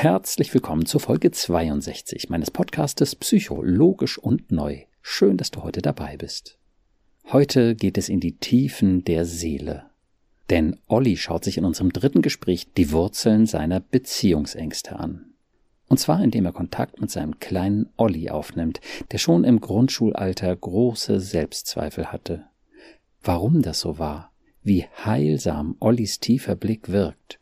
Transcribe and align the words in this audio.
Herzlich 0.00 0.54
willkommen 0.54 0.86
zur 0.86 1.00
Folge 1.00 1.32
62 1.32 2.30
meines 2.30 2.52
Podcastes 2.52 3.16
Psychologisch 3.16 4.16
und 4.16 4.52
Neu. 4.52 4.84
Schön, 5.02 5.36
dass 5.36 5.50
du 5.50 5.64
heute 5.64 5.82
dabei 5.82 6.16
bist. 6.16 6.56
Heute 7.32 7.74
geht 7.74 7.98
es 7.98 8.08
in 8.08 8.20
die 8.20 8.36
Tiefen 8.36 9.02
der 9.02 9.24
Seele. 9.24 9.86
Denn 10.50 10.78
Olli 10.86 11.16
schaut 11.16 11.42
sich 11.42 11.58
in 11.58 11.64
unserem 11.64 11.92
dritten 11.92 12.22
Gespräch 12.22 12.72
die 12.74 12.92
Wurzeln 12.92 13.46
seiner 13.46 13.80
Beziehungsängste 13.80 14.96
an. 15.00 15.32
Und 15.88 15.98
zwar 15.98 16.22
indem 16.22 16.46
er 16.46 16.52
Kontakt 16.52 17.00
mit 17.00 17.10
seinem 17.10 17.40
kleinen 17.40 17.88
Olli 17.96 18.30
aufnimmt, 18.30 18.80
der 19.10 19.18
schon 19.18 19.42
im 19.42 19.60
Grundschulalter 19.60 20.54
große 20.54 21.18
Selbstzweifel 21.18 22.12
hatte. 22.12 22.44
Warum 23.20 23.62
das 23.62 23.80
so 23.80 23.98
war, 23.98 24.30
wie 24.62 24.84
heilsam 25.04 25.74
Ollis 25.80 26.20
tiefer 26.20 26.54
Blick 26.54 26.88
wirkt 26.88 27.37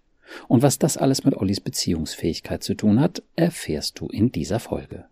und 0.48 0.62
was 0.62 0.78
das 0.78 0.96
alles 0.96 1.24
mit 1.24 1.36
Ollis 1.36 1.60
Beziehungsfähigkeit 1.60 2.62
zu 2.62 2.74
tun 2.74 3.00
hat, 3.00 3.22
erfährst 3.36 4.00
du 4.00 4.08
in 4.08 4.32
dieser 4.32 4.60
Folge. 4.60 5.06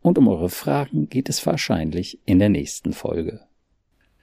Und 0.00 0.18
um 0.18 0.28
eure 0.28 0.50
Fragen 0.50 1.08
geht 1.08 1.28
es 1.28 1.44
wahrscheinlich 1.46 2.20
in 2.26 2.38
der 2.38 2.48
nächsten 2.48 2.92
Folge. 2.92 3.40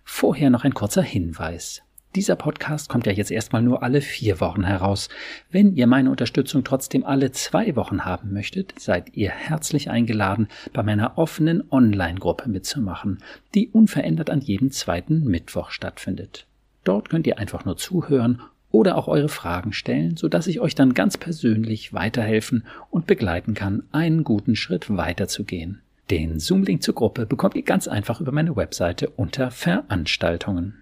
Vorher 0.03 0.49
noch 0.49 0.63
ein 0.63 0.73
kurzer 0.73 1.01
Hinweis. 1.01 1.81
Dieser 2.15 2.35
Podcast 2.35 2.89
kommt 2.89 3.07
ja 3.07 3.11
jetzt 3.11 3.31
erstmal 3.31 3.63
nur 3.63 3.81
alle 3.81 3.99
vier 3.99 4.39
Wochen 4.39 4.63
heraus. 4.63 5.09
Wenn 5.49 5.75
ihr 5.75 5.87
meine 5.87 6.11
Unterstützung 6.11 6.63
trotzdem 6.63 7.03
alle 7.03 7.31
zwei 7.31 7.75
Wochen 7.75 8.05
haben 8.05 8.31
möchtet, 8.33 8.79
seid 8.79 9.15
ihr 9.15 9.31
herzlich 9.31 9.89
eingeladen, 9.89 10.47
bei 10.73 10.83
meiner 10.83 11.17
offenen 11.17 11.63
Online-Gruppe 11.71 12.49
mitzumachen, 12.49 13.17
die 13.55 13.69
unverändert 13.69 14.29
an 14.29 14.41
jedem 14.41 14.69
zweiten 14.69 15.23
Mittwoch 15.23 15.71
stattfindet. 15.71 16.45
Dort 16.83 17.09
könnt 17.09 17.25
ihr 17.25 17.39
einfach 17.39 17.65
nur 17.65 17.77
zuhören 17.77 18.43
oder 18.73 18.97
auch 18.97 19.07
eure 19.07 19.29
Fragen 19.29 19.71
stellen, 19.71 20.17
sodass 20.17 20.47
ich 20.47 20.59
euch 20.59 20.73
dann 20.73 20.95
ganz 20.95 21.15
persönlich 21.15 21.93
weiterhelfen 21.93 22.65
und 22.89 23.05
begleiten 23.05 23.53
kann, 23.53 23.83
einen 23.91 24.23
guten 24.23 24.55
Schritt 24.55 24.89
weiterzugehen. 24.97 25.81
Den 26.09 26.39
Zoom-Link 26.39 26.81
zur 26.83 26.95
Gruppe 26.95 27.25
bekommt 27.25 27.55
ihr 27.55 27.61
ganz 27.61 27.87
einfach 27.87 28.19
über 28.19 28.31
meine 28.33 28.55
Webseite 28.57 29.09
unter 29.11 29.51
Veranstaltungen. 29.51 30.73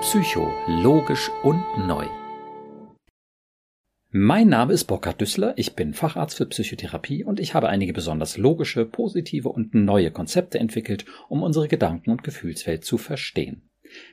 Psycho, 0.00 0.50
logisch 0.68 1.30
und 1.42 1.64
neu. 1.86 2.06
Mein 4.14 4.50
Name 4.50 4.74
ist 4.74 4.84
Burkhard 4.84 5.22
Düssler, 5.22 5.54
ich 5.56 5.74
bin 5.74 5.94
Facharzt 5.94 6.36
für 6.36 6.44
Psychotherapie 6.44 7.24
und 7.24 7.40
ich 7.40 7.54
habe 7.54 7.70
einige 7.70 7.94
besonders 7.94 8.36
logische, 8.36 8.84
positive 8.84 9.48
und 9.48 9.74
neue 9.74 10.10
Konzepte 10.10 10.58
entwickelt, 10.58 11.06
um 11.30 11.42
unsere 11.42 11.66
Gedanken- 11.66 12.10
und 12.10 12.22
Gefühlswelt 12.22 12.84
zu 12.84 12.98
verstehen. 12.98 13.70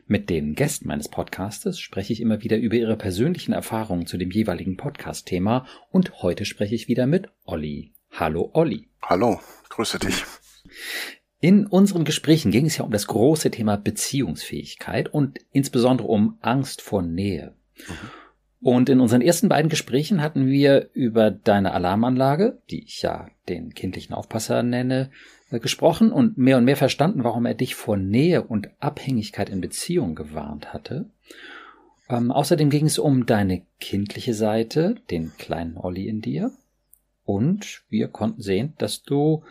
Mit 0.07 0.29
den 0.29 0.55
Gästen 0.55 0.87
meines 0.87 1.09
Podcastes 1.09 1.81
spreche 1.81 2.13
ich 2.13 2.21
immer 2.21 2.41
wieder 2.43 2.55
über 2.55 2.77
ihre 2.77 2.95
persönlichen 2.95 3.51
Erfahrungen 3.51 4.05
zu 4.05 4.17
dem 4.17 4.31
jeweiligen 4.31 4.77
Podcast-Thema 4.77 5.67
und 5.91 6.21
heute 6.21 6.45
spreche 6.45 6.75
ich 6.75 6.87
wieder 6.87 7.05
mit 7.05 7.27
Olli. 7.43 7.91
Hallo 8.09 8.51
Olli. 8.53 8.87
Hallo, 9.01 9.41
grüße 9.67 9.99
dich. 9.99 10.23
In 11.41 11.67
unseren 11.67 12.05
Gesprächen 12.05 12.51
ging 12.51 12.67
es 12.67 12.77
ja 12.77 12.85
um 12.85 12.91
das 12.91 13.07
große 13.07 13.51
Thema 13.51 13.75
Beziehungsfähigkeit 13.75 15.13
und 15.13 15.39
insbesondere 15.51 16.07
um 16.07 16.37
Angst 16.39 16.81
vor 16.81 17.01
Nähe. 17.01 17.53
Mhm. 17.75 18.28
Und 18.61 18.89
in 18.89 18.99
unseren 18.99 19.21
ersten 19.21 19.47
beiden 19.47 19.69
Gesprächen 19.69 20.21
hatten 20.21 20.47
wir 20.47 20.89
über 20.93 21.31
deine 21.31 21.73
Alarmanlage, 21.73 22.61
die 22.69 22.83
ich 22.83 23.01
ja 23.01 23.29
den 23.47 23.73
kindlichen 23.73 24.13
Aufpasser 24.13 24.63
nenne, 24.63 25.11
äh, 25.49 25.59
gesprochen 25.59 26.11
und 26.11 26.37
mehr 26.37 26.57
und 26.57 26.65
mehr 26.65 26.75
verstanden, 26.75 27.23
warum 27.23 27.45
er 27.45 27.53
dich 27.53 27.75
vor 27.75 27.95
Nähe 27.95 28.43
und 28.43 28.69
Abhängigkeit 28.79 29.49
in 29.49 29.61
Beziehung 29.61 30.13
gewarnt 30.13 30.73
hatte. 30.73 31.09
Ähm, 32.09 32.31
außerdem 32.31 32.69
ging 32.69 32.85
es 32.85 32.99
um 32.99 33.25
deine 33.25 33.61
kindliche 33.79 34.33
Seite, 34.33 34.95
den 35.09 35.31
kleinen 35.37 35.77
Olli 35.77 36.07
in 36.07 36.21
dir. 36.21 36.51
Und 37.23 37.83
wir 37.89 38.07
konnten 38.07 38.41
sehen, 38.41 38.73
dass 38.77 39.03
du 39.03 39.43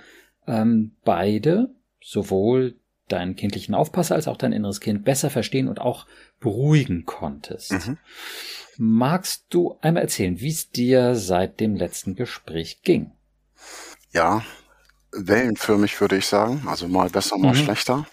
ähm, 0.47 0.97
beide, 1.05 1.71
sowohl 2.03 2.75
deinen 3.13 3.37
kindlichen 3.37 3.75
Aufpasser 3.75 4.15
als 4.15 4.29
auch 4.29 4.37
dein 4.37 4.53
inneres 4.53 4.81
Kind 4.81 5.05
besser 5.05 5.31
verstehen 5.31 5.69
und 5.69 5.81
auch 5.81 6.07
beruhigen 6.41 7.05
konntest. 7.05 7.73
Mhm. 7.73 7.99
Magst 8.77 9.47
du 9.51 9.77
einmal 9.81 10.03
erzählen, 10.05 10.41
wie 10.41 10.51
es 10.51 10.71
dir 10.71 11.15
seit 11.15 11.61
dem 11.61 11.75
letzten 11.75 12.15
Gespräch 12.15 12.83
ging? 12.83 13.13
Ja, 14.13 14.45
wellenförmig 15.13 16.01
würde 16.01 16.17
ich 16.17 16.27
sagen. 16.27 16.63
Also 16.67 16.89
mal 16.89 17.11
besser, 17.11 17.39
mal 17.39 17.55
mhm. 17.55 17.65
schlechter. 17.65 18.07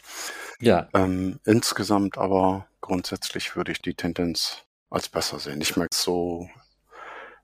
Ja. 0.59 0.89
Ähm, 0.93 1.39
insgesamt 1.45 2.17
aber 2.17 2.67
grundsätzlich 2.81 3.55
würde 3.55 3.71
ich 3.71 3.81
die 3.81 3.93
Tendenz 3.93 4.65
als 4.89 5.09
besser 5.09 5.39
sehen. 5.39 5.59
Nicht 5.59 5.77
mehr 5.77 5.87
so 5.93 6.49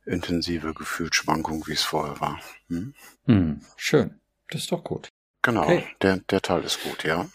intensive 0.05 0.73
Gefühlsschwankung, 0.73 1.67
wie 1.67 1.73
es 1.73 1.83
vorher 1.83 2.19
war. 2.19 2.39
Hm? 2.67 2.93
Hm, 3.25 3.61
schön. 3.75 4.19
Das 4.49 4.61
ist 4.61 4.71
doch 4.71 4.83
gut. 4.83 5.09
Genau, 5.41 5.63
okay. 5.63 5.83
der, 6.01 6.17
der 6.29 6.41
Teil 6.41 6.63
ist 6.63 6.83
gut, 6.83 7.03
ja. 7.03 7.27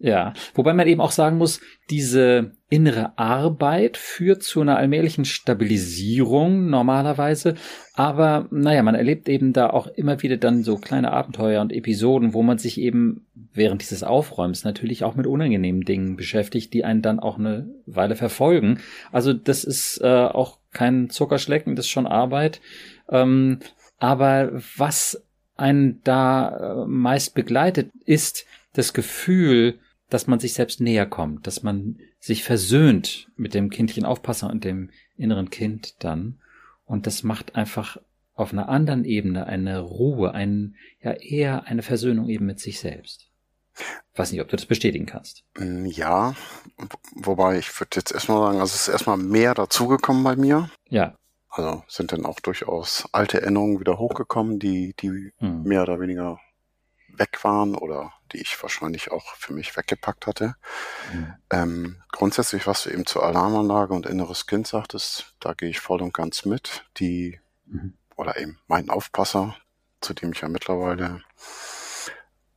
Ja, 0.00 0.32
wobei 0.54 0.74
man 0.74 0.86
eben 0.86 1.00
auch 1.00 1.10
sagen 1.10 1.38
muss, 1.38 1.60
diese 1.90 2.52
innere 2.70 3.18
Arbeit 3.18 3.96
führt 3.96 4.44
zu 4.44 4.60
einer 4.60 4.76
allmählichen 4.76 5.24
Stabilisierung 5.24 6.70
normalerweise. 6.70 7.56
Aber 7.94 8.46
naja, 8.52 8.84
man 8.84 8.94
erlebt 8.94 9.28
eben 9.28 9.52
da 9.52 9.70
auch 9.70 9.88
immer 9.88 10.22
wieder 10.22 10.36
dann 10.36 10.62
so 10.62 10.76
kleine 10.76 11.12
Abenteuer 11.12 11.60
und 11.60 11.72
Episoden, 11.72 12.32
wo 12.32 12.44
man 12.44 12.58
sich 12.58 12.80
eben 12.80 13.26
während 13.52 13.82
dieses 13.82 14.04
Aufräumens 14.04 14.62
natürlich 14.62 15.02
auch 15.02 15.16
mit 15.16 15.26
unangenehmen 15.26 15.82
Dingen 15.82 16.14
beschäftigt, 16.14 16.72
die 16.74 16.84
einen 16.84 17.02
dann 17.02 17.18
auch 17.18 17.36
eine 17.36 17.68
Weile 17.84 18.14
verfolgen. 18.14 18.78
Also 19.10 19.32
das 19.32 19.64
ist 19.64 20.00
äh, 20.00 20.06
auch 20.06 20.58
kein 20.70 21.10
Zuckerschlecken, 21.10 21.74
das 21.74 21.86
ist 21.86 21.90
schon 21.90 22.06
Arbeit. 22.06 22.60
Ähm, 23.10 23.58
aber 23.98 24.52
was 24.76 25.26
einen 25.58 26.02
da 26.04 26.82
äh, 26.82 26.86
meist 26.86 27.34
begleitet, 27.34 27.90
ist 28.04 28.46
das 28.72 28.92
Gefühl, 28.92 29.78
dass 30.08 30.26
man 30.26 30.40
sich 30.40 30.54
selbst 30.54 30.80
näher 30.80 31.06
kommt, 31.06 31.46
dass 31.46 31.62
man 31.62 31.98
sich 32.20 32.44
versöhnt 32.44 33.28
mit 33.36 33.54
dem 33.54 33.70
kindlichen 33.70 34.04
Aufpasser 34.04 34.48
und 34.48 34.64
dem 34.64 34.90
inneren 35.16 35.50
Kind 35.50 36.02
dann. 36.02 36.38
Und 36.84 37.06
das 37.06 37.22
macht 37.22 37.56
einfach 37.56 37.98
auf 38.34 38.52
einer 38.52 38.68
anderen 38.68 39.04
Ebene 39.04 39.46
eine 39.46 39.80
Ruhe, 39.80 40.32
ein, 40.32 40.76
ja 41.02 41.12
eher 41.12 41.64
eine 41.64 41.82
Versöhnung 41.82 42.28
eben 42.28 42.46
mit 42.46 42.60
sich 42.60 42.78
selbst. 42.80 43.28
Weiß 44.14 44.32
nicht, 44.32 44.40
ob 44.40 44.48
du 44.48 44.56
das 44.56 44.66
bestätigen 44.66 45.06
kannst. 45.06 45.44
Mm, 45.58 45.86
ja, 45.86 46.34
wobei 47.14 47.58
ich 47.58 47.78
würde 47.78 47.96
jetzt 47.96 48.12
erstmal 48.12 48.38
sagen, 48.38 48.60
also 48.60 48.74
es 48.74 48.82
ist 48.82 48.88
erstmal 48.88 49.16
mehr 49.16 49.54
dazugekommen 49.54 50.24
bei 50.24 50.36
mir. 50.36 50.70
Ja. 50.88 51.16
Also 51.58 51.82
sind 51.88 52.12
dann 52.12 52.24
auch 52.24 52.38
durchaus 52.38 53.08
alte 53.10 53.42
Erinnerungen 53.42 53.80
wieder 53.80 53.98
hochgekommen, 53.98 54.60
die, 54.60 54.94
die 55.00 55.32
hm. 55.38 55.64
mehr 55.64 55.82
oder 55.82 55.98
weniger 55.98 56.38
weg 57.08 57.42
waren 57.42 57.74
oder 57.74 58.12
die 58.30 58.38
ich 58.38 58.62
wahrscheinlich 58.62 59.10
auch 59.10 59.34
für 59.34 59.52
mich 59.52 59.76
weggepackt 59.76 60.28
hatte. 60.28 60.54
Mhm. 61.12 61.34
Ähm, 61.50 62.02
grundsätzlich, 62.12 62.66
was 62.66 62.84
du 62.84 62.90
eben 62.90 63.06
zur 63.06 63.24
Alarmanlage 63.24 63.92
und 63.92 64.06
inneres 64.06 64.46
Kind 64.46 64.68
sagtest, 64.68 65.34
da 65.40 65.54
gehe 65.54 65.70
ich 65.70 65.80
voll 65.80 66.00
und 66.00 66.14
ganz 66.14 66.44
mit. 66.44 66.84
Die, 66.98 67.40
mhm. 67.66 67.94
oder 68.14 68.38
eben 68.38 68.60
mein 68.68 68.88
Aufpasser, 68.88 69.56
zu 70.00 70.14
dem 70.14 70.32
ich 70.32 70.42
ja 70.42 70.48
mittlerweile, 70.48 71.22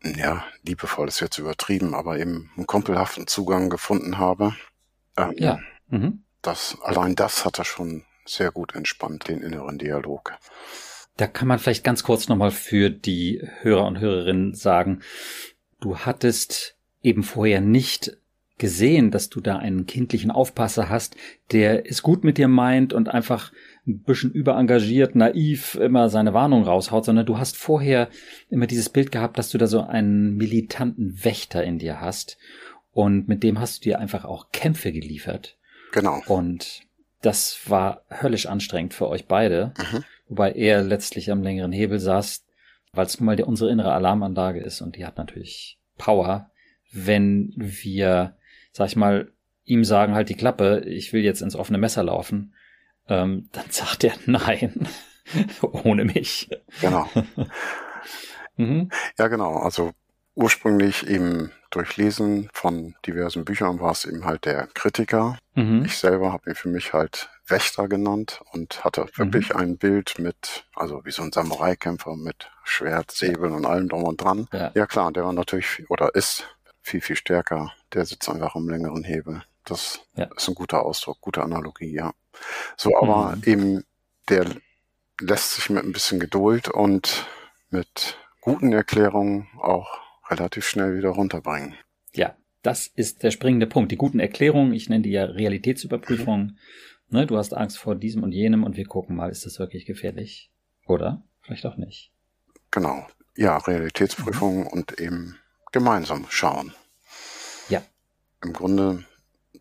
ja, 0.04 0.46
liebevoll 0.62 1.08
ist 1.08 1.22
jetzt 1.22 1.40
übertrieben, 1.40 1.96
aber 1.96 2.20
eben 2.20 2.52
einen 2.56 2.68
kumpelhaften 2.68 3.26
Zugang 3.26 3.70
gefunden 3.70 4.20
habe. 4.20 4.56
Ähm, 5.18 5.34
ja. 5.38 5.60
Mhm. 5.88 6.24
Das, 6.44 6.78
allein 6.82 7.16
das 7.16 7.46
hat 7.46 7.58
er 7.58 7.66
schon 7.66 8.04
sehr 8.26 8.52
gut 8.52 8.76
entspannt, 8.76 9.28
den 9.28 9.42
inneren 9.42 9.78
Dialog. 9.78 10.34
Da 11.18 11.28
kann 11.28 11.48
man 11.48 11.60
vielleicht 11.60 11.84
ganz 11.84 12.04
kurz 12.04 12.28
nochmal 12.28 12.52
für 12.52 12.90
die 12.90 13.48
Hörer 13.62 13.86
und 13.86 14.00
Hörerinnen 14.00 14.54
sagen, 14.54 15.02
du 15.80 16.00
hattest 16.00 16.76
eben 17.04 17.24
vorher 17.24 17.62
nicht 17.62 18.18
gesehen, 18.58 19.10
dass 19.10 19.30
du 19.30 19.42
da 19.42 19.58
einen 19.58 19.88
kindlichen 19.88 20.30
Aufpasser 20.30 20.88
hast, 20.88 21.16
der 21.52 21.90
es 21.90 22.04
gut 22.04 22.24
mit 22.24 22.38
dir 22.38 22.48
meint 22.48 22.94
und 22.94 23.10
einfach 23.10 23.52
ein 23.88 24.04
bisschen 24.04 24.32
überengagiert, 24.32 25.16
naiv 25.16 25.76
immer 25.76 26.10
seine 26.10 26.36
Warnung 26.36 26.64
raushaut, 26.64 27.04
sondern 27.04 27.26
du 27.26 27.40
hast 27.40 27.58
vorher 27.58 28.08
immer 28.52 28.68
dieses 28.68 28.90
Bild 28.90 29.12
gehabt, 29.12 29.40
dass 29.40 29.50
du 29.50 29.58
da 29.58 29.66
so 29.66 29.82
einen 29.82 30.38
militanten 30.38 31.24
Wächter 31.24 31.64
in 31.64 31.80
dir 31.80 32.00
hast 32.00 32.38
und 32.92 33.28
mit 33.28 33.42
dem 33.42 33.60
hast 33.60 33.80
du 33.80 33.90
dir 33.90 34.00
einfach 34.00 34.26
auch 34.26 34.52
Kämpfe 34.52 34.92
geliefert. 34.92 35.58
Genau. 35.92 36.22
Und 36.28 36.84
das 37.22 37.60
war 37.68 38.04
höllisch 38.10 38.48
anstrengend 38.48 38.94
für 38.94 39.08
euch 39.08 39.28
beide. 39.28 39.74
Mhm 39.78 40.04
wobei 40.32 40.54
er 40.54 40.82
letztlich 40.82 41.30
am 41.30 41.44
längeren 41.44 41.74
Hebel 41.74 42.00
saß, 42.00 42.46
weil 42.94 43.06
es 43.06 43.20
nun 43.20 43.26
mal 43.26 43.36
die, 43.36 43.44
unsere 43.44 43.70
innere 43.70 43.92
Alarmanlage 43.92 44.62
ist 44.62 44.80
und 44.80 44.96
die 44.96 45.06
hat 45.06 45.18
natürlich 45.18 45.78
Power, 45.98 46.50
wenn 46.94 47.52
wir, 47.58 48.38
sag 48.72 48.88
ich 48.88 48.96
mal, 48.96 49.30
ihm 49.66 49.84
sagen 49.84 50.16
halt 50.16 50.30
die 50.30 50.36
Klappe, 50.36 50.84
ich 50.86 51.12
will 51.12 51.22
jetzt 51.22 51.42
ins 51.42 51.58
offene 51.58 51.78
Messer 51.78 52.04
laufen, 52.04 52.56
ähm, 53.10 53.50
dann 53.52 53.66
sagt 53.70 54.06
er 54.06 54.14
nein, 54.26 54.88
ohne 55.62 56.06
mich. 56.06 56.50
Genau. 56.80 57.10
mhm. 58.56 58.90
Ja, 59.20 59.28
genau. 59.28 59.58
Also 59.58 59.92
ursprünglich 60.34 61.06
eben 61.08 61.52
durch 61.72 61.98
Lesen 61.98 62.50
von 62.54 62.96
diversen 63.06 63.44
Büchern 63.44 63.82
war 63.82 63.92
es 63.92 64.06
eben 64.06 64.24
halt 64.24 64.46
der 64.46 64.68
Kritiker. 64.68 65.38
Mhm. 65.54 65.84
Ich 65.86 65.98
selber 65.98 66.32
habe 66.32 66.50
ihn 66.50 66.56
für 66.56 66.70
mich 66.70 66.94
halt 66.94 67.30
Wächter 67.46 67.88
genannt 67.88 68.42
und 68.54 68.84
hatte 68.84 69.08
wirklich 69.16 69.50
mhm. 69.50 69.60
ein 69.60 69.78
Bild 69.78 70.18
mit, 70.20 70.66
also 70.76 71.04
wie 71.06 71.12
so 71.12 71.22
ein 71.24 71.32
Samurai-Kämpfer 71.32 72.16
mit 72.16 72.50
Schwert, 72.64 73.12
Säbel 73.12 73.52
und 73.52 73.66
allem 73.66 73.90
drum 73.90 74.04
und 74.04 74.22
dran. 74.22 74.48
Ja. 74.54 74.72
ja 74.74 74.86
klar, 74.86 75.12
der 75.12 75.26
war 75.26 75.34
natürlich 75.34 75.90
oder 75.90 76.16
ist 76.16 76.46
viel, 76.82 77.02
viel 77.02 77.16
stärker. 77.16 77.74
Der 77.94 78.06
sitzt 78.06 78.30
einfach 78.30 78.56
am 78.56 78.70
längeren 78.70 79.04
Hebel. 79.04 79.44
Das 79.66 80.02
ja. 80.16 80.30
ist 80.36 80.48
ein 80.48 80.56
guter 80.56 80.84
Ausdruck, 80.84 81.20
gute 81.22 81.44
Analogie, 81.44 81.94
ja. 81.94 82.14
So, 82.78 82.98
aber 82.98 83.36
mhm. 83.36 83.44
eben 83.46 83.84
der 84.30 84.46
lässt 85.20 85.56
sich 85.56 85.70
mit 85.70 85.84
ein 85.84 85.92
bisschen 85.92 86.20
Geduld 86.20 86.70
und 86.70 87.28
mit 87.70 88.18
guten 88.40 88.72
Erklärungen 88.74 89.48
auch 89.60 90.00
relativ 90.30 90.68
schnell 90.68 90.98
wieder 90.98 91.10
runterbringen. 91.10 91.76
Ja, 92.14 92.36
das 92.62 92.88
ist 92.88 93.24
der 93.24 93.32
springende 93.32 93.68
Punkt. 93.68 93.92
Die 93.92 93.98
guten 93.98 94.20
Erklärungen, 94.20 94.74
ich 94.74 94.90
nenne 94.90 95.04
die 95.04 95.12
ja 95.12 95.26
Realitätsüberprüfungen. 95.26 96.60
Mhm. 97.10 97.18
Ne, 97.18 97.28
du 97.28 97.38
hast 97.38 97.54
Angst 97.54 97.78
vor 97.78 97.96
diesem 97.96 98.24
und 98.24 98.32
jenem 98.32 98.64
und 98.64 98.78
wir 98.78 98.86
gucken 98.86 99.16
mal, 99.16 99.30
ist 99.30 99.46
das 99.46 99.60
wirklich 99.60 99.86
gefährlich? 99.86 100.52
Oder? 100.86 101.24
Vielleicht 101.42 101.66
auch 101.66 101.78
nicht. 101.78 102.14
Genau. 102.70 103.06
Ja, 103.36 103.58
Realitätsprüfungen 103.58 104.62
mhm. 104.62 104.68
und 104.68 105.00
eben 105.00 105.38
gemeinsam 105.72 106.26
schauen. 106.30 106.74
Ja. 107.70 107.82
Im 108.44 108.54
Grunde, 108.54 109.04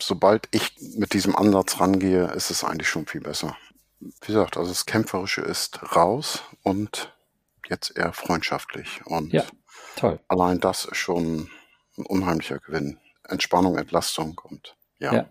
sobald 0.00 0.48
ich 0.52 0.72
mit 0.96 1.12
diesem 1.12 1.34
Ansatz 1.34 1.80
rangehe, 1.80 2.26
ist 2.32 2.50
es 2.50 2.64
eigentlich 2.64 2.88
schon 2.88 3.06
viel 3.06 3.20
besser. 3.20 3.56
Wie 4.00 4.26
gesagt, 4.26 4.56
also 4.56 4.70
das 4.70 4.86
Kämpferische 4.86 5.40
ist 5.40 5.94
raus 5.94 6.42
und 6.62 7.12
jetzt 7.68 7.96
eher 7.96 8.12
freundschaftlich. 8.12 9.04
Und 9.06 9.32
ja, 9.32 9.44
toll. 9.96 10.20
allein 10.28 10.60
das 10.60 10.84
ist 10.84 10.96
schon 10.96 11.50
ein 11.96 12.06
unheimlicher 12.06 12.58
Gewinn. 12.58 12.98
Entspannung, 13.28 13.76
Entlastung 13.76 14.40
und 14.44 14.76
ja. 14.98 15.14
ja. 15.14 15.30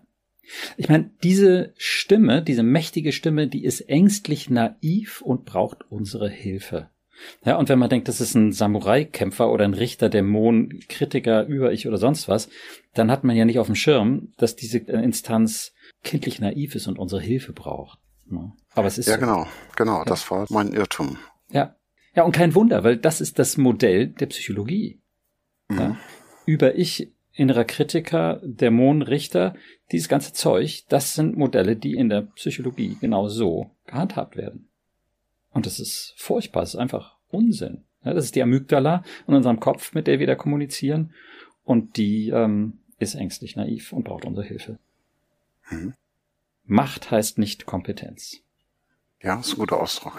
Ich 0.76 0.88
meine, 0.88 1.10
diese 1.22 1.74
Stimme, 1.76 2.42
diese 2.42 2.62
mächtige 2.62 3.12
Stimme, 3.12 3.46
die 3.46 3.64
ist 3.64 3.82
ängstlich 3.82 4.50
naiv 4.50 5.20
und 5.22 5.44
braucht 5.44 5.84
unsere 5.90 6.28
Hilfe. 6.28 6.90
Ja, 7.44 7.56
und 7.56 7.68
wenn 7.68 7.78
man 7.78 7.90
denkt, 7.90 8.08
das 8.08 8.20
ist 8.20 8.34
ein 8.34 8.50
Samurai-Kämpfer 8.50 9.50
oder 9.50 9.64
ein 9.64 9.74
Richter, 9.74 10.08
Dämon, 10.08 10.80
Kritiker, 10.88 11.44
über 11.44 11.72
ich 11.72 11.86
oder 11.86 11.98
sonst 11.98 12.28
was, 12.28 12.48
dann 12.94 13.10
hat 13.10 13.24
man 13.24 13.36
ja 13.36 13.44
nicht 13.44 13.58
auf 13.58 13.66
dem 13.66 13.74
Schirm, 13.74 14.32
dass 14.38 14.56
diese 14.56 14.78
Instanz 14.78 15.72
kindlich 16.02 16.40
naiv 16.40 16.74
ist 16.74 16.86
und 16.86 16.98
unsere 16.98 17.20
Hilfe 17.20 17.52
braucht. 17.52 17.98
Aber 18.74 18.86
es 18.86 18.98
ist. 18.98 19.06
Ja, 19.06 19.14
so. 19.14 19.20
genau, 19.20 19.46
genau, 19.76 19.98
ja. 19.98 20.04
das 20.04 20.30
war 20.30 20.46
mein 20.50 20.72
Irrtum. 20.72 21.18
Ja. 21.50 21.76
Ja, 22.14 22.24
und 22.24 22.32
kein 22.32 22.54
Wunder, 22.54 22.82
weil 22.82 22.96
das 22.96 23.20
ist 23.20 23.38
das 23.38 23.56
Modell 23.56 24.08
der 24.08 24.26
Psychologie. 24.26 25.00
Mhm. 25.68 25.78
Ja? 25.78 25.96
Über 26.46 26.76
ich, 26.76 27.10
innerer 27.32 27.64
Kritiker, 27.64 28.40
Dämon, 28.42 29.02
Richter, 29.02 29.54
dieses 29.92 30.08
ganze 30.08 30.32
Zeug, 30.32 30.84
das 30.88 31.14
sind 31.14 31.36
Modelle, 31.36 31.76
die 31.76 31.94
in 31.94 32.08
der 32.08 32.22
Psychologie 32.22 32.96
genau 33.00 33.28
so 33.28 33.70
gehandhabt 33.86 34.36
werden. 34.36 34.68
Und 35.50 35.66
das 35.66 35.80
ist 35.80 36.14
furchtbar, 36.16 36.60
das 36.60 36.74
ist 36.74 36.80
einfach 36.80 37.16
Unsinn. 37.28 37.84
Ja, 38.04 38.14
das 38.14 38.24
ist 38.24 38.34
die 38.34 38.42
Amygdala 38.42 39.04
in 39.26 39.34
unserem 39.34 39.60
Kopf, 39.60 39.94
mit 39.94 40.06
der 40.06 40.18
wir 40.18 40.26
da 40.26 40.34
kommunizieren. 40.34 41.12
Und 41.64 41.96
die 41.96 42.30
ähm, 42.30 42.78
ist 42.98 43.14
ängstlich 43.14 43.56
naiv 43.56 43.92
und 43.92 44.04
braucht 44.04 44.24
unsere 44.24 44.46
Hilfe. 44.46 44.78
Mhm. 45.70 45.94
Macht 46.64 47.10
heißt 47.10 47.38
nicht 47.38 47.66
Kompetenz. 47.66 48.42
Ja, 49.22 49.40
ist 49.40 49.52
ein 49.52 49.58
guter 49.58 49.80
Ausdruck. 49.80 50.18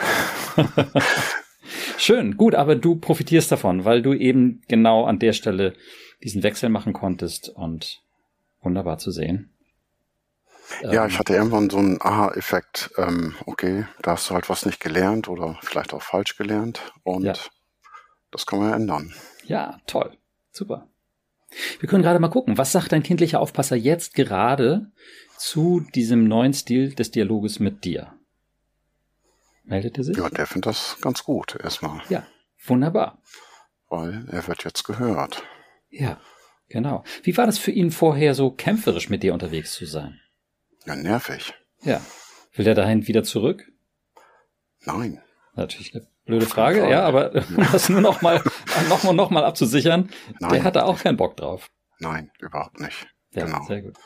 Schön, 1.97 2.37
gut, 2.37 2.55
aber 2.55 2.75
du 2.75 2.95
profitierst 2.95 3.51
davon, 3.51 3.85
weil 3.85 4.01
du 4.01 4.13
eben 4.13 4.61
genau 4.67 5.05
an 5.05 5.19
der 5.19 5.33
Stelle 5.33 5.73
diesen 6.23 6.43
Wechsel 6.43 6.69
machen 6.69 6.93
konntest 6.93 7.49
und 7.49 8.01
wunderbar 8.61 8.97
zu 8.97 9.11
sehen. 9.11 9.51
Ja, 10.83 11.05
ich 11.05 11.13
ähm, 11.13 11.19
hatte 11.19 11.33
irgendwann 11.33 11.69
so 11.69 11.77
einen 11.77 12.01
Aha-Effekt. 12.01 12.91
Ähm, 12.97 13.35
okay, 13.45 13.85
da 14.01 14.11
hast 14.11 14.29
du 14.29 14.33
halt 14.33 14.49
was 14.49 14.65
nicht 14.65 14.79
gelernt 14.79 15.27
oder 15.27 15.57
vielleicht 15.61 15.93
auch 15.93 16.01
falsch 16.01 16.37
gelernt 16.37 16.81
und 17.03 17.23
ja. 17.23 17.33
das 18.31 18.45
kann 18.45 18.59
man 18.59 18.69
ja 18.69 18.75
ändern. 18.75 19.13
Ja, 19.43 19.79
toll. 19.87 20.17
Super. 20.51 20.87
Wir 21.79 21.89
können 21.89 22.03
gerade 22.03 22.19
mal 22.19 22.29
gucken, 22.29 22.57
was 22.57 22.71
sagt 22.71 22.93
dein 22.93 23.03
kindlicher 23.03 23.41
Aufpasser 23.41 23.75
jetzt 23.75 24.13
gerade 24.13 24.91
zu 25.37 25.81
diesem 25.93 26.27
neuen 26.27 26.53
Stil 26.53 26.93
des 26.93 27.11
Dialoges 27.11 27.59
mit 27.59 27.83
dir? 27.83 28.13
Meldet 29.63 29.97
er 29.97 30.03
sich? 30.03 30.17
Ja, 30.17 30.29
der 30.29 30.47
findet 30.47 30.67
das 30.67 30.97
ganz 31.01 31.23
gut 31.23 31.57
erstmal. 31.61 32.01
Ja, 32.09 32.25
wunderbar. 32.65 33.21
Weil 33.89 34.25
er 34.31 34.47
wird 34.47 34.63
jetzt 34.63 34.83
gehört. 34.83 35.43
Ja, 35.91 36.19
genau. 36.69 37.03
Wie 37.23 37.35
war 37.37 37.45
das 37.45 37.57
für 37.57 37.71
ihn 37.71 37.91
vorher 37.91 38.33
so 38.33 38.49
kämpferisch 38.49 39.09
mit 39.09 39.23
dir 39.23 39.33
unterwegs 39.33 39.73
zu 39.73 39.85
sein? 39.85 40.19
Ja, 40.85 40.95
nervig. 40.95 41.53
Ja. 41.83 42.01
Will 42.53 42.65
der 42.65 42.75
dahin 42.75 43.07
wieder 43.07 43.23
zurück? 43.23 43.71
Nein. 44.85 45.21
Natürlich 45.55 45.93
eine 45.93 46.07
blöde 46.25 46.45
Frage, 46.45 46.89
ja, 46.89 47.03
aber 47.03 47.33
um 47.49 47.67
das 47.71 47.89
nur 47.89 48.01
noch 48.01 48.21
mal, 48.21 48.41
noch 48.89 49.03
mal, 49.03 49.13
noch 49.13 49.29
mal 49.29 49.43
abzusichern, 49.43 50.09
Nein. 50.39 50.53
der 50.53 50.63
hat 50.63 50.75
da 50.75 50.83
auch 50.83 50.99
keinen 50.99 51.17
Bock 51.17 51.37
drauf. 51.37 51.69
Nein, 51.99 52.31
überhaupt 52.39 52.79
nicht. 52.79 53.07
Ja, 53.31 53.45
genau. 53.45 53.63
sehr 53.65 53.81
gut. 53.81 53.97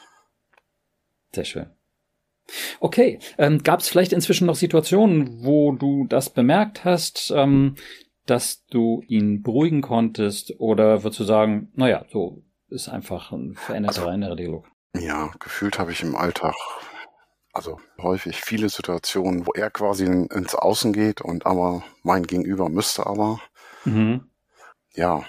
Sehr 1.33 1.45
schön. 1.45 1.69
Okay, 2.79 3.19
ähm, 3.37 3.63
gab 3.63 3.79
es 3.79 3.89
vielleicht 3.89 4.13
inzwischen 4.13 4.45
noch 4.45 4.55
Situationen, 4.55 5.43
wo 5.43 5.71
du 5.71 6.05
das 6.07 6.29
bemerkt 6.29 6.85
hast, 6.85 7.31
ähm, 7.35 7.75
dass 8.25 8.65
du 8.65 9.03
ihn 9.07 9.43
beruhigen 9.43 9.81
konntest, 9.81 10.59
oder 10.59 11.03
würdest 11.03 11.19
du 11.19 11.23
sagen, 11.23 11.71
naja, 11.75 12.05
so 12.11 12.43
ist 12.69 12.89
einfach 12.89 13.31
ein 13.31 13.55
veränderter 13.55 14.01
also, 14.01 14.11
innerer 14.11 14.35
Dialog? 14.35 14.67
Ja, 14.95 15.31
gefühlt 15.39 15.77
habe 15.77 15.91
ich 15.91 16.01
im 16.01 16.15
Alltag 16.15 16.55
also 17.55 17.79
häufig 18.01 18.41
viele 18.41 18.67
Situationen, 18.67 19.47
wo 19.47 19.53
er 19.53 19.71
quasi 19.71 20.05
in, 20.05 20.27
ins 20.27 20.55
Außen 20.55 20.91
geht 20.91 21.21
und 21.21 21.45
aber 21.45 21.83
mein 22.03 22.23
Gegenüber 22.23 22.67
müsste 22.67 23.07
aber. 23.07 23.39
Mhm. 23.85 24.29
Ja, 24.93 25.23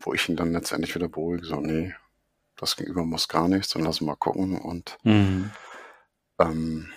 wo 0.00 0.14
ich 0.14 0.26
ihn 0.28 0.36
dann 0.36 0.52
letztendlich 0.52 0.94
wieder 0.94 1.08
beruhige, 1.08 1.44
so, 1.44 1.60
nee, 1.60 1.94
das 2.56 2.76
Gegenüber 2.76 3.04
muss 3.04 3.28
gar 3.28 3.48
nichts 3.48 3.76
und 3.76 3.84
lass 3.84 4.00
mal 4.00 4.16
gucken 4.16 4.58
und 4.58 4.96
mhm. 5.02 5.50
ähm, 6.38 6.88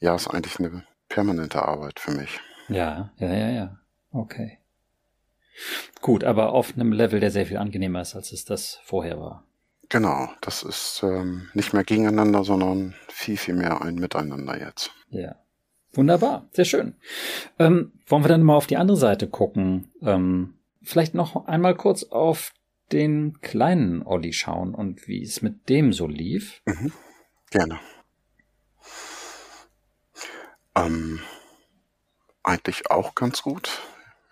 ja, 0.00 0.14
ist 0.14 0.28
eigentlich 0.28 0.58
eine 0.58 0.86
permanente 1.08 1.62
Arbeit 1.62 2.00
für 2.00 2.12
mich. 2.12 2.40
Ja, 2.68 3.12
ja, 3.18 3.32
ja, 3.32 3.50
ja. 3.50 3.78
Okay. 4.10 4.58
Gut, 6.00 6.24
aber 6.24 6.52
auf 6.52 6.74
einem 6.74 6.92
Level, 6.92 7.20
der 7.20 7.30
sehr 7.30 7.46
viel 7.46 7.58
angenehmer 7.58 8.02
ist, 8.02 8.14
als 8.14 8.32
es 8.32 8.44
das 8.44 8.80
vorher 8.84 9.18
war. 9.18 9.44
Genau, 9.88 10.28
das 10.40 10.62
ist 10.62 11.02
ähm, 11.02 11.48
nicht 11.54 11.72
mehr 11.72 11.84
gegeneinander, 11.84 12.44
sondern 12.44 12.94
viel, 13.08 13.36
viel 13.36 13.54
mehr 13.54 13.82
ein 13.82 13.96
Miteinander 13.96 14.58
jetzt. 14.58 14.90
Ja. 15.10 15.36
Wunderbar, 15.92 16.48
sehr 16.52 16.64
schön. 16.64 16.94
Ähm, 17.58 17.92
wollen 18.06 18.24
wir 18.24 18.28
dann 18.28 18.42
mal 18.42 18.56
auf 18.56 18.66
die 18.66 18.76
andere 18.76 18.96
Seite 18.96 19.28
gucken? 19.28 19.92
Ähm, 20.02 20.54
vielleicht 20.82 21.14
noch 21.14 21.46
einmal 21.46 21.76
kurz 21.76 22.04
auf 22.04 22.52
den 22.92 23.40
kleinen 23.40 24.02
Olli 24.02 24.32
schauen 24.32 24.74
und 24.74 25.06
wie 25.06 25.22
es 25.22 25.42
mit 25.42 25.68
dem 25.68 25.92
so 25.92 26.06
lief. 26.06 26.60
Mhm. 26.66 26.92
Gerne. 27.50 27.78
Ähm, 30.74 31.20
eigentlich 32.42 32.90
auch 32.90 33.14
ganz 33.14 33.42
gut. 33.42 33.80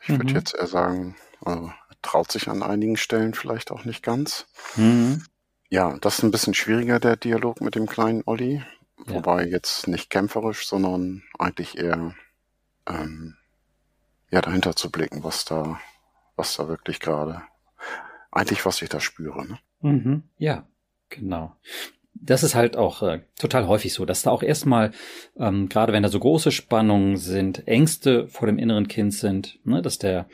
Ich 0.02 0.09
mhm. 0.09 0.18
würde 0.18 0.32
jetzt 0.32 0.54
eher 0.54 0.66
sagen, 0.66 1.16
äh, 1.47 1.68
traut 2.02 2.30
sich 2.32 2.49
an 2.49 2.62
einigen 2.62 2.97
Stellen 2.97 3.35
vielleicht 3.35 3.71
auch 3.71 3.85
nicht 3.85 4.02
ganz. 4.02 4.47
Mhm. 4.76 5.25
Ja, 5.71 5.97
das 6.00 6.18
ist 6.18 6.25
ein 6.25 6.30
bisschen 6.30 6.54
schwieriger, 6.54 7.00
der 7.00 7.16
Dialog 7.16 7.61
mit 7.61 7.75
dem 7.75 7.87
kleinen 7.87 8.23
Olli. 8.26 8.62
Ja. 9.06 9.14
Wobei 9.14 9.47
jetzt 9.47 9.88
nicht 9.88 10.11
kämpferisch, 10.11 10.66
sondern 10.66 11.23
eigentlich 11.38 11.78
eher 11.78 12.14
ähm, 12.87 13.37
ja, 14.30 14.40
dahinter 14.40 14.76
zu 14.76 14.90
blicken, 14.90 15.25
was 15.25 15.44
da, 15.44 15.80
was 16.37 16.56
da 16.56 16.68
wirklich 16.68 17.00
gerade, 17.00 17.42
eigentlich 18.30 18.64
was 18.66 18.82
ich 18.82 18.88
da 18.88 19.00
spüre. 19.00 19.47
Ne? 19.47 19.59
Mhm, 19.80 20.23
ja, 20.38 20.66
genau. 21.09 21.56
Das 22.14 22.42
ist 22.42 22.54
halt 22.54 22.76
auch 22.76 23.02
äh, 23.02 23.21
total 23.38 23.66
häufig 23.66 23.95
so, 23.95 24.04
dass 24.04 24.23
da 24.23 24.31
auch 24.31 24.42
erstmal, 24.42 24.92
ähm, 25.38 25.69
gerade 25.69 25.92
wenn 25.92 26.02
da 26.02 26.09
so 26.09 26.21
große 26.21 26.52
Spannungen 26.52 27.16
sind, 27.16 27.66
Ängste 27.66 28.28
vor 28.28 28.47
dem 28.47 28.59
inneren 28.59 28.87
Kind 28.87 29.14
sind, 29.14 29.59
ne, 29.64 29.83
dass 29.83 29.99
der 29.99 30.26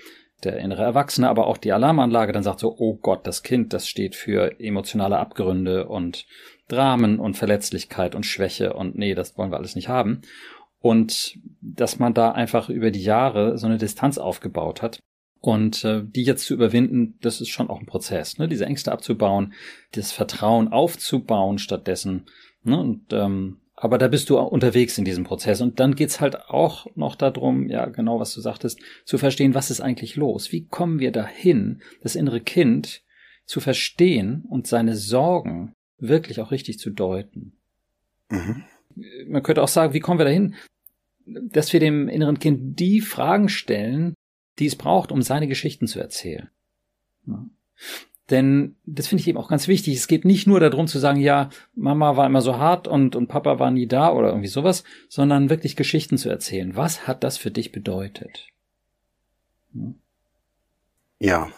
der 0.44 0.58
innere 0.58 0.82
Erwachsene, 0.82 1.28
aber 1.28 1.46
auch 1.46 1.56
die 1.56 1.72
Alarmanlage 1.72 2.32
dann 2.32 2.42
sagt 2.42 2.60
so, 2.60 2.74
oh 2.78 2.94
Gott, 2.94 3.26
das 3.26 3.42
Kind, 3.42 3.72
das 3.72 3.88
steht 3.88 4.14
für 4.14 4.60
emotionale 4.60 5.18
Abgründe 5.18 5.88
und 5.88 6.26
Dramen 6.68 7.18
und 7.18 7.36
Verletzlichkeit 7.36 8.14
und 8.14 8.24
Schwäche 8.24 8.74
und 8.74 8.96
nee, 8.96 9.14
das 9.14 9.36
wollen 9.36 9.50
wir 9.50 9.56
alles 9.56 9.74
nicht 9.74 9.88
haben. 9.88 10.22
Und 10.80 11.38
dass 11.60 11.98
man 11.98 12.14
da 12.14 12.30
einfach 12.30 12.68
über 12.68 12.92
die 12.92 13.02
Jahre 13.02 13.58
so 13.58 13.66
eine 13.66 13.78
Distanz 13.78 14.16
aufgebaut 14.16 14.80
hat. 14.80 15.00
Und 15.40 15.84
äh, 15.84 16.02
die 16.04 16.24
jetzt 16.24 16.46
zu 16.46 16.54
überwinden, 16.54 17.14
das 17.20 17.40
ist 17.40 17.48
schon 17.48 17.70
auch 17.70 17.80
ein 17.80 17.86
Prozess, 17.86 18.38
ne? 18.38 18.48
diese 18.48 18.66
Ängste 18.66 18.90
abzubauen, 18.90 19.52
das 19.92 20.10
Vertrauen 20.10 20.68
aufzubauen 20.68 21.58
stattdessen. 21.58 22.26
Ne? 22.64 22.78
Und 22.78 23.12
ähm, 23.12 23.58
aber 23.80 23.98
da 23.98 24.08
bist 24.08 24.28
du 24.28 24.38
unterwegs 24.38 24.98
in 24.98 25.04
diesem 25.04 25.22
Prozess. 25.22 25.60
Und 25.60 25.78
dann 25.78 25.94
geht's 25.94 26.20
halt 26.20 26.48
auch 26.48 26.88
noch 26.96 27.14
darum, 27.14 27.68
ja, 27.68 27.86
genau 27.86 28.18
was 28.18 28.34
du 28.34 28.40
sagtest, 28.40 28.80
zu 29.04 29.18
verstehen, 29.18 29.54
was 29.54 29.70
ist 29.70 29.80
eigentlich 29.80 30.16
los? 30.16 30.50
Wie 30.50 30.66
kommen 30.66 30.98
wir 30.98 31.12
dahin, 31.12 31.80
das 32.02 32.16
innere 32.16 32.40
Kind 32.40 33.02
zu 33.48 33.60
verstehen 33.60 34.44
und 34.48 34.66
seine 34.66 34.96
Sorgen 34.96 35.74
wirklich 35.98 36.40
auch 36.40 36.50
richtig 36.50 36.78
zu 36.78 36.90
deuten. 36.90 37.56
Mhm. 38.30 38.64
Man 39.26 39.42
könnte 39.42 39.62
auch 39.62 39.68
sagen, 39.68 39.94
wie 39.94 40.00
kommen 40.00 40.18
wir 40.18 40.24
dahin, 40.26 40.54
dass 41.24 41.72
wir 41.72 41.80
dem 41.80 42.08
inneren 42.08 42.38
Kind 42.38 42.78
die 42.78 43.00
Fragen 43.00 43.48
stellen, 43.48 44.14
die 44.58 44.66
es 44.66 44.76
braucht, 44.76 45.12
um 45.12 45.22
seine 45.22 45.48
Geschichten 45.48 45.86
zu 45.86 46.00
erzählen. 46.00 46.50
Ja. 47.26 47.44
Denn 48.30 48.76
das 48.84 49.06
finde 49.06 49.22
ich 49.22 49.28
eben 49.28 49.38
auch 49.38 49.48
ganz 49.48 49.68
wichtig. 49.68 49.96
Es 49.96 50.06
geht 50.06 50.24
nicht 50.24 50.46
nur 50.46 50.60
darum 50.60 50.86
zu 50.86 50.98
sagen, 50.98 51.18
ja, 51.18 51.48
Mama 51.74 52.16
war 52.16 52.26
immer 52.26 52.42
so 52.42 52.58
hart 52.58 52.86
und, 52.86 53.16
und 53.16 53.28
Papa 53.28 53.58
war 53.58 53.70
nie 53.70 53.86
da 53.86 54.12
oder 54.12 54.28
irgendwie 54.28 54.48
sowas, 54.48 54.84
sondern 55.08 55.48
wirklich 55.48 55.76
Geschichten 55.76 56.18
zu 56.18 56.28
erzählen. 56.28 56.76
Was 56.76 57.06
hat 57.06 57.24
das 57.24 57.38
für 57.38 57.50
dich 57.50 57.72
bedeutet? 57.72 58.48
Hm? 59.72 59.98
Ja. 61.18 61.50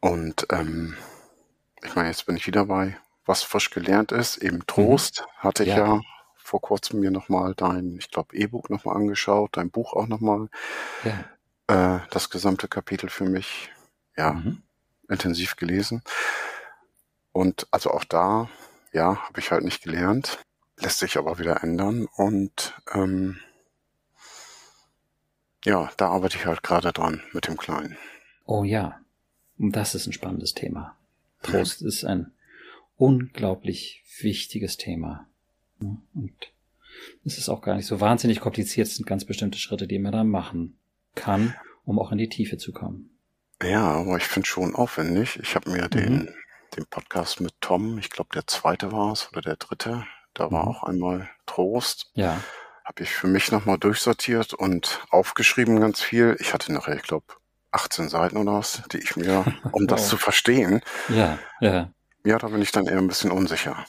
Und 0.00 0.46
ähm, 0.50 0.94
ich 1.82 1.94
meine, 1.94 2.08
jetzt 2.08 2.26
bin 2.26 2.36
ich 2.36 2.46
wieder 2.46 2.66
bei, 2.66 2.98
was 3.24 3.42
frisch 3.42 3.70
gelernt 3.70 4.12
ist, 4.12 4.36
eben 4.36 4.66
Trost. 4.66 5.22
Mhm. 5.22 5.42
Hatte 5.42 5.62
ich 5.62 5.70
ja. 5.70 5.78
ja 5.78 6.00
vor 6.34 6.60
kurzem 6.60 7.00
mir 7.00 7.10
nochmal 7.10 7.54
dein, 7.56 7.96
ich 7.98 8.10
glaube, 8.10 8.36
E-Book 8.36 8.70
nochmal 8.70 8.96
angeschaut, 8.96 9.56
dein 9.56 9.70
Buch 9.70 9.94
auch 9.94 10.06
nochmal. 10.06 10.48
Ja. 11.04 11.24
Äh, 11.68 11.98
das 12.10 12.30
gesamte 12.30 12.68
Kapitel 12.68 13.08
für 13.08 13.24
mich, 13.24 13.70
ja, 14.16 14.32
mhm 14.32 14.62
intensiv 15.08 15.56
gelesen. 15.56 16.02
Und 17.32 17.66
also 17.70 17.90
auch 17.90 18.04
da, 18.04 18.48
ja, 18.92 19.16
habe 19.26 19.40
ich 19.40 19.50
halt 19.50 19.64
nicht 19.64 19.82
gelernt. 19.82 20.38
Lässt 20.78 20.98
sich 20.98 21.16
aber 21.16 21.38
wieder 21.38 21.62
ändern. 21.62 22.06
Und 22.16 22.74
ähm, 22.92 23.38
ja, 25.64 25.90
da 25.96 26.08
arbeite 26.08 26.36
ich 26.36 26.46
halt 26.46 26.62
gerade 26.62 26.92
dran 26.92 27.22
mit 27.32 27.46
dem 27.46 27.56
Kleinen. 27.56 27.96
Oh 28.44 28.64
ja, 28.64 29.00
das 29.58 29.94
ist 29.94 30.06
ein 30.06 30.12
spannendes 30.12 30.54
Thema. 30.54 30.96
Trost 31.42 31.82
ist 31.82 32.04
ein 32.04 32.32
unglaublich 32.96 34.02
wichtiges 34.20 34.76
Thema. 34.76 35.26
Und 35.78 36.52
es 37.24 37.36
ist 37.36 37.50
auch 37.50 37.60
gar 37.60 37.76
nicht 37.76 37.86
so 37.86 38.00
wahnsinnig 38.00 38.40
kompliziert. 38.40 38.88
Es 38.88 38.96
sind 38.96 39.06
ganz 39.06 39.26
bestimmte 39.26 39.58
Schritte, 39.58 39.86
die 39.86 39.98
man 39.98 40.12
da 40.12 40.24
machen 40.24 40.78
kann, 41.16 41.54
um 41.84 41.98
auch 41.98 42.12
in 42.12 42.18
die 42.18 42.28
Tiefe 42.28 42.56
zu 42.58 42.72
kommen. 42.72 43.18
Ja, 43.62 43.82
aber 43.82 44.16
ich 44.16 44.24
finde 44.24 44.46
schon 44.46 44.74
aufwendig. 44.74 45.38
Ich 45.42 45.56
habe 45.56 45.70
mir 45.70 45.84
mhm. 45.84 45.90
den, 45.90 46.34
den 46.76 46.86
Podcast 46.86 47.40
mit 47.40 47.54
Tom, 47.60 47.98
ich 47.98 48.10
glaube 48.10 48.30
der 48.34 48.46
zweite 48.46 48.92
war 48.92 49.12
es 49.12 49.28
oder 49.32 49.40
der 49.40 49.56
dritte, 49.56 50.06
da 50.34 50.52
war 50.52 50.64
mhm. 50.64 50.68
auch 50.68 50.82
einmal 50.84 51.28
Trost. 51.46 52.10
Ja. 52.14 52.40
Habe 52.84 53.02
ich 53.02 53.10
für 53.10 53.26
mich 53.26 53.50
nochmal 53.50 53.78
durchsortiert 53.78 54.54
und 54.54 55.04
aufgeschrieben 55.10 55.80
ganz 55.80 56.00
viel. 56.00 56.36
Ich 56.38 56.54
hatte 56.54 56.72
nachher, 56.72 56.94
ich 56.94 57.02
glaube, 57.02 57.26
18 57.72 58.08
Seiten 58.08 58.36
oder 58.36 58.52
was, 58.52 58.82
die 58.92 58.98
ich 58.98 59.16
mir, 59.16 59.44
um 59.72 59.88
das 59.88 60.08
zu 60.08 60.16
verstehen. 60.16 60.82
Ja, 61.08 61.38
ja. 61.60 61.90
Ja, 62.24 62.38
da 62.38 62.48
bin 62.48 62.62
ich 62.62 62.72
dann 62.72 62.86
eher 62.86 62.98
ein 62.98 63.08
bisschen 63.08 63.30
unsicher. 63.30 63.84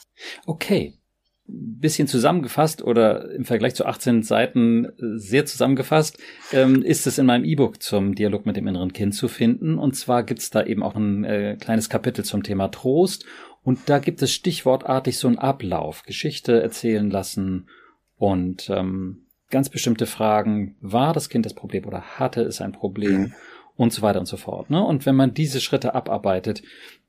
Okay 0.46 0.98
bisschen 1.48 2.06
zusammengefasst 2.06 2.82
oder 2.82 3.30
im 3.30 3.44
Vergleich 3.44 3.74
zu 3.74 3.86
18 3.86 4.22
Seiten 4.22 4.84
äh, 4.84 4.90
sehr 5.16 5.46
zusammengefasst, 5.46 6.18
ähm, 6.52 6.82
ist 6.82 7.06
es 7.06 7.18
in 7.18 7.26
meinem 7.26 7.44
E-Book 7.44 7.82
zum 7.82 8.14
Dialog 8.14 8.44
mit 8.44 8.56
dem 8.56 8.66
inneren 8.66 8.92
Kind 8.92 9.14
zu 9.14 9.28
finden. 9.28 9.78
Und 9.78 9.96
zwar 9.96 10.22
gibt 10.22 10.40
es 10.40 10.50
da 10.50 10.62
eben 10.62 10.82
auch 10.82 10.94
ein 10.94 11.24
äh, 11.24 11.56
kleines 11.58 11.88
Kapitel 11.88 12.24
zum 12.24 12.42
Thema 12.42 12.68
Trost. 12.68 13.24
Und 13.62 13.80
da 13.86 13.98
gibt 13.98 14.22
es 14.22 14.32
stichwortartig 14.32 15.18
so 15.18 15.26
einen 15.28 15.38
Ablauf, 15.38 16.02
Geschichte 16.04 16.62
erzählen 16.62 17.10
lassen 17.10 17.68
und 18.16 18.70
ähm, 18.70 19.26
ganz 19.50 19.68
bestimmte 19.68 20.06
Fragen. 20.06 20.76
War 20.80 21.12
das 21.12 21.28
Kind 21.28 21.46
das 21.46 21.54
Problem 21.54 21.86
oder 21.86 22.02
hatte 22.18 22.42
es 22.42 22.60
ein 22.60 22.72
Problem? 22.72 23.20
Mhm. 23.20 23.34
Und 23.76 23.92
so 23.92 24.02
weiter 24.02 24.18
und 24.18 24.26
so 24.26 24.36
fort. 24.36 24.70
Ne? 24.70 24.84
Und 24.84 25.06
wenn 25.06 25.14
man 25.14 25.34
diese 25.34 25.60
Schritte 25.60 25.94
abarbeitet, 25.94 26.62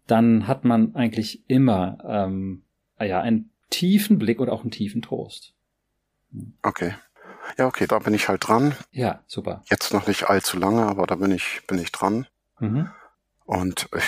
dann 0.06 0.48
hat 0.48 0.66
man 0.66 0.94
eigentlich 0.94 1.44
immer 1.48 1.98
ähm, 2.08 2.62
ja, 3.00 3.22
ein 3.22 3.50
tiefen 3.70 4.20
Blick 4.20 4.40
und 4.40 4.50
auch 4.50 4.62
einen 4.62 4.72
tiefen 4.72 5.02
Trost. 5.02 5.54
Okay. 6.62 6.96
Ja, 7.58 7.68
okay, 7.68 7.88
da 7.88 8.00
bin 8.00 8.14
ich 8.14 8.28
halt 8.28 8.48
dran. 8.48 8.76
Ja, 8.92 9.24
super. 9.28 9.64
Jetzt 9.70 9.94
noch 9.94 10.08
nicht 10.08 10.30
allzu 10.30 10.58
lange, 10.58 10.84
aber 10.84 11.08
da 11.08 11.16
bin 11.16 11.32
ich, 11.32 11.62
bin 11.68 11.80
ich 11.80 11.92
dran. 11.92 12.28
Mhm. 12.60 12.90
Und 13.46 13.90
ich 13.96 14.04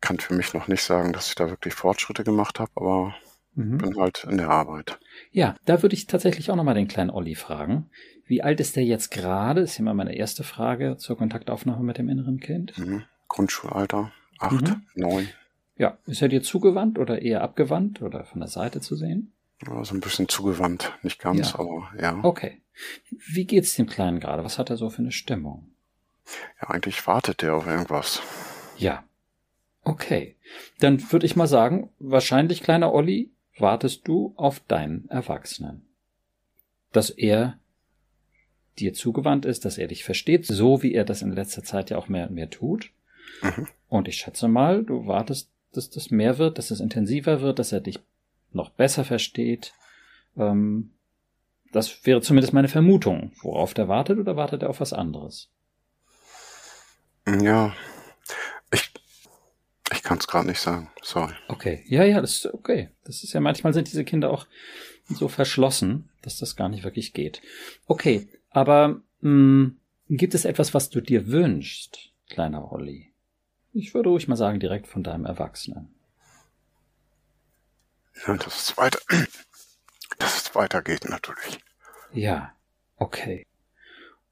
kann 0.00 0.18
für 0.18 0.34
mich 0.34 0.52
noch 0.52 0.68
nicht 0.68 0.82
sagen, 0.82 1.12
dass 1.12 1.28
ich 1.28 1.34
da 1.34 1.48
wirklich 1.48 1.74
Fortschritte 1.74 2.24
gemacht 2.24 2.60
habe, 2.60 2.70
aber 2.74 3.14
mhm. 3.54 3.78
bin 3.78 3.98
halt 3.98 4.24
in 4.24 4.36
der 4.36 4.50
Arbeit. 4.50 4.98
Ja, 5.30 5.54
da 5.64 5.82
würde 5.82 5.94
ich 5.94 6.06
tatsächlich 6.06 6.50
auch 6.50 6.56
nochmal 6.56 6.74
den 6.74 6.88
kleinen 6.88 7.10
Olli 7.10 7.34
fragen. 7.34 7.90
Wie 8.26 8.42
alt 8.42 8.60
ist 8.60 8.76
der 8.76 8.84
jetzt 8.84 9.10
gerade? 9.10 9.62
Das 9.62 9.72
ist 9.72 9.78
immer 9.78 9.94
meine 9.94 10.16
erste 10.16 10.44
Frage 10.44 10.96
zur 10.96 11.16
Kontaktaufnahme 11.16 11.82
mit 11.82 11.96
dem 11.98 12.08
inneren 12.08 12.40
Kind. 12.40 12.76
Mhm. 12.76 13.04
Grundschulalter, 13.28 14.12
acht, 14.38 14.68
mhm. 14.68 14.86
neun. 14.94 15.28
Ja, 15.76 15.98
ist 16.06 16.22
er 16.22 16.28
dir 16.28 16.42
zugewandt 16.42 16.98
oder 16.98 17.20
eher 17.20 17.42
abgewandt 17.42 18.02
oder 18.02 18.24
von 18.24 18.40
der 18.40 18.48
Seite 18.48 18.80
zu 18.80 18.96
sehen? 18.96 19.32
Ja, 19.66 19.84
so 19.84 19.94
ein 19.94 20.00
bisschen 20.00 20.28
zugewandt, 20.28 20.92
nicht 21.02 21.20
ganz, 21.20 21.52
ja. 21.52 21.58
aber 21.58 21.90
ja. 22.00 22.20
Okay. 22.22 22.62
Wie 23.10 23.44
geht's 23.44 23.74
dem 23.74 23.86
Kleinen 23.86 24.20
gerade? 24.20 24.44
Was 24.44 24.58
hat 24.58 24.70
er 24.70 24.76
so 24.76 24.90
für 24.90 24.98
eine 24.98 25.12
Stimmung? 25.12 25.70
Ja, 26.60 26.70
eigentlich 26.70 27.06
wartet 27.06 27.42
er 27.42 27.54
auf 27.54 27.66
irgendwas. 27.66 28.20
Ja. 28.76 29.04
Okay. 29.82 30.36
Dann 30.80 31.12
würde 31.12 31.26
ich 31.26 31.36
mal 31.36 31.46
sagen, 31.46 31.90
wahrscheinlich, 31.98 32.62
kleiner 32.62 32.92
Olli, 32.92 33.30
wartest 33.58 34.06
du 34.08 34.34
auf 34.36 34.60
deinen 34.60 35.08
Erwachsenen. 35.08 35.86
Dass 36.92 37.10
er 37.10 37.58
dir 38.78 38.92
zugewandt 38.92 39.46
ist, 39.46 39.64
dass 39.64 39.78
er 39.78 39.88
dich 39.88 40.04
versteht, 40.04 40.44
so 40.46 40.82
wie 40.82 40.92
er 40.92 41.04
das 41.04 41.22
in 41.22 41.32
letzter 41.32 41.62
Zeit 41.62 41.90
ja 41.90 41.96
auch 41.96 42.08
mehr 42.08 42.28
und 42.28 42.34
mehr 42.34 42.50
tut. 42.50 42.90
Mhm. 43.42 43.68
Und 43.88 44.08
ich 44.08 44.16
schätze 44.16 44.48
mal, 44.48 44.84
du 44.84 45.06
wartest 45.06 45.50
dass 45.76 45.90
das 45.90 46.10
mehr 46.10 46.38
wird, 46.38 46.58
dass 46.58 46.70
es 46.70 46.80
intensiver 46.80 47.40
wird, 47.40 47.58
dass 47.58 47.72
er 47.72 47.80
dich 47.80 47.98
noch 48.52 48.70
besser 48.70 49.04
versteht. 49.04 49.72
Ähm, 50.36 50.92
das 51.72 52.06
wäre 52.06 52.20
zumindest 52.20 52.52
meine 52.52 52.68
Vermutung. 52.68 53.32
Worauf 53.42 53.74
der 53.74 53.88
wartet 53.88 54.18
oder 54.18 54.36
wartet 54.36 54.62
er 54.62 54.70
auf 54.70 54.80
was 54.80 54.92
anderes? 54.92 55.50
Ja, 57.26 57.74
ich, 58.72 58.92
ich 59.92 60.02
kann 60.02 60.18
es 60.18 60.26
gerade 60.26 60.46
nicht 60.46 60.60
sagen. 60.60 60.90
Sorry. 61.02 61.34
Okay, 61.48 61.84
ja, 61.86 62.04
ja, 62.04 62.20
das 62.20 62.36
ist 62.36 62.54
okay. 62.54 62.90
Das 63.04 63.24
ist 63.24 63.32
ja 63.32 63.40
manchmal 63.40 63.74
sind 63.74 63.88
diese 63.88 64.04
Kinder 64.04 64.30
auch 64.30 64.46
so 65.08 65.28
verschlossen, 65.28 66.08
dass 66.22 66.38
das 66.38 66.56
gar 66.56 66.68
nicht 66.68 66.84
wirklich 66.84 67.12
geht. 67.12 67.42
Okay, 67.86 68.28
aber 68.50 69.00
mh, 69.20 69.30
hm, 69.30 69.76
gibt 70.08 70.34
es 70.34 70.44
etwas, 70.44 70.72
was 70.72 70.90
du 70.90 71.00
dir 71.00 71.28
wünschst, 71.28 72.10
kleiner 72.28 72.72
Olli? 72.72 73.12
Ich 73.76 73.92
würde 73.92 74.08
ruhig 74.08 74.26
mal 74.26 74.36
sagen, 74.36 74.58
direkt 74.58 74.86
von 74.86 75.02
deinem 75.02 75.26
Erwachsenen. 75.26 75.88
Ja, 78.26 78.34
dass 78.34 78.70
es 78.70 78.78
weiter, 78.78 78.98
dass 80.18 80.42
es 80.42 80.54
weitergeht 80.54 81.04
natürlich. 81.10 81.58
Ja, 82.14 82.54
okay. 82.96 83.46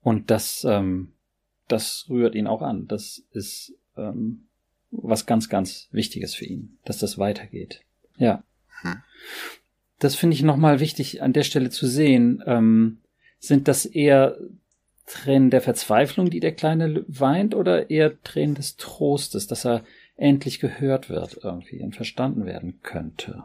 Und 0.00 0.30
das, 0.30 0.64
ähm, 0.64 1.12
das 1.68 2.06
rührt 2.08 2.34
ihn 2.34 2.46
auch 2.46 2.62
an. 2.62 2.88
Das 2.88 3.22
ist 3.32 3.74
ähm, 3.98 4.46
was 4.90 5.26
ganz, 5.26 5.50
ganz 5.50 5.88
Wichtiges 5.92 6.34
für 6.34 6.46
ihn, 6.46 6.78
dass 6.86 6.96
das 6.96 7.18
weitergeht. 7.18 7.82
Ja. 8.16 8.42
Hm. 8.80 9.02
Das 9.98 10.14
finde 10.14 10.36
ich 10.36 10.42
nochmal 10.42 10.80
wichtig 10.80 11.20
an 11.20 11.34
der 11.34 11.42
Stelle 11.42 11.68
zu 11.68 11.86
sehen. 11.86 12.42
Ähm, 12.46 13.02
sind 13.40 13.68
das 13.68 13.84
eher 13.84 14.38
Tränen 15.06 15.50
der 15.50 15.60
Verzweiflung, 15.60 16.30
die 16.30 16.40
der 16.40 16.54
Kleine 16.54 17.04
weint, 17.08 17.54
oder 17.54 17.90
eher 17.90 18.20
Tränen 18.22 18.54
des 18.54 18.76
Trostes, 18.76 19.46
dass 19.46 19.64
er 19.64 19.84
endlich 20.16 20.60
gehört 20.60 21.10
wird 21.10 21.40
irgendwie 21.42 21.82
und 21.82 21.94
verstanden 21.94 22.46
werden 22.46 22.80
könnte? 22.82 23.44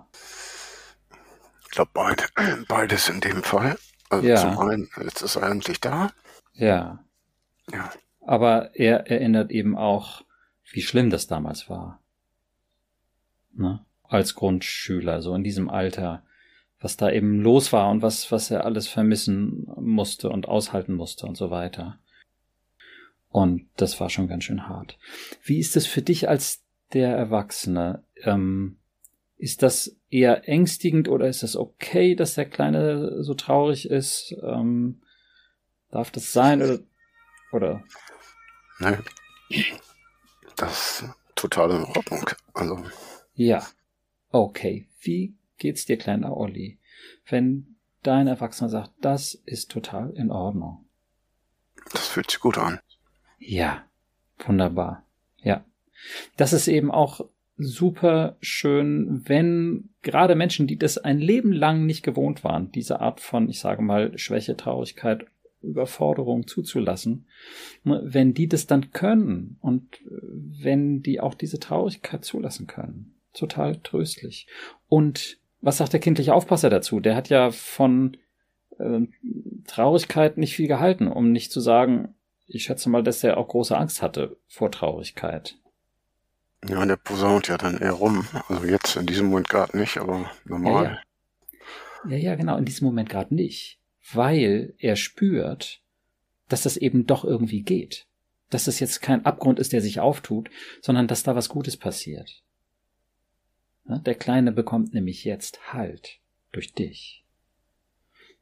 Ich 1.63 1.69
glaube, 1.69 1.91
beide, 1.93 2.23
beides 2.67 3.09
in 3.09 3.19
dem 3.19 3.43
Fall. 3.43 3.77
Also 4.09 4.27
ja. 4.27 4.37
zum 4.37 4.57
einen, 4.59 4.89
jetzt 5.03 5.21
ist 5.21 5.35
er 5.35 5.43
endlich 5.49 5.79
da. 5.79 6.11
Ja. 6.53 7.03
Ja. 7.71 7.91
Aber 8.21 8.75
er 8.75 9.09
erinnert 9.09 9.51
eben 9.51 9.77
auch, 9.77 10.23
wie 10.71 10.81
schlimm 10.81 11.09
das 11.09 11.27
damals 11.27 11.69
war. 11.69 12.01
Ne? 13.53 13.85
Als 14.03 14.33
Grundschüler, 14.35 15.21
so 15.21 15.35
in 15.35 15.43
diesem 15.43 15.69
Alter 15.69 16.23
was 16.79 16.97
da 16.97 17.11
eben 17.11 17.41
los 17.41 17.73
war 17.73 17.89
und 17.89 18.01
was, 18.01 18.31
was 18.31 18.51
er 18.51 18.65
alles 18.65 18.87
vermissen 18.87 19.67
musste 19.77 20.29
und 20.29 20.47
aushalten 20.47 20.93
musste 20.93 21.25
und 21.27 21.35
so 21.35 21.51
weiter. 21.51 21.99
Und 23.29 23.69
das 23.77 23.99
war 23.99 24.09
schon 24.09 24.27
ganz 24.27 24.45
schön 24.45 24.67
hart. 24.67 24.97
Wie 25.43 25.59
ist 25.59 25.75
es 25.75 25.85
für 25.85 26.01
dich 26.01 26.29
als 26.29 26.63
der 26.93 27.15
Erwachsene? 27.15 28.03
Ähm, 28.23 28.77
ist 29.37 29.61
das 29.61 29.95
eher 30.09 30.47
ängstigend 30.47 31.07
oder 31.07 31.27
ist 31.27 31.43
es 31.43 31.55
okay, 31.55 32.15
dass 32.15 32.35
der 32.35 32.49
Kleine 32.49 33.23
so 33.23 33.33
traurig 33.35 33.89
ist? 33.89 34.35
Ähm, 34.41 35.01
darf 35.91 36.11
das 36.11 36.33
sein 36.33 36.61
oder? 36.61 36.79
oder? 37.51 37.83
Nein. 38.79 39.03
Das 40.55 41.01
ist 41.01 41.09
total 41.35 41.71
in 41.71 41.83
Ordnung. 41.83 42.25
Also. 42.53 42.83
Ja. 43.33 43.65
Okay. 44.31 44.87
Wie 44.99 45.35
geht's 45.59 45.85
dir, 45.85 45.97
kleiner 45.97 46.35
Olli, 46.35 46.79
wenn 47.27 47.75
dein 48.03 48.27
Erwachsener 48.27 48.69
sagt, 48.69 48.91
das 49.01 49.35
ist 49.45 49.71
total 49.71 50.11
in 50.11 50.31
Ordnung? 50.31 50.85
Das 51.91 52.07
fühlt 52.07 52.31
sich 52.31 52.39
gut 52.39 52.57
an. 52.57 52.79
Ja, 53.37 53.83
wunderbar. 54.39 55.05
Ja. 55.41 55.63
Das 56.37 56.53
ist 56.53 56.67
eben 56.67 56.91
auch 56.91 57.21
super 57.57 58.37
schön, 58.41 59.21
wenn 59.27 59.89
gerade 60.01 60.35
Menschen, 60.35 60.65
die 60.65 60.77
das 60.77 60.97
ein 60.97 61.19
Leben 61.19 61.51
lang 61.51 61.85
nicht 61.85 62.03
gewohnt 62.03 62.43
waren, 62.43 62.71
diese 62.71 63.01
Art 63.01 63.19
von, 63.19 63.49
ich 63.49 63.59
sage 63.59 63.81
mal, 63.81 64.17
Schwäche, 64.17 64.55
Traurigkeit, 64.55 65.25
Überforderung 65.61 66.47
zuzulassen, 66.47 67.25
ne, 67.83 68.01
wenn 68.05 68.33
die 68.33 68.47
das 68.47 68.65
dann 68.65 68.91
können 68.91 69.57
und 69.61 69.99
wenn 70.05 71.01
die 71.01 71.19
auch 71.19 71.33
diese 71.33 71.59
Traurigkeit 71.59 72.23
zulassen 72.23 72.65
können. 72.65 73.15
Total 73.33 73.75
tröstlich. 73.77 74.47
Und 74.87 75.38
was 75.61 75.77
sagt 75.77 75.93
der 75.93 75.99
kindliche 75.99 76.33
Aufpasser 76.33 76.69
dazu? 76.69 76.99
Der 76.99 77.15
hat 77.15 77.29
ja 77.29 77.51
von 77.51 78.17
äh, 78.77 79.01
Traurigkeit 79.67 80.37
nicht 80.37 80.55
viel 80.55 80.67
gehalten, 80.67 81.07
um 81.07 81.31
nicht 81.31 81.51
zu 81.51 81.59
sagen, 81.59 82.15
ich 82.47 82.63
schätze 82.63 82.89
mal, 82.89 83.03
dass 83.03 83.23
er 83.23 83.37
auch 83.37 83.47
große 83.47 83.77
Angst 83.77 84.01
hatte 84.01 84.37
vor 84.47 84.71
Traurigkeit. 84.71 85.57
Ja, 86.67 86.85
der 86.85 86.97
posaunt 86.97 87.47
ja 87.47 87.57
dann 87.57 87.77
eher 87.77 87.93
rum. 87.93 88.27
Also 88.47 88.65
jetzt 88.65 88.95
in 88.95 89.05
diesem 89.05 89.27
Moment 89.27 89.49
gerade 89.49 89.77
nicht, 89.77 89.97
aber 89.97 90.29
normal. 90.45 90.83
Ja, 90.83 92.09
ja. 92.09 92.17
ja, 92.17 92.17
ja 92.17 92.35
genau, 92.35 92.57
in 92.57 92.65
diesem 92.65 92.85
Moment 92.85 93.09
gerade 93.09 93.33
nicht. 93.33 93.79
Weil 94.11 94.73
er 94.79 94.95
spürt, 94.95 95.81
dass 96.49 96.63
das 96.63 96.75
eben 96.75 97.05
doch 97.05 97.23
irgendwie 97.23 97.61
geht. 97.61 98.07
Dass 98.49 98.65
das 98.65 98.79
jetzt 98.79 99.01
kein 99.01 99.25
Abgrund 99.25 99.59
ist, 99.59 99.71
der 99.71 99.81
sich 99.81 99.99
auftut, 99.99 100.49
sondern 100.81 101.07
dass 101.07 101.23
da 101.23 101.35
was 101.35 101.49
Gutes 101.49 101.77
passiert. 101.77 102.43
Der 103.89 104.15
Kleine 104.15 104.51
bekommt 104.51 104.93
nämlich 104.93 105.23
jetzt 105.23 105.73
Halt 105.73 106.19
durch 106.51 106.73
dich. 106.73 107.25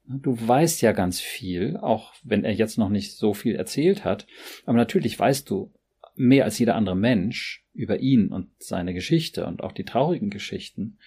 Du 0.04 0.38
weißt 0.48 0.82
ja 0.82 0.94
ganz 0.94 1.20
viel, 1.20 1.78
auch 1.78 2.14
wenn 2.24 2.46
er 2.46 2.54
jetzt 2.54 2.78
noch 2.78 2.90
nicht 2.90 3.16
so 3.16 3.34
viel 3.34 3.56
erzählt 3.56 4.06
hat, 4.06 4.26
aber 4.66 4.78
natürlich 4.78 5.18
weißt 5.18 5.50
du 5.50 5.74
mehr 6.16 6.46
als 6.46 6.60
jeder 6.60 6.76
andere 6.76 6.96
Mensch 6.96 7.66
über 7.74 8.00
ihn 8.00 8.30
und 8.30 8.50
seine 8.60 8.94
Geschichte 8.94 9.46
und 9.46 9.62
auch 9.62 9.72
die 9.72 9.84
traurigen 9.84 10.30
Geschichten. 10.30 10.98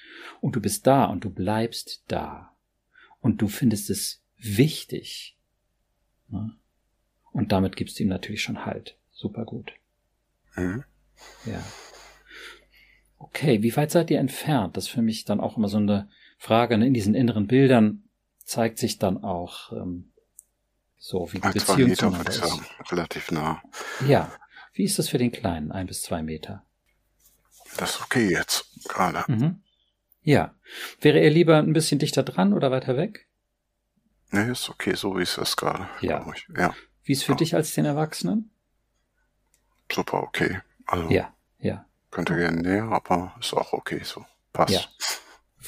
Und 0.40 0.54
du 0.54 0.60
bist 0.60 0.86
da 0.86 1.06
und 1.06 1.24
du 1.24 1.30
bleibst 1.30 2.04
da. 2.08 2.54
Und 3.20 3.42
du 3.42 3.48
findest 3.48 3.90
es 3.90 4.22
wichtig. 4.38 5.36
Und 7.32 7.52
damit 7.52 7.76
gibst 7.76 7.98
du 7.98 8.04
ihm 8.04 8.08
natürlich 8.08 8.42
schon 8.42 8.64
Halt. 8.64 8.96
Super 9.10 9.44
gut. 9.44 9.72
Mhm. 10.56 10.84
Ja. 11.44 11.62
Okay, 13.20 13.62
wie 13.62 13.76
weit 13.76 13.90
seid 13.90 14.10
ihr 14.10 14.18
entfernt? 14.18 14.76
Das 14.76 14.84
ist 14.84 14.90
für 14.90 15.02
mich 15.02 15.26
dann 15.26 15.40
auch 15.40 15.58
immer 15.58 15.68
so 15.68 15.76
eine 15.76 16.08
Frage. 16.38 16.78
Ne? 16.78 16.86
In 16.86 16.94
diesen 16.94 17.14
inneren 17.14 17.46
Bildern 17.46 18.04
zeigt 18.44 18.78
sich 18.78 18.98
dann 18.98 19.22
auch 19.22 19.72
ähm, 19.72 20.10
so, 20.96 21.30
wie 21.32 21.38
die 21.38 21.48
Beziehung 21.48 21.90
Meter, 21.90 21.96
zueinander 21.96 22.30
ist. 22.30 22.38
Sagen, 22.38 22.66
relativ 22.90 23.30
nah. 23.30 23.62
Ja. 24.08 24.32
Wie 24.72 24.84
ist 24.84 24.98
das 24.98 25.10
für 25.10 25.18
den 25.18 25.32
Kleinen? 25.32 25.70
Ein 25.70 25.86
bis 25.86 26.02
zwei 26.02 26.22
Meter. 26.22 26.64
Das 27.76 27.96
ist 27.96 28.00
okay 28.00 28.30
jetzt, 28.30 28.64
gerade. 28.88 29.30
Mhm. 29.30 29.62
Ja. 30.22 30.54
Wäre 31.00 31.18
er 31.18 31.30
lieber 31.30 31.58
ein 31.58 31.74
bisschen 31.74 31.98
dichter 31.98 32.22
dran 32.22 32.54
oder 32.54 32.70
weiter 32.70 32.96
weg? 32.96 33.28
Nee, 34.30 34.50
ist 34.50 34.70
okay, 34.70 34.94
so 34.94 35.18
wie 35.18 35.22
es 35.22 35.36
ist 35.36 35.56
gerade. 35.56 35.88
Ja. 36.00 36.24
ja. 36.56 36.74
Wie 37.04 37.12
ist 37.12 37.24
für 37.24 37.32
ja. 37.32 37.36
dich 37.36 37.54
als 37.54 37.74
den 37.74 37.84
Erwachsenen? 37.84 38.50
Super 39.92 40.22
okay. 40.22 40.60
Also. 40.86 41.10
Ja, 41.10 41.34
ja. 41.58 41.84
Könnte 42.10 42.36
gerne 42.36 42.60
näher, 42.62 42.84
aber 42.84 43.34
ist 43.40 43.54
auch 43.54 43.72
okay 43.72 44.00
so. 44.02 44.24
Passt. 44.52 44.72
Ja. 44.72 44.80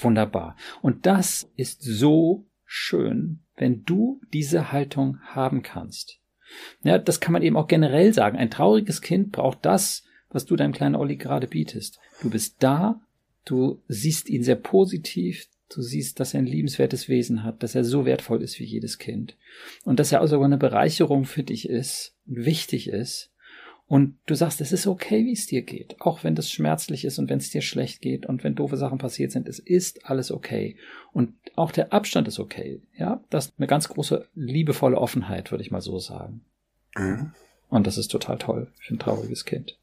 Wunderbar. 0.01 0.57
Und 0.81 1.07
das 1.07 1.49
ist 1.57 1.83
so 1.83 2.47
schön, 2.65 3.41
wenn 3.57 3.85
du 3.85 4.21
diese 4.33 4.73
Haltung 4.73 5.19
haben 5.23 5.63
kannst. 5.63 6.19
Ja, 6.83 6.99
das 6.99 7.21
kann 7.21 7.33
man 7.33 7.43
eben 7.43 7.57
auch 7.57 7.69
generell 7.69 8.13
sagen. 8.13 8.39
Ein 8.39 8.51
trauriges 8.51 9.01
Kind 9.01 9.33
braucht 9.33 9.65
das, 9.65 10.05
was 10.31 10.47
du 10.47 10.57
deinem 10.57 10.73
kleinen 10.73 10.97
Olli 10.97 11.17
gerade 11.17 11.47
bietest. 11.47 11.99
Du 12.23 12.31
bist 12.31 12.57
da, 12.61 13.01
du 13.45 13.83
siehst 13.89 14.29
ihn 14.29 14.43
sehr 14.43 14.57
positiv, 14.57 15.49
du 15.69 15.83
siehst, 15.83 16.21
dass 16.21 16.35
er 16.35 16.41
ein 16.41 16.47
liebenswertes 16.47 17.09
Wesen 17.09 17.43
hat, 17.43 17.63
dass 17.63 17.75
er 17.75 17.85
so 17.85 18.05
wertvoll 18.05 18.43
ist 18.43 18.59
wie 18.59 18.65
jedes 18.65 18.99
Kind 18.99 19.37
und 19.85 19.99
dass 19.99 20.13
er 20.13 20.23
auch 20.23 20.27
sogar 20.27 20.47
eine 20.47 20.59
Bereicherung 20.59 21.25
für 21.25 21.43
dich 21.43 21.69
ist 21.69 22.15
und 22.27 22.45
wichtig 22.45 22.89
ist. 22.89 23.31
Und 23.87 24.17
du 24.25 24.35
sagst, 24.35 24.61
es 24.61 24.73
ist 24.73 24.87
okay, 24.87 25.27
wie 25.27 25.33
es 25.33 25.47
dir 25.47 25.63
geht, 25.63 26.01
auch 26.01 26.25
wenn 26.25 26.35
das 26.35 26.51
schmerzlich 26.51 27.05
ist 27.05 27.19
und 27.19 27.29
wenn 27.29 27.39
es 27.39 27.51
dir 27.51 27.61
schlecht 27.61 28.01
geht 28.01 28.25
und 28.25 28.43
wenn 28.43 28.55
doofe 28.55 28.79
Sachen 28.79 28.99
passiert 28.99 29.33
sind, 29.33 29.47
es 29.47 29.59
ist 29.59 30.07
alles 30.07 30.31
okay. 30.31 30.77
Und 31.13 31.35
auch 31.57 31.73
der 31.73 31.93
Abstand 31.93 32.27
ist 32.27 32.39
okay. 32.39 32.81
Ja, 32.97 33.23
das 33.29 33.47
ist 33.47 33.55
eine 33.59 33.67
ganz 33.67 33.89
große 33.89 34.29
liebevolle 34.35 34.97
Offenheit, 34.97 35.51
würde 35.51 35.63
ich 35.63 35.71
mal 35.71 35.83
so 35.83 35.99
sagen. 35.99 36.43
Mhm. 36.97 37.33
Und 37.69 37.87
das 37.87 37.99
ist 37.99 38.09
total 38.09 38.39
toll 38.39 38.73
für 38.79 38.95
ein 38.95 38.99
trauriges 38.99 39.45
Kind. 39.45 39.79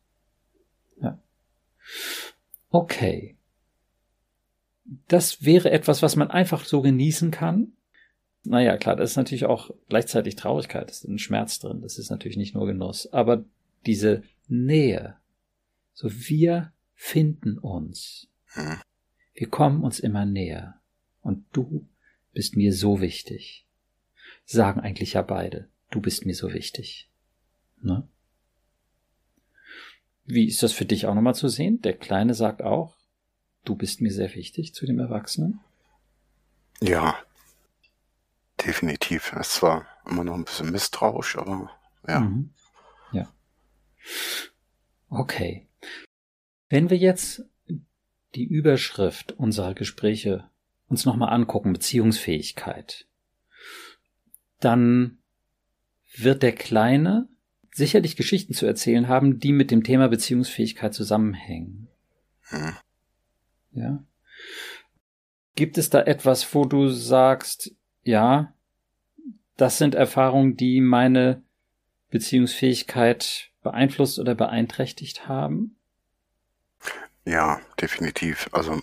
Ja. 1.01 1.19
Okay. 2.71 3.35
Das 5.07 5.43
wäre 5.43 5.69
etwas, 5.69 6.01
was 6.01 6.15
man 6.15 6.31
einfach 6.31 6.65
so 6.65 6.81
genießen 6.81 7.29
kann. 7.29 7.73
Naja, 8.43 8.77
klar, 8.77 8.95
das 8.95 9.11
ist 9.11 9.17
natürlich 9.17 9.45
auch 9.45 9.69
gleichzeitig 9.89 10.35
Traurigkeit, 10.35 10.89
das 10.89 11.03
ist 11.03 11.09
ein 11.09 11.19
Schmerz 11.19 11.59
drin, 11.59 11.81
das 11.81 11.99
ist 11.99 12.09
natürlich 12.09 12.37
nicht 12.37 12.55
nur 12.55 12.65
Genuss. 12.65 13.11
Aber 13.11 13.43
diese 13.85 14.23
Nähe, 14.47 15.17
so 15.93 16.09
wir 16.11 16.73
finden 16.95 17.57
uns. 17.57 18.27
Hm. 18.47 18.79
Wir 19.33 19.49
kommen 19.49 19.83
uns 19.83 19.99
immer 19.99 20.25
näher. 20.25 20.79
Und 21.21 21.45
du 21.53 21.87
bist 22.33 22.55
mir 22.55 22.73
so 22.73 23.01
wichtig. 23.01 23.65
Sagen 24.45 24.79
eigentlich 24.79 25.13
ja 25.13 25.21
beide, 25.21 25.69
du 25.91 26.01
bist 26.01 26.25
mir 26.25 26.35
so 26.35 26.53
wichtig. 26.53 27.09
Ne? 27.81 28.07
Wie 30.25 30.45
ist 30.45 30.61
das 30.61 30.73
für 30.73 30.85
dich 30.85 31.05
auch 31.05 31.15
nochmal 31.15 31.35
zu 31.35 31.47
sehen? 31.47 31.81
Der 31.81 31.93
Kleine 31.93 32.33
sagt 32.33 32.61
auch, 32.61 32.95
du 33.65 33.75
bist 33.75 34.01
mir 34.01 34.11
sehr 34.11 34.33
wichtig 34.35 34.73
zu 34.73 34.85
dem 34.85 34.99
Erwachsenen? 34.99 35.59
Ja, 36.81 37.17
definitiv. 38.65 39.33
Ist 39.33 39.53
zwar 39.53 39.87
immer 40.05 40.23
noch 40.23 40.35
ein 40.35 40.45
bisschen 40.45 40.71
misstrauisch, 40.71 41.37
aber 41.37 41.71
ja. 42.07 42.21
Mhm. 42.21 42.51
Okay. 45.09 45.67
Wenn 46.69 46.89
wir 46.89 46.97
jetzt 46.97 47.43
die 48.35 48.45
Überschrift 48.45 49.31
unserer 49.33 49.73
Gespräche 49.73 50.49
uns 50.87 51.05
nochmal 51.05 51.33
angucken, 51.33 51.73
Beziehungsfähigkeit, 51.73 53.07
dann 54.59 55.19
wird 56.15 56.43
der 56.43 56.53
Kleine 56.53 57.27
sicherlich 57.71 58.15
Geschichten 58.15 58.53
zu 58.53 58.65
erzählen 58.65 59.07
haben, 59.07 59.39
die 59.39 59.51
mit 59.51 59.71
dem 59.71 59.83
Thema 59.83 60.09
Beziehungsfähigkeit 60.09 60.93
zusammenhängen. 60.93 61.87
Hm. 62.49 62.73
Ja. 63.71 64.03
Gibt 65.55 65.77
es 65.77 65.89
da 65.89 66.01
etwas, 66.01 66.53
wo 66.53 66.65
du 66.65 66.89
sagst, 66.89 67.75
ja, 68.03 68.53
das 69.57 69.77
sind 69.77 69.95
Erfahrungen, 69.95 70.55
die 70.55 70.81
meine 70.81 71.43
Beziehungsfähigkeit 72.09 73.48
beeinflusst 73.61 74.19
oder 74.19 74.35
beeinträchtigt 74.35 75.27
haben? 75.27 75.75
Ja, 77.25 77.61
definitiv. 77.79 78.49
Also, 78.51 78.73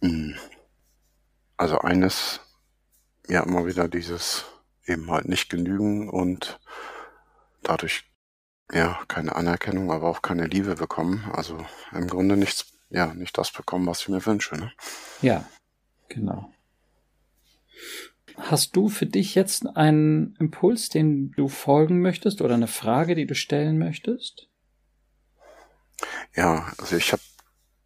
mh. 0.00 0.08
Hm, 0.08 0.34
also 1.56 1.78
eines, 1.80 2.40
ja, 3.28 3.42
immer 3.42 3.66
wieder 3.66 3.86
dieses 3.86 4.46
eben 4.86 5.10
halt 5.10 5.28
nicht 5.28 5.50
genügen 5.50 6.08
und 6.08 6.58
dadurch 7.62 8.10
ja 8.72 8.98
keine 9.08 9.36
Anerkennung, 9.36 9.92
aber 9.92 10.08
auch 10.08 10.22
keine 10.22 10.46
Liebe 10.46 10.74
bekommen. 10.74 11.30
Also 11.32 11.58
im 11.92 12.06
Grunde 12.06 12.38
nichts, 12.38 12.72
ja, 12.88 13.12
nicht 13.12 13.36
das 13.36 13.52
bekommen, 13.52 13.86
was 13.86 14.00
ich 14.00 14.08
mir 14.08 14.24
wünsche. 14.24 14.54
Ne? 14.54 14.72
Ja, 15.20 15.46
genau. 16.08 16.50
Hast 18.40 18.74
du 18.74 18.88
für 18.88 19.06
dich 19.06 19.34
jetzt 19.34 19.66
einen 19.76 20.34
Impuls, 20.38 20.88
den 20.88 21.32
du 21.32 21.48
folgen 21.48 22.00
möchtest 22.00 22.40
oder 22.40 22.54
eine 22.54 22.68
Frage, 22.68 23.14
die 23.14 23.26
du 23.26 23.34
stellen 23.34 23.78
möchtest? 23.78 24.48
Ja, 26.34 26.72
also 26.78 26.96
ich 26.96 27.12
habe 27.12 27.22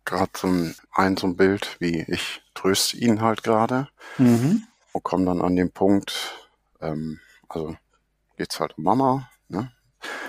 gerade 0.05 0.31
so 0.37 0.47
ein, 0.47 0.75
ein 0.93 1.17
so 1.17 1.27
ein 1.27 1.37
Bild, 1.37 1.77
wie 1.81 2.05
ich 2.07 2.43
tröste 2.55 2.97
ihn 2.97 3.21
halt 3.21 3.43
gerade 3.43 3.89
mhm. 4.19 4.63
und 4.93 5.03
komme 5.03 5.25
dann 5.25 5.41
an 5.41 5.57
den 5.57 5.73
Punkt, 5.73 6.49
ähm, 6.81 7.21
also 7.49 7.77
geht's 8.37 8.61
halt 8.61 8.79
um 8.79 8.85
Mama, 8.85 9.29
ne? 9.49 9.73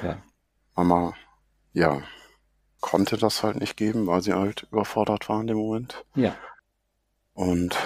Ja. 0.02 0.22
Mama, 0.76 1.14
ja, 1.74 2.02
konnte 2.80 3.18
das 3.18 3.44
halt 3.44 3.58
nicht 3.58 3.78
geben, 3.78 4.08
weil 4.08 4.22
sie 4.22 4.34
halt 4.34 4.68
überfordert 4.72 5.30
war 5.30 5.42
in 5.42 5.48
dem 5.48 5.58
Moment. 5.58 6.06
Ja. 6.16 6.36
Und 7.34 7.78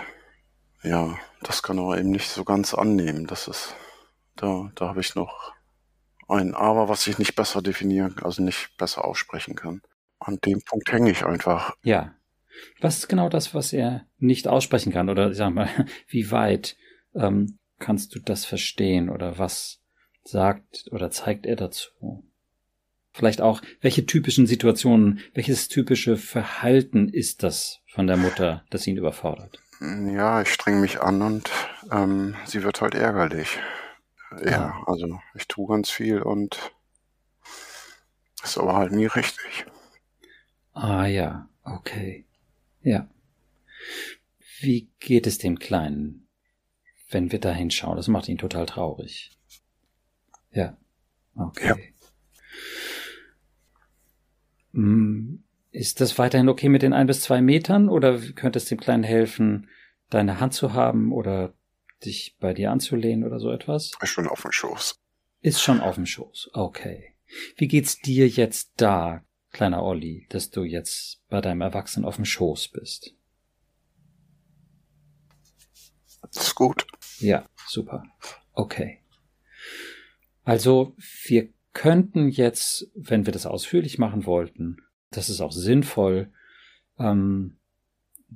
ja, 0.84 1.18
das 1.42 1.64
kann 1.64 1.78
er 1.78 1.98
eben 1.98 2.12
nicht 2.12 2.30
so 2.30 2.44
ganz 2.44 2.74
annehmen. 2.74 3.28
Das 3.28 3.48
ist, 3.48 3.76
da, 4.36 4.72
da 4.76 4.90
habe 4.90 5.02
ich 5.02 5.16
noch 5.16 5.54
ein 6.28 6.54
Aber, 6.54 6.88
was 6.88 7.08
ich 7.08 7.18
nicht 7.18 7.36
besser 7.36 7.62
definieren, 7.62 8.16
also 8.22 8.44
nicht 8.44 8.78
besser 8.78 9.04
aussprechen 9.06 9.56
kann. 9.56 9.82
An 10.20 10.38
dem 10.46 10.62
Punkt 10.62 10.92
hänge 10.92 11.12
ich 11.12 11.26
einfach. 11.26 11.76
Ja. 11.82 12.14
Was 12.82 13.00
ist 13.00 13.08
genau 13.08 13.30
das, 13.30 13.54
was 13.54 13.74
er 13.74 14.06
nicht 14.18 14.48
aussprechen 14.48 14.92
kann? 14.92 15.10
Oder 15.10 15.34
sag 15.34 15.54
mal, 15.54 15.70
wie 16.08 16.30
weit 16.32 16.78
ähm, 17.16 17.58
kannst 17.80 18.14
du 18.16 18.20
das 18.20 18.46
verstehen? 18.46 19.10
Oder 19.10 19.38
was 19.40 19.82
sagt 20.24 20.86
oder 20.92 21.10
zeigt 21.10 21.46
er 21.46 21.56
dazu? 21.56 22.24
Vielleicht 23.12 23.42
auch, 23.42 23.62
welche 23.82 24.06
typischen 24.06 24.46
Situationen, 24.46 25.22
welches 25.34 25.68
typische 25.68 26.16
Verhalten 26.16 27.10
ist 27.10 27.44
das 27.44 27.80
von 27.88 28.06
der 28.06 28.18
Mutter, 28.18 28.64
das 28.70 28.86
ihn 28.86 28.98
überfordert? 28.98 29.60
Ja, 29.82 30.42
ich 30.42 30.54
streng 30.54 30.82
mich 30.82 31.00
an 31.00 31.22
und 31.22 31.50
ähm, 31.92 32.36
sie 32.46 32.64
wird 32.64 32.82
halt 32.82 32.96
ärgerlich. 32.96 33.60
Ja, 34.44 34.74
ah. 34.74 34.84
also 34.88 35.20
ich 35.36 35.48
tue 35.48 35.68
ganz 35.68 35.90
viel 35.90 36.22
und 36.22 36.74
ist 38.44 38.58
aber 38.58 38.76
halt 38.76 38.92
nie 38.92 39.06
richtig. 39.06 39.66
Ah 40.74 41.06
ja, 41.06 41.48
okay. 41.64 42.26
Ja. 42.82 43.08
Wie 44.60 44.90
geht 45.00 45.28
es 45.28 45.38
dem 45.38 45.60
Kleinen, 45.60 46.28
wenn 47.10 47.32
wir 47.32 47.40
da 47.40 47.52
hinschauen? 47.52 47.96
Das 47.96 48.10
macht 48.10 48.28
ihn 48.28 48.38
total 48.38 48.66
traurig. 48.66 49.32
Ja. 50.52 50.78
Okay. 51.36 51.68
Ja. 51.68 51.76
Hm, 54.74 55.44
ist 55.72 56.02
das 56.02 56.18
weiterhin 56.18 56.50
okay 56.50 56.70
mit 56.70 56.82
den 56.82 56.94
ein 56.94 57.08
bis 57.08 57.22
zwei 57.22 57.42
Metern 57.42 57.90
oder 57.90 58.20
könnte 58.20 58.58
es 58.58 58.66
dem 58.66 58.80
Kleinen 58.80 59.04
helfen, 59.04 59.70
deine 60.10 60.40
Hand 60.40 60.54
zu 60.54 60.74
haben 60.74 61.12
oder 61.12 61.54
dich 62.04 62.38
bei 62.40 62.54
dir 62.54 62.72
anzulehnen 62.72 63.26
oder 63.26 63.40
so 63.40 63.52
etwas? 63.52 63.92
Ist 64.02 64.10
schon 64.10 64.28
auf 64.28 64.42
dem 64.42 64.52
Schoß. 64.52 64.96
Ist 65.42 65.62
schon 65.62 65.80
auf 65.80 65.96
dem 65.96 66.06
Schoß. 66.06 66.52
Okay. 66.54 67.16
Wie 67.56 67.68
geht's 67.68 68.00
dir 68.00 68.28
jetzt 68.28 68.74
da, 68.78 69.24
kleiner 69.52 69.84
Olli, 69.84 70.26
dass 70.30 70.50
du 70.50 70.64
jetzt 70.64 71.22
bei 71.30 71.42
deinem 71.42 71.62
Erwachsenen 71.62 72.06
auf 72.06 72.16
dem 72.16 72.26
Schoß 72.26 72.70
bist? 72.70 73.14
Das 76.22 76.48
ist 76.48 76.56
gut. 76.56 76.86
Ja, 77.20 77.46
super. 77.68 78.04
Okay. 78.54 79.00
Also, 80.44 80.96
wir 81.24 81.50
könnten 81.74 82.30
jetzt, 82.30 82.90
wenn 82.96 83.26
wir 83.26 83.34
das 83.34 83.46
ausführlich 83.46 84.00
machen 84.00 84.26
wollten, 84.26 84.78
das 85.12 85.30
ist 85.30 85.42
auch 85.42 85.52
sinnvoll, 85.52 86.30
ähm, 86.98 87.56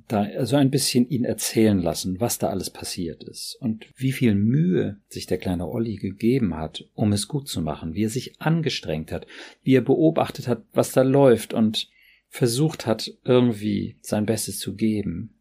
da 0.08 0.22
also 0.22 0.56
ein 0.56 0.70
bisschen 0.70 1.08
ihn 1.08 1.24
erzählen 1.24 1.78
lassen, 1.78 2.18
was 2.20 2.38
da 2.38 2.48
alles 2.48 2.70
passiert 2.70 3.22
ist 3.22 3.56
und 3.60 3.86
wie 3.96 4.12
viel 4.12 4.34
Mühe 4.34 5.00
sich 5.08 5.26
der 5.26 5.38
kleine 5.38 5.68
Olli 5.68 5.96
gegeben 5.96 6.56
hat, 6.56 6.88
um 6.94 7.12
es 7.12 7.28
gut 7.28 7.48
zu 7.48 7.62
machen, 7.62 7.94
wie 7.94 8.04
er 8.04 8.10
sich 8.10 8.40
angestrengt 8.40 9.12
hat, 9.12 9.26
wie 9.62 9.74
er 9.74 9.82
beobachtet 9.82 10.48
hat, 10.48 10.64
was 10.72 10.92
da 10.92 11.02
läuft 11.02 11.54
und 11.54 11.88
versucht 12.28 12.86
hat, 12.86 13.12
irgendwie 13.22 13.96
sein 14.00 14.26
Bestes 14.26 14.58
zu 14.58 14.74
geben. 14.74 15.34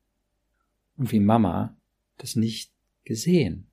Und 0.97 1.11
wie 1.11 1.19
Mama 1.19 1.75
das 2.17 2.35
nicht 2.35 2.71
gesehen, 3.03 3.67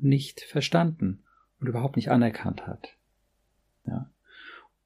nicht 0.00 0.40
verstanden 0.40 1.22
und 1.60 1.68
überhaupt 1.68 1.94
nicht 1.94 2.10
anerkannt 2.10 2.66
hat. 2.66 2.96
Ja. 3.86 4.10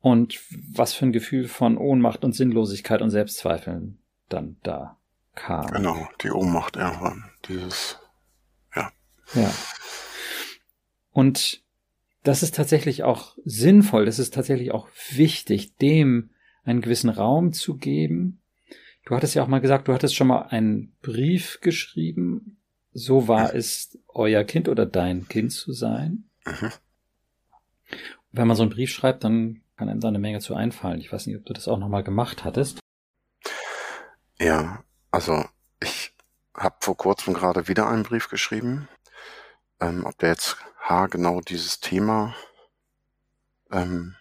Und 0.01 0.41
was 0.73 0.95
für 0.95 1.07
ein 1.07 1.13
Gefühl 1.13 1.49
von 1.49 1.77
Ohnmacht 1.77 2.25
und 2.25 2.33
Sinnlosigkeit 2.33 3.03
und 3.03 3.11
Selbstzweifeln 3.11 3.99
dann 4.29 4.57
da 4.63 4.97
kam. 5.35 5.67
Genau, 5.69 6.09
die 6.23 6.31
Ohnmacht 6.31 6.77
irgendwann, 6.77 7.25
dieses, 7.49 7.99
ja. 8.75 8.91
Ja. 9.35 9.53
Und 11.11 11.63
das 12.23 12.43
ist 12.43 12.55
tatsächlich 12.55 13.03
auch 13.03 13.37
sinnvoll, 13.45 14.05
das 14.05 14.19
ist 14.19 14.35
tatsächlich 14.35 14.73
auch 14.73 14.89
wichtig, 15.11 15.77
dem 15.77 16.31
einen 16.65 16.81
gewissen 16.81 17.11
Raum 17.11 17.53
zu 17.53 17.77
geben. 17.77 18.41
Du 19.05 19.17
hattest 19.17 19.35
ja 19.35 19.43
auch 19.43 19.49
mal 19.49 19.61
gesagt, 19.61 19.89
du 19.89 19.95
hattest 19.95 20.15
schon 20.15 20.27
mal 20.27 20.43
einen 20.43 20.95
Brief 21.01 21.61
geschrieben. 21.63 22.59
So 22.93 23.27
war 23.27 23.55
es, 23.55 23.99
euer 24.09 24.45
Kind 24.45 24.69
oder 24.69 24.85
dein 24.85 25.29
Kind 25.29 25.53
zu 25.53 25.73
sein. 25.73 26.25
Mhm. 26.45 26.73
Wenn 28.33 28.47
man 28.47 28.57
so 28.57 28.63
einen 28.63 28.71
Brief 28.71 28.91
schreibt, 28.91 29.25
dann 29.25 29.63
kann 29.79 29.89
einem 29.89 30.01
da 30.01 30.09
eine 30.09 30.19
Menge 30.19 30.41
zu 30.41 30.55
einfallen. 30.55 31.01
Ich 31.01 31.13
weiß 31.13 31.27
nicht, 31.27 31.37
ob 31.37 31.47
du 31.47 31.53
das 31.53 31.69
auch 31.69 31.79
nochmal 31.79 32.03
gemacht 32.03 32.45
hattest. 32.45 32.81
Ja, 34.41 34.83
also 35.13 35.45
ich 35.81 36.13
habe 36.55 36.77
vor 36.81 36.97
kurzem 36.97 37.33
gerade 37.33 37.69
wieder 37.69 37.89
einen 37.89 38.03
Brief 38.03 38.29
geschrieben. 38.29 38.89
Ähm, 39.81 40.05
ob 40.05 40.19
der 40.19 40.31
jetzt 40.31 40.57
genau 41.11 41.41
dieses 41.41 41.81
Thema 41.81 42.35
ähm, 43.71 44.17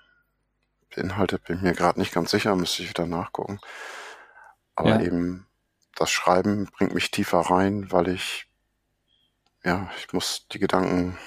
beinhaltet, 0.94 1.46
bin 1.46 1.56
ich 1.56 1.62
mir 1.64 1.74
gerade 1.74 2.00
nicht 2.00 2.14
ganz 2.14 2.30
sicher, 2.30 2.56
müsste 2.56 2.84
ich 2.84 2.90
wieder 2.90 3.08
nachgucken. 3.08 3.60
Aber 4.76 4.90
ja. 4.90 5.02
eben 5.02 5.48
das 5.96 6.12
Schreiben 6.12 6.66
bringt 6.66 6.94
mich 6.94 7.10
tiefer 7.10 7.40
rein, 7.40 7.92
weil 7.92 8.10
ich 8.10 8.48
ja, 9.64 9.90
ich 9.98 10.14
muss 10.14 10.48
die 10.52 10.60
Gedanken 10.60 11.18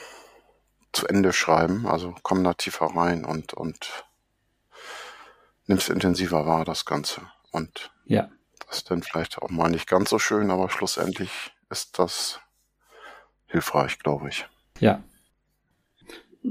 zu 0.92 1.08
Ende 1.08 1.32
schreiben, 1.32 1.86
also 1.86 2.14
komm 2.22 2.44
da 2.44 2.54
tiefer 2.54 2.86
rein 2.94 3.24
und 3.24 3.54
und 3.54 4.04
nimmst 5.70 5.88
intensiver 5.88 6.44
wahr, 6.44 6.64
das 6.64 6.85
Ganze. 6.85 7.22
Und 7.52 7.90
ja. 8.04 8.28
das 8.66 8.78
ist 8.78 8.90
dann 8.90 9.02
vielleicht 9.02 9.38
auch 9.38 9.48
mal 9.48 9.70
nicht 9.70 9.88
ganz 9.88 10.11
so 10.11 10.18
schön, 10.18 10.50
aber 10.50 10.68
schlussendlich 10.68 11.30
ist 11.70 11.98
das 11.98 12.40
hilfreich, 13.46 13.98
glaube 14.00 14.28
ich. 14.28 14.46
Ja. 14.80 15.02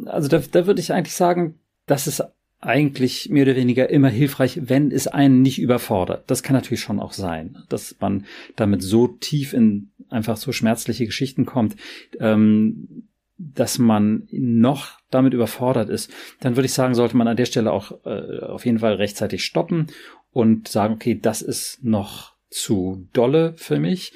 Also 0.06 0.28
da, 0.30 0.40
da 0.40 0.66
würde 0.66 0.80
ich 0.80 0.94
eigentlich 0.94 1.16
sagen, 1.16 1.60
das 1.86 2.08
ist 2.08 2.24
eigentlich 2.62 3.30
mehr 3.30 3.44
oder 3.44 3.56
weniger 3.56 3.90
immer 3.90 4.10
hilfreich, 4.10 4.60
wenn 4.64 4.92
es 4.92 5.08
einen 5.08 5.42
nicht 5.42 5.60
überfordert. 5.60 6.24
Das 6.28 6.44
kann 6.44 6.56
natürlich 6.56 6.82
schon 6.82 7.00
auch 7.00 7.14
sein, 7.14 7.58
dass 7.70 7.96
man 8.00 8.26
damit 8.56 8.82
so 8.84 9.08
tief 9.08 9.54
in 9.54 9.92
einfach 10.10 10.38
so 10.38 10.52
schmerzliche 10.52 11.06
Geschichten 11.06 11.46
kommt, 11.46 11.76
ähm, 12.20 12.99
dass 13.40 13.80
man 13.80 14.28
noch 14.32 15.00
damit 15.10 15.34
überfordert 15.34 15.90
ist, 15.90 16.12
dann 16.42 16.56
würde 16.56 16.66
ich 16.66 16.74
sagen, 16.74 16.94
sollte 16.94 17.18
man 17.18 17.28
an 17.28 17.38
der 17.38 17.46
Stelle 17.46 17.72
auch 17.72 17.94
äh, 18.06 18.40
auf 18.42 18.66
jeden 18.66 18.80
Fall 18.80 18.96
rechtzeitig 18.96 19.46
stoppen 19.46 19.88
und 20.32 20.68
sagen, 20.68 20.94
okay, 20.94 21.18
das 21.20 21.42
ist 21.42 21.84
noch 21.84 22.34
zu 22.50 23.08
dolle 23.14 23.54
für 23.56 23.80
mich. 23.80 24.14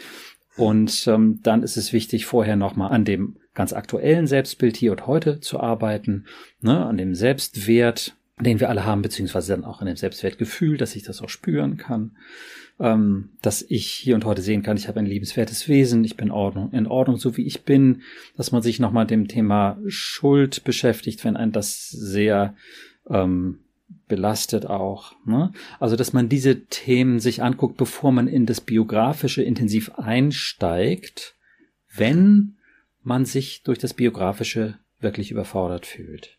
Und 0.55 1.07
ähm, 1.07 1.39
dann 1.41 1.63
ist 1.63 1.77
es 1.77 1.93
wichtig, 1.93 2.25
vorher 2.25 2.55
nochmal 2.55 2.91
an 2.91 3.05
dem 3.05 3.37
ganz 3.55 3.73
aktuellen 3.73 4.27
Selbstbild 4.27 4.75
hier 4.77 4.91
und 4.91 5.07
heute 5.07 5.39
zu 5.39 5.59
arbeiten, 5.59 6.25
ne, 6.61 6.85
an 6.85 6.97
dem 6.97 7.15
Selbstwert, 7.15 8.15
den 8.43 8.59
wir 8.59 8.69
alle 8.69 8.85
haben, 8.85 9.01
beziehungsweise 9.01 9.53
dann 9.53 9.65
auch 9.65 9.81
an 9.81 9.87
dem 9.87 9.95
Selbstwertgefühl, 9.95 10.77
dass 10.77 10.95
ich 10.95 11.03
das 11.03 11.21
auch 11.21 11.29
spüren 11.29 11.77
kann 11.77 12.11
ähm, 12.79 13.29
dass 13.41 13.61
ich 13.61 13.87
hier 13.87 14.15
und 14.15 14.25
heute 14.25 14.41
sehen 14.41 14.63
kann, 14.63 14.77
ich 14.77 14.87
habe 14.87 14.99
ein 14.99 15.05
liebenswertes 15.05 15.67
Wesen, 15.67 16.03
ich 16.03 16.17
bin 16.17 16.31
Ordnung, 16.31 16.71
in 16.71 16.87
Ordnung, 16.87 17.17
so 17.17 17.37
wie 17.37 17.45
ich 17.45 17.63
bin, 17.63 18.01
dass 18.35 18.51
man 18.51 18.61
sich 18.61 18.79
nochmal 18.79 19.05
dem 19.05 19.27
Thema 19.27 19.77
Schuld 19.87 20.63
beschäftigt, 20.63 21.23
wenn 21.23 21.37
ein 21.37 21.51
das 21.51 21.89
sehr 21.89 22.55
ähm, 23.09 23.59
belastet 24.07 24.65
auch. 24.65 25.13
Ne? 25.25 25.51
Also, 25.79 25.95
dass 25.95 26.13
man 26.13 26.29
diese 26.29 26.65
Themen 26.65 27.19
sich 27.19 27.43
anguckt, 27.43 27.77
bevor 27.77 28.11
man 28.11 28.27
in 28.27 28.45
das 28.45 28.61
Biografische 28.61 29.43
intensiv 29.43 29.91
einsteigt, 29.95 31.35
wenn 31.95 32.57
man 33.03 33.25
sich 33.25 33.61
durch 33.63 33.77
das 33.77 33.93
Biografische 33.93 34.79
wirklich 34.99 35.29
überfordert 35.29 35.85
fühlt. 35.85 36.37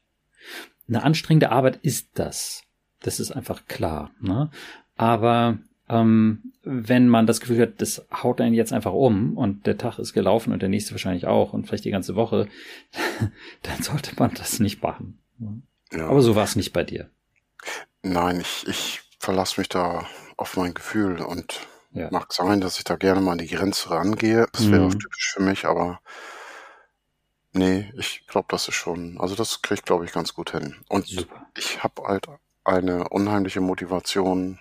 Eine 0.88 1.02
anstrengende 1.02 1.50
Arbeit 1.50 1.78
ist 1.82 2.08
das. 2.14 2.62
Das 3.00 3.20
ist 3.20 3.32
einfach 3.32 3.66
klar. 3.66 4.10
Ne? 4.20 4.50
Aber 4.96 5.58
ähm, 5.88 6.52
wenn 6.62 7.08
man 7.08 7.26
das 7.26 7.40
Gefühl 7.40 7.60
hat, 7.60 7.80
das 7.80 8.06
haut 8.10 8.40
einen 8.40 8.54
jetzt 8.54 8.72
einfach 8.72 8.92
um 8.92 9.36
und 9.36 9.66
der 9.66 9.76
Tag 9.76 9.98
ist 9.98 10.14
gelaufen 10.14 10.52
und 10.52 10.62
der 10.62 10.68
nächste 10.68 10.92
wahrscheinlich 10.92 11.26
auch 11.26 11.52
und 11.52 11.66
vielleicht 11.66 11.84
die 11.84 11.90
ganze 11.90 12.16
Woche, 12.16 12.48
dann 13.62 13.82
sollte 13.82 14.12
man 14.16 14.32
das 14.34 14.60
nicht 14.60 14.82
machen. 14.82 15.18
Ja. 15.92 16.08
Aber 16.08 16.22
so 16.22 16.34
war 16.36 16.44
es 16.44 16.56
nicht 16.56 16.72
bei 16.72 16.84
dir. 16.84 17.10
Nein, 18.02 18.40
ich, 18.40 18.66
ich 18.66 19.02
verlasse 19.18 19.60
mich 19.60 19.68
da 19.68 20.06
auf 20.36 20.56
mein 20.56 20.74
Gefühl 20.74 21.20
und 21.20 21.66
ja. 21.92 22.08
mag 22.10 22.32
sein, 22.32 22.60
dass 22.60 22.78
ich 22.78 22.84
da 22.84 22.96
gerne 22.96 23.20
mal 23.20 23.32
an 23.32 23.38
die 23.38 23.48
Grenze 23.48 23.90
rangehe. 23.90 24.46
Das 24.52 24.70
wäre 24.70 24.82
mhm. 24.82 24.88
auch 24.88 24.94
typisch 24.94 25.32
für 25.34 25.42
mich, 25.42 25.64
aber 25.64 26.00
nee, 27.54 27.92
ich 27.96 28.26
glaube, 28.26 28.46
das 28.50 28.68
ist 28.68 28.74
schon, 28.74 29.18
also 29.18 29.34
das 29.34 29.62
kriege 29.62 29.80
ich, 29.80 29.84
glaube 29.84 30.04
ich, 30.04 30.12
ganz 30.12 30.34
gut 30.34 30.50
hin. 30.50 30.76
Und 30.88 31.06
Super. 31.06 31.46
ich 31.56 31.82
habe 31.82 32.02
halt 32.06 32.26
eine 32.64 33.08
unheimliche 33.08 33.60
Motivation, 33.60 34.58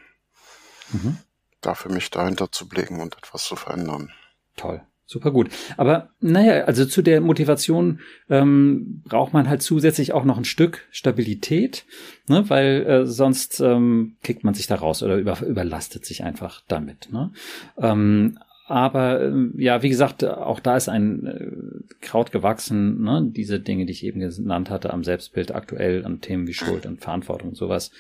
mhm. 0.92 1.18
da 1.62 1.76
für 1.76 1.90
mich 1.90 2.10
dahinter 2.10 2.52
zu 2.52 2.68
blicken 2.68 3.02
und 3.02 3.18
etwas 3.18 3.46
zu 3.46 3.56
verändern. 3.56 4.12
Toll. 4.56 4.82
Super 5.06 5.32
gut. 5.32 5.50
Aber 5.76 6.10
naja, 6.22 6.64
also 6.64 6.86
zu 6.86 7.02
der 7.02 7.20
Motivation 7.20 8.00
ähm, 8.30 9.02
braucht 9.04 9.34
man 9.34 9.50
halt 9.50 9.62
zusätzlich 9.62 10.14
auch 10.14 10.24
noch 10.24 10.38
ein 10.38 10.46
Stück 10.46 10.88
Stabilität, 10.92 11.86
ne? 12.28 12.50
weil 12.50 12.86
äh, 12.88 13.06
sonst 13.06 13.60
ähm, 13.60 14.16
kickt 14.24 14.44
man 14.46 14.54
sich 14.54 14.66
da 14.66 14.76
raus 14.76 15.04
oder 15.04 15.18
über, 15.18 15.42
überlastet 15.42 16.06
sich 16.06 16.24
einfach 16.24 16.64
damit. 16.68 17.10
Ne? 17.12 17.32
Ähm, 17.78 18.40
aber 18.66 19.22
ähm, 19.22 19.54
ja, 19.58 19.84
wie 19.84 19.90
gesagt, 19.90 20.24
auch 20.24 20.62
da 20.62 20.78
ist 20.78 20.88
ein 20.88 21.26
äh, 21.26 21.96
Kraut 22.00 22.32
gewachsen, 22.32 23.04
ne? 23.04 23.30
diese 23.36 23.60
Dinge, 23.60 23.86
die 23.86 23.92
ich 23.92 24.06
eben 24.06 24.22
genannt 24.22 24.70
hatte, 24.70 24.94
am 24.94 25.04
Selbstbild 25.04 25.54
aktuell, 25.54 26.06
an 26.06 26.22
Themen 26.22 26.48
wie 26.48 26.54
Schuld 26.54 26.86
und 26.86 27.02
Verantwortung 27.02 27.50
und 27.50 27.56
sowas, 27.56 27.92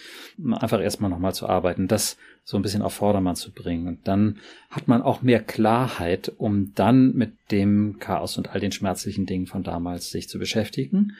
einfach 0.54 0.82
erstmal 0.82 1.10
nochmal 1.10 1.34
zu 1.34 1.47
arbeiten, 1.49 1.88
das 1.88 2.17
so 2.45 2.58
ein 2.58 2.62
bisschen 2.62 2.82
auf 2.82 2.93
Vordermann 2.93 3.36
zu 3.36 3.52
bringen. 3.52 3.88
Und 3.88 4.08
dann 4.08 4.38
hat 4.69 4.88
man 4.88 5.02
auch 5.02 5.21
mehr 5.21 5.41
Klarheit, 5.41 6.32
um 6.38 6.73
dann 6.76 7.13
mit 7.13 7.34
dem 7.52 7.97
Chaos 7.99 8.38
und 8.38 8.49
all 8.49 8.62
den 8.62 8.71
schmerzlichen 8.71 9.26
Dingen 9.26 9.47
von 9.47 9.63
damals 9.63 10.12
sich 10.12 10.30
zu 10.30 10.39
beschäftigen. 10.39 11.13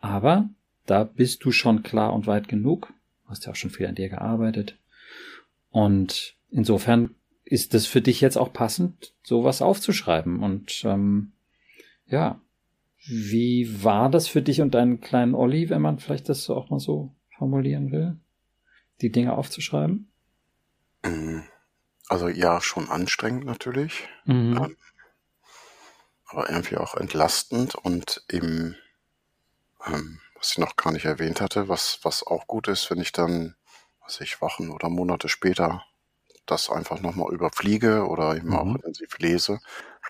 Aber 0.00 0.48
da 0.86 1.04
bist 1.04 1.44
du 1.44 1.52
schon 1.52 1.82
klar 1.82 2.12
und 2.12 2.26
weit 2.26 2.48
genug. 2.48 2.92
hast 3.26 3.46
ja 3.46 3.52
auch 3.52 3.56
schon 3.56 3.70
viel 3.70 3.86
an 3.86 3.94
dir 3.94 4.08
gearbeitet. 4.08 4.76
Und 5.70 6.34
insofern 6.50 7.14
ist 7.50 7.74
es 7.74 7.86
für 7.86 8.00
dich 8.00 8.20
jetzt 8.20 8.38
auch 8.38 8.52
passend, 8.52 9.12
sowas 9.24 9.60
aufzuschreiben. 9.60 10.40
Und 10.40 10.84
ähm, 10.84 11.32
ja, 12.06 12.40
wie 13.06 13.82
war 13.82 14.08
das 14.08 14.28
für 14.28 14.40
dich 14.40 14.60
und 14.60 14.72
deinen 14.72 15.00
kleinen 15.00 15.34
Olli, 15.34 15.68
wenn 15.68 15.82
man 15.82 15.98
vielleicht 15.98 16.28
das 16.28 16.48
auch 16.48 16.70
mal 16.70 16.78
so 16.78 17.12
formulieren 17.36 17.90
will, 17.90 18.16
die 19.00 19.10
Dinge 19.10 19.32
aufzuschreiben? 19.36 20.08
Mhm. 21.04 21.42
Also 22.08 22.28
ja, 22.28 22.60
schon 22.60 22.88
anstrengend 22.88 23.46
natürlich, 23.46 24.08
mhm. 24.26 24.56
ähm, 24.56 24.76
aber 26.26 26.48
irgendwie 26.50 26.76
auch 26.76 26.94
entlastend 26.94 27.74
und 27.74 28.24
eben, 28.30 28.76
ähm, 29.86 30.20
was 30.36 30.52
ich 30.52 30.58
noch 30.58 30.76
gar 30.76 30.92
nicht 30.92 31.04
erwähnt 31.04 31.40
hatte, 31.40 31.68
was, 31.68 31.98
was 32.04 32.24
auch 32.24 32.46
gut 32.46 32.68
ist, 32.68 32.92
wenn 32.92 33.00
ich 33.00 33.10
dann, 33.10 33.56
was 34.04 34.20
ich 34.20 34.40
Wochen 34.40 34.70
oder 34.70 34.88
Monate 34.88 35.28
später 35.28 35.84
das 36.46 36.70
einfach 36.70 37.00
nochmal 37.00 37.32
überfliege 37.32 38.06
oder 38.06 38.36
eben 38.36 38.48
mhm. 38.48 38.56
auch 38.56 38.74
intensiv 38.74 39.18
lese, 39.18 39.60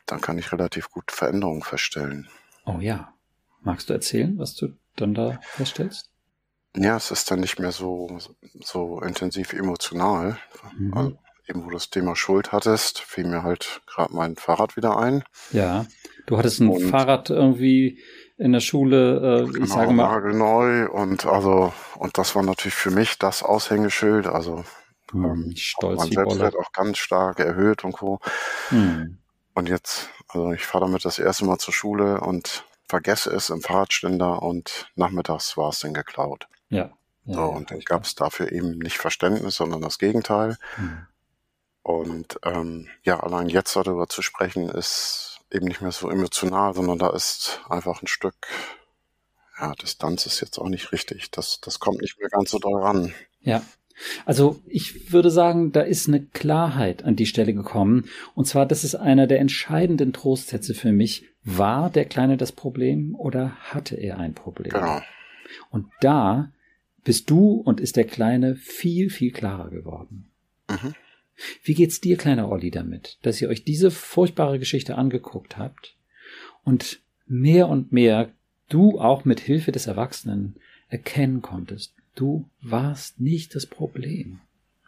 dann 0.06 0.20
kann 0.20 0.38
ich 0.38 0.52
relativ 0.52 0.90
gut 0.90 1.10
Veränderungen 1.10 1.62
feststellen. 1.62 2.28
Oh 2.64 2.78
ja. 2.80 3.14
Magst 3.62 3.90
du 3.90 3.92
erzählen, 3.92 4.38
was 4.38 4.54
du 4.54 4.68
dann 4.96 5.14
da 5.14 5.38
feststellst? 5.42 6.10
Ja, 6.76 6.96
es 6.96 7.10
ist 7.10 7.30
dann 7.30 7.40
nicht 7.40 7.58
mehr 7.58 7.72
so, 7.72 8.18
so 8.62 9.00
intensiv 9.00 9.52
emotional. 9.52 10.38
Mhm. 10.78 10.94
Also 10.94 11.18
eben, 11.48 11.64
wo 11.64 11.68
du 11.68 11.74
das 11.74 11.90
Thema 11.90 12.16
Schuld 12.16 12.52
hattest, 12.52 13.00
fiel 13.00 13.26
mir 13.26 13.42
halt 13.42 13.82
gerade 13.86 14.14
mein 14.14 14.36
Fahrrad 14.36 14.76
wieder 14.76 14.96
ein. 14.96 15.24
Ja, 15.52 15.86
du 16.26 16.38
hattest 16.38 16.60
ein 16.60 16.68
und, 16.68 16.88
Fahrrad 16.88 17.28
irgendwie 17.30 18.00
in 18.38 18.52
der 18.52 18.60
Schule, 18.60 19.42
äh, 19.42 19.50
genau, 19.50 19.64
ich 19.64 19.70
sage 19.70 19.92
mal. 19.92 20.04
Nagelneu 20.04 20.88
und 20.88 21.26
also, 21.26 21.72
und 21.98 22.16
das 22.16 22.34
war 22.34 22.42
natürlich 22.42 22.74
für 22.74 22.90
mich 22.90 23.18
das 23.18 23.42
Aushängeschild, 23.42 24.26
also 24.26 24.64
ähm, 25.14 25.52
Stolz 25.56 25.98
mein 25.98 26.12
Selbstwert 26.12 26.56
auch 26.56 26.72
ganz 26.72 26.98
stark 26.98 27.40
erhöht 27.40 27.84
und 27.84 27.92
co. 27.92 28.20
Hm. 28.68 29.18
Und 29.54 29.68
jetzt, 29.68 30.10
also 30.28 30.52
ich 30.52 30.64
fahre 30.66 30.86
damit 30.86 31.04
das 31.04 31.18
erste 31.18 31.44
Mal 31.44 31.58
zur 31.58 31.74
Schule 31.74 32.20
und 32.20 32.64
vergesse 32.88 33.30
es 33.30 33.50
im 33.50 33.60
Fahrradständer 33.60 34.42
und 34.42 34.90
nachmittags 34.96 35.56
war 35.56 35.70
es 35.70 35.80
dann 35.80 35.94
geklaut. 35.94 36.48
Ja. 36.68 36.90
ja 37.24 37.34
so, 37.34 37.42
und 37.44 37.70
dann 37.70 37.80
gab 37.80 38.04
es 38.04 38.14
dafür 38.14 38.52
eben 38.52 38.78
nicht 38.78 38.98
Verständnis, 38.98 39.56
sondern 39.56 39.80
das 39.80 39.98
Gegenteil. 39.98 40.56
Hm. 40.76 41.06
Und 41.82 42.38
ähm, 42.44 42.88
ja, 43.02 43.20
allein 43.20 43.48
jetzt 43.48 43.74
darüber 43.74 44.06
zu 44.08 44.22
sprechen, 44.22 44.68
ist 44.68 45.40
eben 45.50 45.66
nicht 45.66 45.80
mehr 45.80 45.92
so 45.92 46.10
emotional, 46.10 46.74
sondern 46.74 46.98
da 46.98 47.10
ist 47.10 47.60
einfach 47.68 48.02
ein 48.02 48.06
Stück, 48.06 48.46
ja, 49.58 49.72
Distanz 49.74 50.26
ist 50.26 50.40
jetzt 50.40 50.58
auch 50.58 50.68
nicht 50.68 50.92
richtig. 50.92 51.30
Das, 51.30 51.60
das 51.60 51.80
kommt 51.80 52.00
nicht 52.00 52.18
mehr 52.18 52.28
ganz 52.28 52.50
so 52.50 52.58
daran. 52.58 53.14
Ja, 53.40 53.62
also 54.24 54.60
ich 54.66 55.12
würde 55.12 55.30
sagen, 55.30 55.72
da 55.72 55.82
ist 55.82 56.08
eine 56.08 56.20
Klarheit 56.20 57.04
an 57.04 57.16
die 57.16 57.26
Stelle 57.26 57.54
gekommen. 57.54 58.06
Und 58.34 58.46
zwar, 58.46 58.66
das 58.66 58.84
ist 58.84 58.94
einer 58.94 59.26
der 59.26 59.40
entscheidenden 59.40 60.12
Trostsätze 60.12 60.74
für 60.74 60.92
mich. 60.92 61.26
War 61.44 61.90
der 61.90 62.04
Kleine 62.04 62.36
das 62.36 62.52
Problem 62.52 63.14
oder 63.14 63.52
hatte 63.60 63.96
er 63.96 64.18
ein 64.18 64.34
Problem? 64.34 64.72
Genau. 64.72 65.00
Und 65.70 65.86
da 66.00 66.52
bist 67.04 67.30
du 67.30 67.54
und 67.54 67.80
ist 67.80 67.96
der 67.96 68.04
Kleine 68.04 68.56
viel, 68.56 69.10
viel 69.10 69.32
klarer 69.32 69.70
geworden. 69.70 70.30
Mhm. 70.68 70.94
Wie 71.62 71.74
geht's 71.74 72.00
dir, 72.00 72.18
kleiner 72.18 72.50
Olli, 72.50 72.70
damit, 72.70 73.18
dass 73.22 73.40
ihr 73.40 73.48
euch 73.48 73.64
diese 73.64 73.90
furchtbare 73.90 74.58
Geschichte 74.58 74.96
angeguckt 74.96 75.56
habt 75.56 75.96
und 76.64 77.00
mehr 77.26 77.68
und 77.68 77.92
mehr 77.92 78.30
du 78.68 79.00
auch 79.00 79.24
mit 79.24 79.40
Hilfe 79.40 79.72
des 79.72 79.86
Erwachsenen 79.86 80.56
erkennen 80.88 81.40
konntest, 81.40 81.94
Du 82.14 82.48
warst 82.60 83.20
nicht 83.20 83.54
das 83.54 83.66
Problem. 83.66 84.40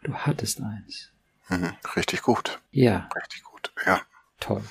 Du 0.03 0.13
hattest 0.13 0.61
eins. 0.61 1.11
Mhm, 1.49 1.73
richtig 1.95 2.21
gut. 2.21 2.59
Ja. 2.71 3.09
Richtig 3.15 3.43
gut, 3.43 3.71
ja. 3.85 4.01
Toll. 4.39 4.63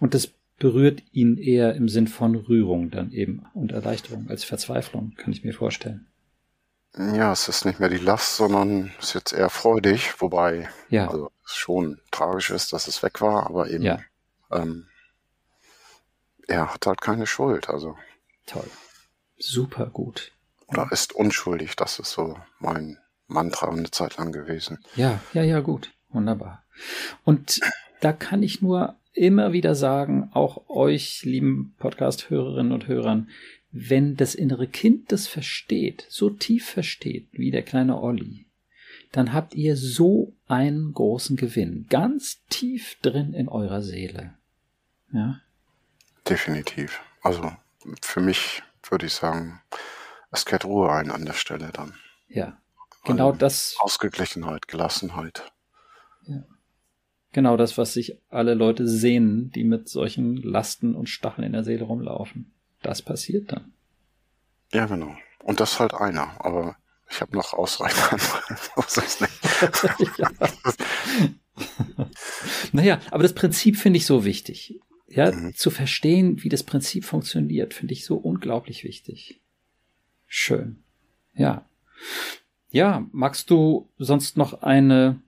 Und 0.00 0.14
das 0.14 0.30
berührt 0.58 1.02
ihn 1.12 1.36
eher 1.36 1.74
im 1.74 1.88
Sinn 1.88 2.06
von 2.06 2.34
Rührung 2.34 2.90
dann 2.90 3.12
eben 3.12 3.46
und 3.52 3.72
Erleichterung 3.72 4.28
als 4.28 4.44
Verzweiflung, 4.44 5.14
kann 5.16 5.32
ich 5.32 5.44
mir 5.44 5.52
vorstellen. 5.52 6.06
Ja, 6.96 7.32
es 7.32 7.48
ist 7.48 7.66
nicht 7.66 7.78
mehr 7.78 7.90
die 7.90 7.98
Last, 7.98 8.36
sondern 8.36 8.90
es 8.98 9.08
ist 9.08 9.14
jetzt 9.14 9.32
eher 9.34 9.50
freudig, 9.50 10.14
wobei 10.20 10.70
ja. 10.88 11.08
also 11.08 11.30
es 11.44 11.54
schon 11.54 12.00
tragisch 12.10 12.50
ist, 12.50 12.72
dass 12.72 12.88
es 12.88 13.02
weg 13.02 13.20
war, 13.20 13.46
aber 13.46 13.68
eben 13.68 13.84
ja. 13.84 13.98
ähm, 14.50 14.86
er 16.48 16.72
hat 16.72 16.86
halt 16.86 17.02
keine 17.02 17.26
Schuld. 17.26 17.68
Also 17.68 17.98
toll, 18.46 18.70
super 19.36 19.86
gut 19.86 20.32
oder 20.68 20.88
ist 20.90 21.14
unschuldig. 21.14 21.76
Das 21.76 21.98
ist 21.98 22.12
so 22.12 22.38
mein 22.58 22.98
Mantra 23.26 23.70
eine 23.70 23.90
Zeit 23.90 24.16
lang 24.16 24.32
gewesen. 24.32 24.78
Ja, 24.94 25.20
ja, 25.32 25.42
ja, 25.42 25.60
gut. 25.60 25.92
Wunderbar. 26.10 26.64
Und 27.24 27.60
da 28.00 28.12
kann 28.12 28.42
ich 28.42 28.62
nur 28.62 28.96
immer 29.12 29.52
wieder 29.52 29.74
sagen, 29.74 30.30
auch 30.32 30.68
euch, 30.68 31.22
lieben 31.24 31.74
Podcast-Hörerinnen 31.78 32.72
und 32.72 32.86
Hörern, 32.86 33.30
wenn 33.72 34.16
das 34.16 34.34
innere 34.34 34.68
Kind 34.68 35.12
das 35.12 35.26
versteht, 35.26 36.06
so 36.08 36.30
tief 36.30 36.68
versteht 36.68 37.28
wie 37.32 37.50
der 37.50 37.62
kleine 37.62 38.00
Olli, 38.00 38.46
dann 39.12 39.32
habt 39.32 39.54
ihr 39.54 39.76
so 39.76 40.34
einen 40.46 40.92
großen 40.92 41.36
Gewinn, 41.36 41.86
ganz 41.88 42.42
tief 42.48 42.96
drin 43.02 43.32
in 43.32 43.48
eurer 43.48 43.82
Seele. 43.82 44.34
Ja? 45.12 45.40
Definitiv. 46.28 47.00
Also 47.22 47.52
für 48.02 48.20
mich 48.20 48.62
würde 48.88 49.06
ich 49.06 49.14
sagen, 49.14 49.60
es 50.30 50.44
kehrt 50.44 50.64
Ruhe 50.64 50.90
ein 50.90 51.10
an 51.10 51.24
der 51.24 51.32
Stelle 51.32 51.70
dann. 51.72 51.94
Ja, 52.28 52.58
genau 53.04 53.28
also 53.28 53.38
das. 53.38 53.76
Ausgeglichenheit, 53.78 54.68
Gelassenheit. 54.68 55.52
Ja. 56.26 56.42
Genau 57.32 57.56
das, 57.56 57.76
was 57.76 57.92
sich 57.92 58.18
alle 58.30 58.54
Leute 58.54 58.88
sehnen, 58.88 59.50
die 59.50 59.64
mit 59.64 59.88
solchen 59.88 60.36
Lasten 60.36 60.94
und 60.94 61.08
Stacheln 61.08 61.46
in 61.46 61.52
der 61.52 61.64
Seele 61.64 61.84
rumlaufen. 61.84 62.54
Das 62.82 63.02
passiert 63.02 63.52
dann. 63.52 63.72
Ja, 64.72 64.86
genau. 64.86 65.16
Und 65.42 65.60
das 65.60 65.72
ist 65.72 65.80
halt 65.80 65.94
einer, 65.94 66.34
aber 66.44 66.76
ich 67.08 67.20
habe 67.20 67.36
noch 67.36 67.52
ausreichend 67.52 68.10
naja, 72.72 73.00
aber 73.10 73.22
das 73.22 73.34
Prinzip 73.34 73.76
finde 73.76 73.98
ich 73.98 74.06
so 74.06 74.24
wichtig. 74.24 74.80
Ja, 75.08 75.30
mhm. 75.30 75.54
zu 75.54 75.70
verstehen, 75.70 76.42
wie 76.42 76.48
das 76.48 76.64
Prinzip 76.64 77.04
funktioniert, 77.04 77.74
finde 77.74 77.92
ich 77.92 78.04
so 78.04 78.16
unglaublich 78.16 78.82
wichtig. 78.82 79.40
Schön. 80.26 80.82
Ja. 81.34 81.64
Ja, 82.70 83.06
magst 83.12 83.50
du 83.50 83.88
sonst 83.98 84.36
noch 84.36 84.62
eine 84.62 85.20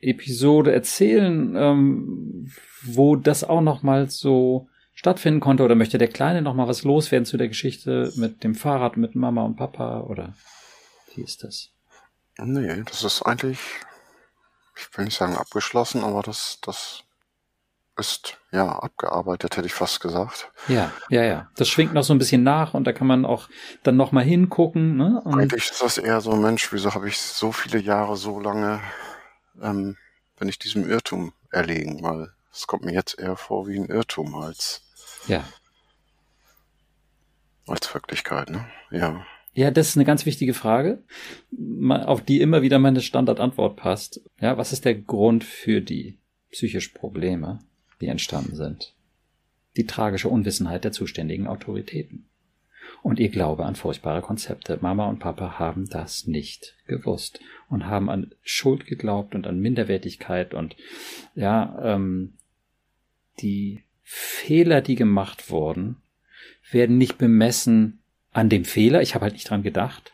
Episode 0.00 0.72
erzählen, 0.72 1.54
ähm, 1.56 2.52
wo 2.82 3.16
das 3.16 3.44
auch 3.44 3.60
noch 3.60 3.82
mal 3.82 4.10
so 4.10 4.68
stattfinden 4.94 5.40
konnte 5.40 5.62
oder 5.62 5.74
möchte 5.74 5.98
der 5.98 6.08
Kleine 6.08 6.42
noch 6.42 6.54
mal 6.54 6.68
was 6.68 6.84
loswerden 6.84 7.26
zu 7.26 7.36
der 7.36 7.48
Geschichte 7.48 8.12
mit 8.16 8.44
dem 8.44 8.54
Fahrrad 8.54 8.96
mit 8.96 9.14
Mama 9.14 9.44
und 9.44 9.56
Papa 9.56 10.00
oder 10.00 10.34
wie 11.14 11.22
ist 11.22 11.44
das? 11.44 11.70
Nee, 12.38 12.82
das 12.84 13.04
ist 13.04 13.22
eigentlich, 13.22 13.58
ich 14.76 14.96
will 14.96 15.04
nicht 15.04 15.16
sagen 15.16 15.36
abgeschlossen, 15.36 16.02
aber 16.02 16.22
das, 16.22 16.58
das 16.62 17.04
ist 18.00 18.38
ja 18.50 18.68
abgearbeitet, 18.78 19.56
hätte 19.56 19.66
ich 19.66 19.74
fast 19.74 20.00
gesagt. 20.00 20.50
Ja, 20.66 20.90
ja, 21.08 21.22
ja. 21.22 21.50
Das 21.56 21.68
schwingt 21.68 21.94
noch 21.94 22.02
so 22.02 22.12
ein 22.12 22.18
bisschen 22.18 22.42
nach 22.42 22.74
und 22.74 22.84
da 22.84 22.92
kann 22.92 23.06
man 23.06 23.24
auch 23.24 23.48
dann 23.82 23.96
noch 23.96 24.10
mal 24.10 24.24
hingucken. 24.24 24.96
Ne? 24.96 25.20
Und 25.24 25.38
Eigentlich 25.38 25.70
ist 25.70 25.82
das 25.82 25.98
eher 25.98 26.20
so, 26.20 26.34
Mensch, 26.34 26.72
wieso 26.72 26.94
habe 26.94 27.08
ich 27.08 27.18
so 27.18 27.52
viele 27.52 27.78
Jahre 27.78 28.16
so 28.16 28.40
lange, 28.40 28.80
ähm, 29.62 29.96
wenn 30.38 30.48
ich 30.48 30.58
diesem 30.58 30.88
Irrtum 30.88 31.32
erlegen, 31.50 32.02
weil 32.02 32.32
es 32.52 32.66
kommt 32.66 32.84
mir 32.84 32.94
jetzt 32.94 33.18
eher 33.18 33.36
vor 33.36 33.68
wie 33.68 33.78
ein 33.78 33.86
Irrtum 33.86 34.34
als 34.34 34.82
ja 35.28 35.44
als 37.70 37.92
Wirklichkeit, 37.94 38.50
ne? 38.50 38.66
Ja. 38.90 39.24
Ja, 39.52 39.70
das 39.70 39.88
ist 39.88 39.96
eine 39.96 40.04
ganz 40.04 40.26
wichtige 40.26 40.54
Frage, 40.54 41.02
auf 41.88 42.22
die 42.22 42.40
immer 42.40 42.62
wieder 42.62 42.78
meine 42.78 43.00
Standardantwort 43.00 43.76
passt. 43.76 44.20
Ja, 44.40 44.56
was 44.56 44.72
ist 44.72 44.84
der 44.84 44.94
Grund 44.94 45.42
für 45.42 45.80
die 45.80 46.18
psychischen 46.52 46.94
Probleme? 46.94 47.58
Die 48.00 48.08
entstanden 48.08 48.56
sind. 48.56 48.94
Die 49.76 49.86
tragische 49.86 50.28
Unwissenheit 50.28 50.84
der 50.84 50.92
zuständigen 50.92 51.46
Autoritäten. 51.46 52.26
Und 53.02 53.18
ihr 53.18 53.28
Glaube 53.28 53.64
an 53.64 53.76
furchtbare 53.76 54.20
Konzepte. 54.20 54.78
Mama 54.80 55.08
und 55.08 55.20
Papa 55.20 55.58
haben 55.58 55.88
das 55.88 56.26
nicht 56.26 56.76
gewusst 56.86 57.40
und 57.68 57.86
haben 57.86 58.10
an 58.10 58.34
Schuld 58.42 58.86
geglaubt 58.86 59.34
und 59.34 59.46
an 59.46 59.60
Minderwertigkeit 59.60 60.54
und 60.54 60.76
ja, 61.34 61.78
ähm, 61.82 62.34
die 63.40 63.84
Fehler, 64.02 64.80
die 64.80 64.96
gemacht 64.96 65.50
wurden, 65.50 65.96
werden 66.70 66.98
nicht 66.98 67.16
bemessen 67.16 68.00
an 68.32 68.48
dem 68.48 68.64
Fehler, 68.64 69.02
ich 69.02 69.14
habe 69.14 69.24
halt 69.24 69.34
nicht 69.34 69.48
dran 69.48 69.62
gedacht, 69.62 70.12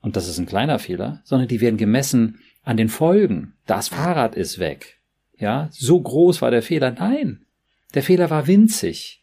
und 0.00 0.16
das 0.16 0.28
ist 0.28 0.38
ein 0.38 0.46
kleiner 0.46 0.78
Fehler, 0.78 1.22
sondern 1.24 1.48
die 1.48 1.60
werden 1.60 1.76
gemessen 1.76 2.40
an 2.64 2.76
den 2.76 2.88
Folgen. 2.88 3.54
Das 3.66 3.88
Fahrrad 3.88 4.34
ist 4.34 4.58
weg. 4.58 4.98
Ja, 5.42 5.68
so 5.72 6.00
groß 6.00 6.40
war 6.40 6.52
der 6.52 6.62
Fehler. 6.62 6.92
Nein, 6.92 7.44
der 7.94 8.04
Fehler 8.04 8.30
war 8.30 8.46
winzig. 8.46 9.20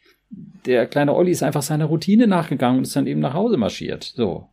Der 0.65 0.85
kleine 0.85 1.15
Olli 1.15 1.31
ist 1.31 1.43
einfach 1.43 1.61
seiner 1.61 1.85
Routine 1.85 2.27
nachgegangen 2.27 2.79
und 2.79 2.83
ist 2.83 2.95
dann 2.97 3.07
eben 3.07 3.21
nach 3.21 3.33
Hause 3.33 3.55
marschiert. 3.55 4.03
So. 4.03 4.49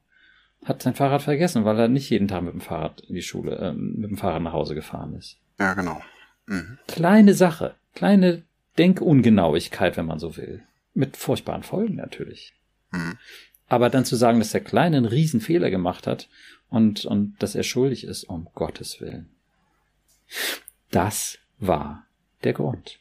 hat 0.64 0.80
sein 0.80 0.94
Fahrrad 0.94 1.22
vergessen, 1.22 1.64
weil 1.64 1.76
er 1.80 1.88
nicht 1.88 2.08
jeden 2.08 2.28
Tag 2.28 2.44
mit 2.44 2.52
dem 2.52 2.60
Fahrrad 2.60 3.00
in 3.00 3.16
die 3.16 3.22
Schule, 3.22 3.56
äh, 3.56 3.72
mit 3.72 4.08
dem 4.08 4.16
Fahrrad 4.16 4.42
nach 4.42 4.52
Hause 4.52 4.76
gefahren 4.76 5.14
ist. 5.14 5.38
Ja, 5.58 5.74
genau. 5.74 6.00
Mhm. 6.46 6.78
Kleine 6.86 7.34
Sache, 7.34 7.74
kleine 7.96 8.44
Denkungenauigkeit, 8.78 9.96
wenn 9.96 10.06
man 10.06 10.20
so 10.20 10.36
will. 10.36 10.62
Mit 10.94 11.16
furchtbaren 11.16 11.64
Folgen 11.64 11.96
natürlich. 11.96 12.54
Mhm. 12.92 13.18
Aber 13.68 13.90
dann 13.90 14.04
zu 14.04 14.14
sagen, 14.14 14.38
dass 14.38 14.52
der 14.52 14.60
Kleine 14.60 14.98
einen 14.98 15.06
riesen 15.06 15.40
Fehler 15.40 15.70
gemacht 15.70 16.06
hat 16.06 16.28
und, 16.68 17.04
und 17.06 17.34
dass 17.40 17.56
er 17.56 17.64
schuldig 17.64 18.04
ist, 18.04 18.22
um 18.22 18.46
Gottes 18.54 19.00
Willen. 19.00 19.30
Das 20.92 21.40
war 21.58 22.06
der 22.44 22.52
Grund. 22.52 22.98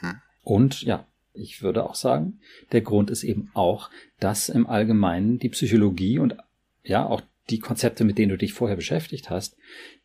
Mhm. 0.00 0.20
Und 0.42 0.82
ja, 0.82 1.06
ich 1.32 1.62
würde 1.62 1.84
auch 1.84 1.94
sagen, 1.94 2.40
der 2.72 2.80
Grund 2.80 3.10
ist 3.10 3.22
eben 3.22 3.50
auch, 3.54 3.90
dass 4.18 4.48
im 4.48 4.66
Allgemeinen 4.66 5.38
die 5.38 5.48
Psychologie 5.50 6.18
und 6.18 6.36
ja 6.82 7.06
auch 7.06 7.22
die 7.50 7.60
Konzepte, 7.60 8.04
mit 8.04 8.18
denen 8.18 8.30
du 8.30 8.38
dich 8.38 8.52
vorher 8.52 8.76
beschäftigt 8.76 9.30
hast, 9.30 9.56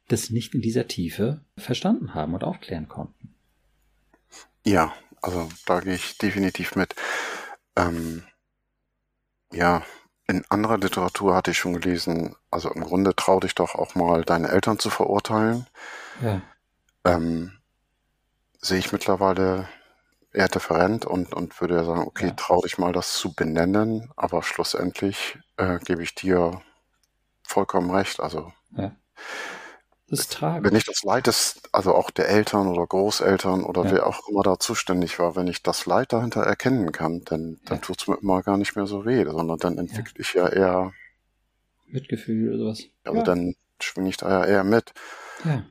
das 0.08 0.30
nicht 0.30 0.54
in 0.54 0.62
dieser 0.62 0.88
Tiefe 0.88 1.42
verstanden 1.58 2.14
haben 2.14 2.34
und 2.34 2.44
aufklären 2.44 2.88
konnten. 2.88 3.34
Ja, 4.66 4.94
also 5.22 5.50
da 5.66 5.80
gehe 5.80 5.96
ich 5.96 6.18
definitiv 6.18 6.76
mit. 6.76 6.96
Ähm, 7.76 8.24
ja, 9.52 9.84
in 10.28 10.46
anderer 10.50 10.78
Literatur 10.78 11.36
hatte 11.36 11.52
ich 11.52 11.58
schon 11.58 11.74
gelesen, 11.74 12.36
also 12.50 12.72
im 12.72 12.84
Grunde 12.84 13.16
trau 13.16 13.40
dich 13.40 13.56
doch 13.56 13.76
auch 13.76 13.96
mal 13.96 14.24
deine 14.24 14.50
Eltern 14.50 14.80
zu 14.80 14.90
verurteilen. 14.90 15.68
Ja. 16.22 16.42
Ähm, 17.06 17.54
sehe 18.64 18.80
ich 18.80 18.92
mittlerweile 18.92 19.68
eher 20.32 20.48
different 20.48 21.06
und, 21.06 21.34
und 21.34 21.60
würde 21.62 21.84
sagen, 21.84 22.02
okay, 22.02 22.28
ja. 22.28 22.34
trau 22.34 22.62
dich 22.62 22.78
mal 22.78 22.94
das 22.94 23.14
zu 23.14 23.34
benennen, 23.34 24.12
aber 24.16 24.42
schlussendlich 24.42 25.38
äh, 25.58 25.78
gebe 25.80 26.02
ich 26.02 26.16
dir 26.16 26.62
vollkommen 27.44 27.92
recht. 27.92 28.20
Also 28.20 28.52
ja. 28.76 28.96
Wenn 30.40 30.76
ich 30.76 30.86
das 30.86 31.02
Leid 31.04 31.26
des, 31.26 31.62
also 31.72 31.96
auch 31.96 32.12
der 32.12 32.30
Eltern 32.30 32.68
oder 32.68 32.86
Großeltern 32.86 33.64
oder 33.64 33.86
ja. 33.86 33.92
wer 33.92 34.08
auch 34.08 34.28
immer 34.28 34.44
da 34.44 34.60
zuständig 34.60 35.18
war, 35.18 35.36
wenn 35.36 35.48
ich 35.48 35.64
das 35.64 35.86
Leid 35.86 36.14
dahinter 36.14 36.44
erkennen 36.44 36.92
kann, 36.92 37.24
dann, 37.26 37.60
dann 37.66 37.78
ja. 37.78 37.84
tut 37.84 38.02
es 38.02 38.08
mir 38.08 38.20
immer 38.22 38.44
gar 38.44 38.58
nicht 38.58 38.76
mehr 38.76 38.86
so 38.86 39.06
weh, 39.06 39.26
sondern 39.26 39.58
dann 39.58 39.78
entwickle 39.78 40.14
ja. 40.16 40.22
ich 40.22 40.34
ja 40.34 40.48
eher 40.50 40.94
Mitgefühl 41.88 42.50
oder 42.50 42.58
sowas. 42.60 42.84
Also 43.04 43.24
dann 43.24 43.56
schwinge 43.80 44.10
ich 44.10 44.18
da 44.18 44.30
ja 44.30 44.46
eher 44.46 44.64
mit. 44.64 44.94
Ja. 45.46 45.64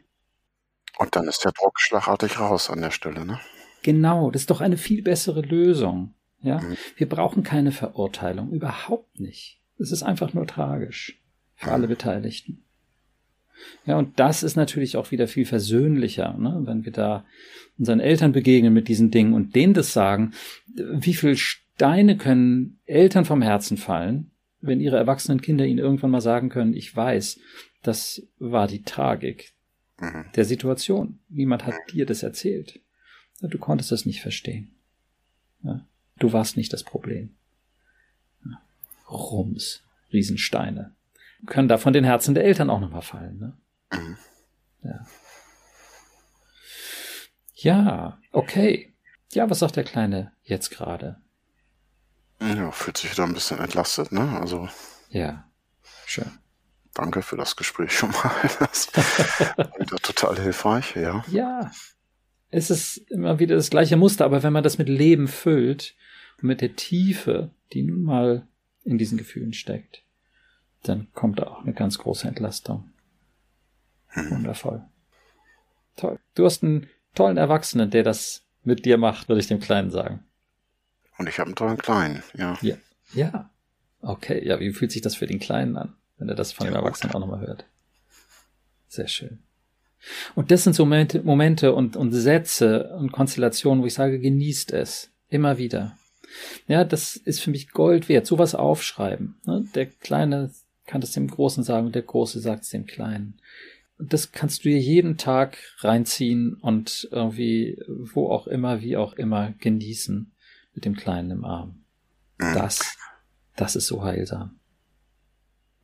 Und 0.98 1.16
dann 1.16 1.26
ist 1.26 1.44
der 1.44 1.52
Druck 1.52 1.80
schlagartig 1.80 2.38
raus 2.38 2.70
an 2.70 2.80
der 2.80 2.90
Stelle, 2.90 3.24
ne? 3.24 3.40
Genau, 3.82 4.30
das 4.30 4.42
ist 4.42 4.50
doch 4.50 4.60
eine 4.60 4.76
viel 4.76 5.02
bessere 5.02 5.40
Lösung. 5.40 6.14
Ja, 6.40 6.60
mhm. 6.60 6.76
wir 6.96 7.08
brauchen 7.08 7.42
keine 7.42 7.72
Verurteilung, 7.72 8.50
überhaupt 8.50 9.20
nicht. 9.20 9.60
Es 9.78 9.92
ist 9.92 10.02
einfach 10.02 10.34
nur 10.34 10.46
tragisch 10.46 11.20
für 11.54 11.68
mhm. 11.68 11.72
alle 11.72 11.88
Beteiligten. 11.88 12.64
Ja, 13.86 13.96
und 13.96 14.18
das 14.18 14.42
ist 14.42 14.56
natürlich 14.56 14.96
auch 14.96 15.12
wieder 15.12 15.28
viel 15.28 15.46
versöhnlicher, 15.46 16.34
ne? 16.36 16.62
wenn 16.64 16.84
wir 16.84 16.92
da 16.92 17.24
unseren 17.78 18.00
Eltern 18.00 18.32
begegnen 18.32 18.72
mit 18.72 18.88
diesen 18.88 19.10
Dingen 19.10 19.34
und 19.34 19.54
denen 19.54 19.74
das 19.74 19.92
sagen. 19.92 20.32
Wie 20.74 21.14
viel 21.14 21.36
Steine 21.36 22.16
können 22.16 22.80
Eltern 22.86 23.24
vom 23.24 23.40
Herzen 23.40 23.76
fallen, 23.76 24.32
wenn 24.60 24.80
ihre 24.80 24.96
erwachsenen 24.96 25.40
Kinder 25.40 25.64
ihnen 25.64 25.78
irgendwann 25.78 26.10
mal 26.10 26.20
sagen 26.20 26.48
können, 26.48 26.74
ich 26.74 26.94
weiß, 26.94 27.38
das 27.82 28.26
war 28.38 28.66
die 28.66 28.82
Tragik 28.82 29.52
mhm. 30.02 30.26
der 30.34 30.44
Situation. 30.44 31.18
Niemand 31.28 31.66
hat 31.66 31.74
dir 31.92 32.06
das 32.06 32.22
erzählt. 32.22 32.80
Du 33.40 33.58
konntest 33.58 33.90
das 33.90 34.06
nicht 34.06 34.20
verstehen. 34.20 34.74
Du 36.18 36.32
warst 36.32 36.56
nicht 36.56 36.72
das 36.72 36.84
Problem. 36.84 37.34
Rums, 39.08 39.82
Riesensteine 40.12 40.94
können 41.46 41.68
da 41.68 41.78
von 41.78 41.92
den 41.92 42.04
Herzen 42.04 42.34
der 42.34 42.44
Eltern 42.44 42.70
auch 42.70 42.80
nochmal 42.80 43.02
fallen. 43.02 43.38
Ne? 43.38 43.56
Mhm. 43.92 44.16
Ja. 44.82 45.06
Ja, 47.54 48.18
okay. 48.32 48.92
Ja, 49.32 49.48
was 49.48 49.60
sagt 49.60 49.76
der 49.76 49.84
Kleine 49.84 50.32
jetzt 50.42 50.70
gerade? 50.70 51.20
Ja, 52.40 52.72
fühlt 52.72 52.98
sich 52.98 53.12
wieder 53.12 53.24
ein 53.24 53.34
bisschen 53.34 53.60
entlastet, 53.60 54.10
ne? 54.10 54.38
Also. 54.40 54.68
Ja, 55.10 55.48
schön. 56.06 56.30
Danke 56.94 57.22
für 57.22 57.36
das 57.36 57.56
Gespräch 57.56 57.96
schon 57.96 58.10
mal. 58.10 58.32
Das 58.58 58.90
total 60.22 60.42
hilfreich, 60.42 60.96
ja. 60.96 61.24
Ja. 61.30 61.70
Es 62.50 62.70
ist 62.70 62.98
immer 63.10 63.38
wieder 63.38 63.56
das 63.56 63.70
gleiche 63.70 63.96
Muster, 63.96 64.24
aber 64.24 64.42
wenn 64.42 64.52
man 64.52 64.62
das 64.62 64.78
mit 64.78 64.88
Leben 64.88 65.28
füllt, 65.28 65.94
mit 66.40 66.60
der 66.60 66.76
Tiefe, 66.76 67.50
die 67.72 67.82
nun 67.82 68.02
mal 68.02 68.46
in 68.84 68.98
diesen 68.98 69.16
Gefühlen 69.16 69.52
steckt, 69.52 70.02
dann 70.82 71.06
kommt 71.14 71.38
da 71.38 71.44
auch 71.44 71.62
eine 71.62 71.72
ganz 71.72 71.98
große 71.98 72.26
Entlastung. 72.26 72.90
Hm. 74.08 74.30
Wundervoll. 74.30 74.84
Toll. 75.96 76.18
Du 76.34 76.44
hast 76.44 76.62
einen 76.62 76.88
tollen 77.14 77.36
Erwachsenen, 77.36 77.90
der 77.90 78.02
das 78.02 78.42
mit 78.64 78.84
dir 78.84 78.98
macht, 78.98 79.28
würde 79.28 79.40
ich 79.40 79.46
dem 79.46 79.60
Kleinen 79.60 79.90
sagen. 79.90 80.24
Und 81.18 81.28
ich 81.28 81.38
habe 81.38 81.48
einen 81.48 81.56
tollen 81.56 81.78
Kleinen, 81.78 82.22
ja. 82.34 82.58
Ja. 82.62 82.76
Ja. 83.14 83.50
Okay, 84.00 84.44
ja, 84.46 84.58
wie 84.58 84.72
fühlt 84.72 84.90
sich 84.90 85.02
das 85.02 85.14
für 85.14 85.26
den 85.26 85.38
Kleinen 85.38 85.76
an, 85.76 85.94
wenn 86.18 86.28
er 86.28 86.34
das 86.34 86.52
von 86.52 86.66
ja, 86.66 86.72
dem 86.72 86.76
Erwachsenen 86.76 87.12
gut. 87.12 87.16
auch 87.16 87.26
nochmal 87.26 87.46
hört? 87.46 87.64
Sehr 88.88 89.08
schön. 89.08 89.42
Und 90.34 90.50
das 90.50 90.64
sind 90.64 90.74
so 90.74 90.84
Momente, 90.84 91.22
Momente 91.22 91.74
und, 91.74 91.96
und 91.96 92.12
Sätze 92.12 92.90
und 92.96 93.12
Konstellationen, 93.12 93.82
wo 93.82 93.86
ich 93.86 93.94
sage, 93.94 94.18
genießt 94.18 94.72
es. 94.72 95.10
Immer 95.28 95.58
wieder. 95.58 95.96
Ja, 96.66 96.84
das 96.84 97.16
ist 97.16 97.40
für 97.40 97.50
mich 97.50 97.70
Gold 97.70 98.08
wert. 98.08 98.26
Sowas 98.26 98.54
aufschreiben. 98.54 99.36
Ne? 99.46 99.64
Der 99.74 99.86
Kleine 99.86 100.50
kann 100.86 101.00
das 101.00 101.12
dem 101.12 101.28
Großen 101.28 101.62
sagen 101.62 101.86
und 101.86 101.94
der 101.94 102.02
Große 102.02 102.40
sagt 102.40 102.64
es 102.64 102.70
dem 102.70 102.86
Kleinen. 102.86 103.40
Und 103.98 104.12
das 104.12 104.32
kannst 104.32 104.64
du 104.64 104.68
dir 104.68 104.78
jeden 104.78 105.16
Tag 105.16 105.58
reinziehen 105.78 106.54
und 106.54 107.08
irgendwie, 107.12 107.78
wo 107.86 108.30
auch 108.30 108.46
immer, 108.46 108.80
wie 108.80 108.96
auch 108.96 109.12
immer, 109.12 109.52
genießen 109.58 110.32
mit 110.74 110.84
dem 110.84 110.96
Kleinen 110.96 111.30
im 111.30 111.44
Arm. 111.44 111.84
Mhm. 112.38 112.54
Das, 112.54 112.96
das 113.56 113.76
ist 113.76 113.86
so 113.86 114.02
heilsam. 114.02 114.58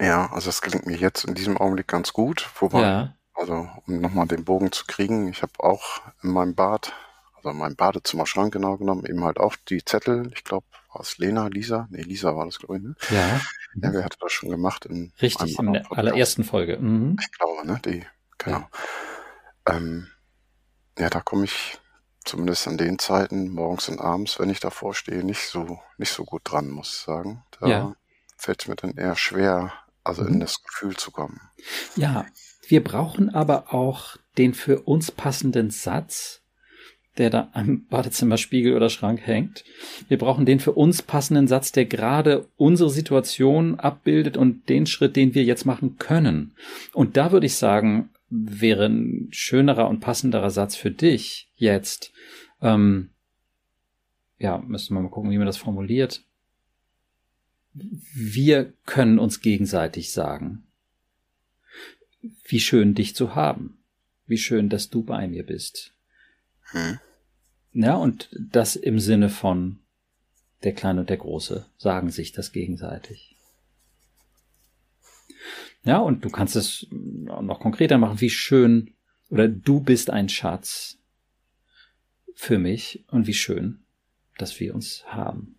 Ja, 0.00 0.30
also 0.32 0.48
es 0.48 0.62
gelingt 0.62 0.86
mir 0.86 0.96
jetzt 0.96 1.24
in 1.24 1.34
diesem 1.34 1.56
Augenblick 1.56 1.88
ganz 1.88 2.12
gut. 2.12 2.50
Wobei, 2.60 2.82
ja. 2.82 3.14
Also 3.38 3.68
um 3.86 4.00
nochmal 4.00 4.26
den 4.26 4.44
Bogen 4.44 4.72
zu 4.72 4.84
kriegen, 4.86 5.28
ich 5.28 5.42
habe 5.42 5.52
auch 5.58 6.02
in 6.22 6.32
meinem 6.32 6.54
Bad 6.54 6.92
also 7.38 7.52
mein 7.52 7.76
Badezimmerschrank 7.76 8.52
genau 8.52 8.76
genommen, 8.76 9.04
eben 9.06 9.24
halt 9.24 9.38
auch 9.38 9.56
die 9.68 9.84
Zettel, 9.84 10.30
ich 10.34 10.44
glaube, 10.44 10.66
war 10.92 11.02
es 11.02 11.18
Lena, 11.18 11.46
Lisa? 11.46 11.86
Nee, 11.90 12.02
Lisa 12.02 12.34
war 12.36 12.44
das, 12.46 12.58
glaube 12.58 12.78
ich, 12.78 12.82
ne? 12.82 12.94
Ja. 13.10 13.40
Ja, 13.80 13.92
wer 13.92 14.04
hatte 14.04 14.16
das 14.20 14.32
schon 14.32 14.50
gemacht? 14.50 14.86
In 14.86 15.12
Richtig, 15.20 15.58
in 15.58 15.72
der 15.72 15.90
allerersten 15.92 16.42
Folge. 16.42 16.78
Mhm. 16.78 17.16
Ich 17.20 17.30
glaube, 17.32 17.66
ne? 17.66 17.80
Die, 17.84 18.04
genau. 18.38 18.58
Ja, 18.58 19.76
ähm, 19.76 20.08
ja 20.98 21.10
da 21.10 21.20
komme 21.20 21.44
ich 21.44 21.78
zumindest 22.24 22.66
an 22.66 22.78
den 22.78 22.98
Zeiten, 22.98 23.50
morgens 23.50 23.88
und 23.88 24.00
abends, 24.00 24.38
wenn 24.38 24.50
ich 24.50 24.60
davor 24.60 24.94
stehe, 24.94 25.22
nicht 25.22 25.46
so, 25.48 25.78
nicht 25.96 26.12
so 26.12 26.24
gut 26.24 26.42
dran, 26.44 26.70
muss 26.70 26.88
ich 26.88 27.04
sagen. 27.04 27.44
Da 27.60 27.66
ja. 27.68 27.96
fällt 28.36 28.62
es 28.62 28.68
mir 28.68 28.76
dann 28.76 28.96
eher 28.96 29.14
schwer, 29.16 29.72
also 30.02 30.22
mhm. 30.22 30.34
in 30.34 30.40
das 30.40 30.62
Gefühl 30.62 30.96
zu 30.96 31.10
kommen. 31.12 31.40
Ja, 31.94 32.26
wir 32.68 32.84
brauchen 32.84 33.30
aber 33.30 33.72
auch 33.72 34.16
den 34.36 34.54
für 34.54 34.82
uns 34.82 35.10
passenden 35.10 35.70
Satz, 35.70 36.42
der 37.16 37.30
da 37.30 37.48
am 37.52 37.86
Badezimmerspiegel 37.86 38.74
oder 38.74 38.90
Schrank 38.90 39.26
hängt. 39.26 39.64
Wir 40.06 40.18
brauchen 40.18 40.46
den 40.46 40.60
für 40.60 40.72
uns 40.72 41.02
passenden 41.02 41.48
Satz, 41.48 41.72
der 41.72 41.86
gerade 41.86 42.46
unsere 42.56 42.90
Situation 42.90 43.80
abbildet 43.80 44.36
und 44.36 44.68
den 44.68 44.86
Schritt, 44.86 45.16
den 45.16 45.34
wir 45.34 45.44
jetzt 45.44 45.64
machen 45.64 45.96
können. 45.96 46.52
Und 46.92 47.16
da 47.16 47.32
würde 47.32 47.46
ich 47.46 47.56
sagen, 47.56 48.10
wäre 48.28 48.86
ein 48.86 49.28
schönerer 49.30 49.88
und 49.88 50.00
passenderer 50.00 50.50
Satz 50.50 50.76
für 50.76 50.90
dich 50.90 51.50
jetzt. 51.56 52.12
Ähm, 52.60 53.10
ja, 54.38 54.58
müssen 54.58 54.94
wir 54.94 55.00
mal 55.00 55.08
gucken, 55.08 55.30
wie 55.30 55.38
man 55.38 55.46
das 55.46 55.56
formuliert. 55.56 56.22
Wir 57.72 58.72
können 58.84 59.18
uns 59.18 59.40
gegenseitig 59.40 60.12
sagen, 60.12 60.67
wie 62.44 62.60
schön 62.60 62.94
dich 62.94 63.14
zu 63.14 63.34
haben, 63.34 63.78
wie 64.26 64.38
schön, 64.38 64.68
dass 64.68 64.90
du 64.90 65.02
bei 65.02 65.28
mir 65.28 65.44
bist. 65.44 65.94
Hm. 66.70 66.98
Ja, 67.72 67.96
und 67.96 68.28
das 68.38 68.76
im 68.76 68.98
Sinne 68.98 69.28
von 69.28 69.78
der 70.64 70.74
Kleine 70.74 71.00
und 71.00 71.10
der 71.10 71.18
Große 71.18 71.66
sagen 71.76 72.10
sich 72.10 72.32
das 72.32 72.52
gegenseitig. 72.52 73.36
Ja, 75.84 75.98
und 75.98 76.24
du 76.24 76.30
kannst 76.30 76.56
es 76.56 76.86
noch 76.90 77.60
konkreter 77.60 77.98
machen, 77.98 78.20
wie 78.20 78.30
schön 78.30 78.94
oder 79.30 79.48
du 79.48 79.80
bist 79.80 80.10
ein 80.10 80.28
Schatz 80.28 80.98
für 82.34 82.58
mich 82.58 83.04
und 83.08 83.26
wie 83.26 83.34
schön, 83.34 83.84
dass 84.38 84.58
wir 84.58 84.74
uns 84.74 85.04
haben. 85.06 85.56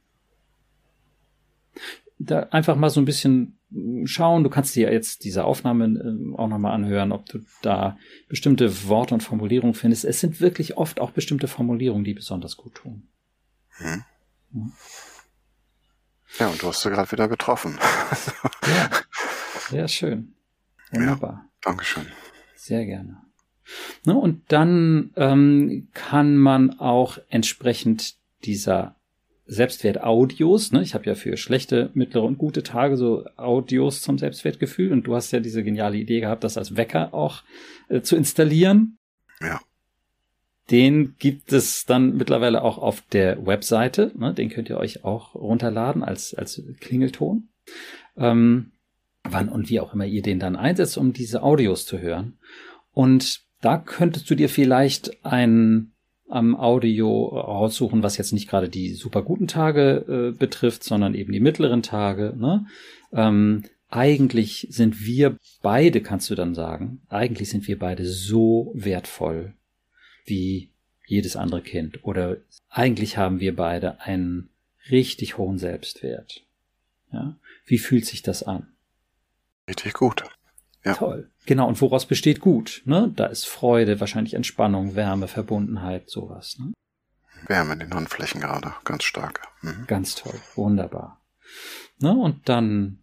Da 2.18 2.44
einfach 2.52 2.76
mal 2.76 2.90
so 2.90 3.00
ein 3.00 3.06
bisschen 3.06 3.59
schauen. 4.06 4.44
Du 4.44 4.50
kannst 4.50 4.76
dir 4.76 4.92
jetzt 4.92 5.24
diese 5.24 5.44
Aufnahme 5.46 5.86
äh, 5.86 6.38
auch 6.38 6.48
nochmal 6.48 6.74
anhören, 6.74 7.12
ob 7.12 7.26
du 7.28 7.40
da 7.62 7.98
bestimmte 8.28 8.88
Worte 8.88 9.14
und 9.14 9.22
Formulierungen 9.22 9.76
findest. 9.76 10.06
Es 10.06 10.20
sind 10.20 10.42
wirklich 10.42 10.78
oft 10.78 11.00
auch 11.00 11.12
bestimmte 11.12 11.48
Formulierungen, 11.48 12.04
die 12.04 12.14
besonders 12.14 12.58
gut 12.58 12.76
tun. 12.76 13.08
Hm. 13.78 14.04
Ja. 14.54 14.72
ja, 16.40 16.48
und 16.48 16.62
du 16.62 16.68
hast 16.68 16.82
sie 16.82 16.90
gerade 16.90 17.12
wieder 17.12 17.28
getroffen. 17.28 17.78
ja. 18.66 18.90
Sehr 19.70 19.88
schön. 19.88 20.34
Wunderbar. 20.92 21.34
Ja, 21.34 21.50
Dankeschön. 21.62 22.08
Sehr 22.56 22.86
gerne. 22.86 23.22
Ne, 24.06 24.16
und 24.16 24.52
dann 24.52 25.12
ähm, 25.16 25.90
kann 25.94 26.38
man 26.38 26.80
auch 26.80 27.20
entsprechend 27.30 28.16
dieser 28.44 28.96
Selbstwert-Audios, 29.50 30.72
ne? 30.72 30.84
ich 30.84 30.94
habe 30.94 31.06
ja 31.06 31.16
für 31.16 31.36
schlechte, 31.36 31.90
mittlere 31.96 32.24
und 32.24 32.38
gute 32.38 32.62
Tage 32.62 32.98
so 32.98 33.26
Audios 33.36 34.02
zum 34.02 34.20
Selbstwertgefühl 34.20 34.92
und 34.92 35.08
du 35.08 35.16
hast 35.16 35.32
ja 35.32 35.40
diese 35.40 35.64
geniale 35.64 35.98
Idee 35.98 36.20
gehabt, 36.20 36.44
das 36.44 36.58
als 36.58 36.78
Wecker 36.78 37.14
auch 37.14 37.44
äh, 37.90 38.02
zu 38.02 38.16
installieren. 38.16 38.98
Ja. 39.42 39.60
Den 40.70 41.16
gibt 41.18 41.52
es 41.52 41.86
dann 41.86 42.16
mittlerweile 42.16 42.62
auch 42.62 42.78
auf 42.78 43.02
der 43.02 43.44
Webseite. 43.46 44.12
Ne? 44.16 44.36
Den 44.36 44.50
könnt 44.50 44.70
ihr 44.70 44.78
euch 44.78 45.04
auch 45.04 45.34
runterladen 45.34 46.04
als, 46.04 46.36
als 46.36 46.62
Klingelton. 46.80 47.50
Ähm, 48.16 48.72
wann 49.24 49.50
und 49.50 49.70
wie 49.70 49.80
auch 49.80 49.96
immer 49.96 50.06
ihr 50.06 50.22
den 50.22 50.40
dann 50.40 50.56
einsetzt, 50.56 50.98
um 50.98 51.12
diese 51.12 51.42
Audios 51.42 51.88
zu 51.88 52.00
hören. 52.00 52.38
Und 52.92 53.42
da 53.62 53.78
könntest 53.78 54.30
du 54.30 54.36
dir 54.36 54.48
vielleicht 54.48 55.26
ein 55.26 55.92
am 56.30 56.56
Audio 56.56 57.28
raussuchen, 57.28 58.04
was 58.04 58.18
jetzt 58.18 58.32
nicht 58.32 58.48
gerade 58.48 58.70
die 58.70 58.94
super 58.94 59.24
guten 59.24 59.48
Tage 59.48 60.32
äh, 60.34 60.38
betrifft, 60.38 60.84
sondern 60.84 61.16
eben 61.16 61.34
die 61.34 61.40
mittleren 61.40 61.82
Tage. 61.82 62.34
Ne? 62.38 62.66
Ähm, 63.12 63.64
eigentlich 63.90 64.68
sind 64.70 65.04
wir 65.04 65.38
beide, 65.62 66.02
kannst 66.02 66.30
du 66.30 66.36
dann 66.36 66.54
sagen, 66.54 67.02
eigentlich 67.10 67.50
sind 67.50 67.68
wir 67.68 67.80
beide 67.80 68.06
so 68.06 68.72
wertvoll 68.76 69.54
wie 70.26 70.70
jedes 71.08 71.36
andere 71.36 71.62
Kind. 71.62 72.04
Oder 72.04 72.38
eigentlich 72.70 73.18
haben 73.18 73.40
wir 73.40 73.56
beide 73.56 74.00
einen 74.02 74.50
richtig 74.92 75.38
hohen 75.38 75.58
Selbstwert. 75.58 76.44
Ja? 77.12 77.36
Wie 77.66 77.80
fühlt 77.80 78.06
sich 78.06 78.22
das 78.22 78.44
an? 78.44 78.68
Richtig 79.68 79.94
gut. 79.94 80.24
Ja. 80.86 80.94
Toll. 80.94 81.30
Genau, 81.50 81.68
und 81.68 81.82
woraus 81.82 82.06
besteht 82.06 82.42
gut? 82.42 82.84
Ne? 82.86 83.12
Da 83.16 83.26
ist 83.26 83.48
Freude, 83.48 84.00
wahrscheinlich 84.00 84.36
Entspannung, 84.36 84.94
Wärme, 84.94 85.28
Verbundenheit, 85.28 86.08
sowas. 86.08 86.60
Ne? 86.60 86.74
Wärme 87.48 87.74
in 87.74 87.80
den 87.80 87.94
Handflächen 87.96 88.40
gerade, 88.40 88.76
ganz 88.86 89.04
stark. 89.04 89.48
Mhm. 89.64 89.86
Ganz 89.88 90.14
toll, 90.14 90.40
wunderbar. 90.54 91.20
Ne? 91.98 92.16
Und 92.16 92.48
dann, 92.50 93.00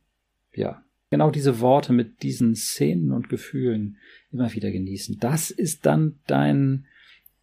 ja, 0.52 0.80
genau 1.10 1.32
diese 1.32 1.58
Worte 1.58 1.92
mit 1.92 2.22
diesen 2.22 2.54
Szenen 2.54 3.10
und 3.10 3.28
Gefühlen 3.28 3.98
immer 4.30 4.52
wieder 4.52 4.70
genießen. 4.70 5.18
Das 5.18 5.50
ist 5.50 5.84
dann 5.84 6.20
dein 6.28 6.86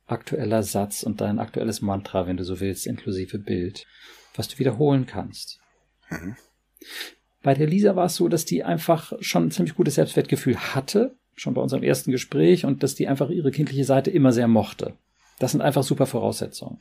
aktueller 0.06 0.64
Satz 0.64 1.04
und 1.04 1.20
dein 1.20 1.38
aktuelles 1.38 1.82
Mantra, 1.82 2.28
wenn 2.28 2.38
du 2.38 2.45
so 2.45 2.62
willst, 2.62 2.88
inklusive 2.88 3.39
Bild, 3.39 3.86
was 4.36 4.47
du 4.47 4.58
wiederholen 4.58 5.06
kannst. 5.06 5.60
Mhm. 6.10 6.38
Bei 7.44 7.54
der 7.54 7.68
Lisa 7.68 7.96
war 7.98 8.06
es 8.06 8.16
so, 8.16 8.30
dass 8.30 8.46
die 8.46 8.64
einfach 8.64 9.12
schon 9.20 9.48
ein 9.48 9.52
ziemlich 9.52 9.76
gutes 9.76 9.96
Selbstwertgefühl 9.96 10.58
hatte, 10.58 11.16
schon 11.36 11.54
bei 11.54 11.62
unserem 11.62 11.84
ersten 11.84 12.12
Gespräch, 12.12 12.66
und 12.66 12.82
dass 12.84 12.96
die 12.96 13.08
einfach 13.08 13.30
ihre 13.30 13.52
kindliche 13.52 13.84
Seite 13.84 14.10
immer 14.10 14.32
sehr 14.32 14.48
mochte. 14.48 14.94
Das 15.39 15.52
sind 15.52 15.62
einfach 15.62 15.84
super 15.84 16.06
Voraussetzungen. 16.06 16.80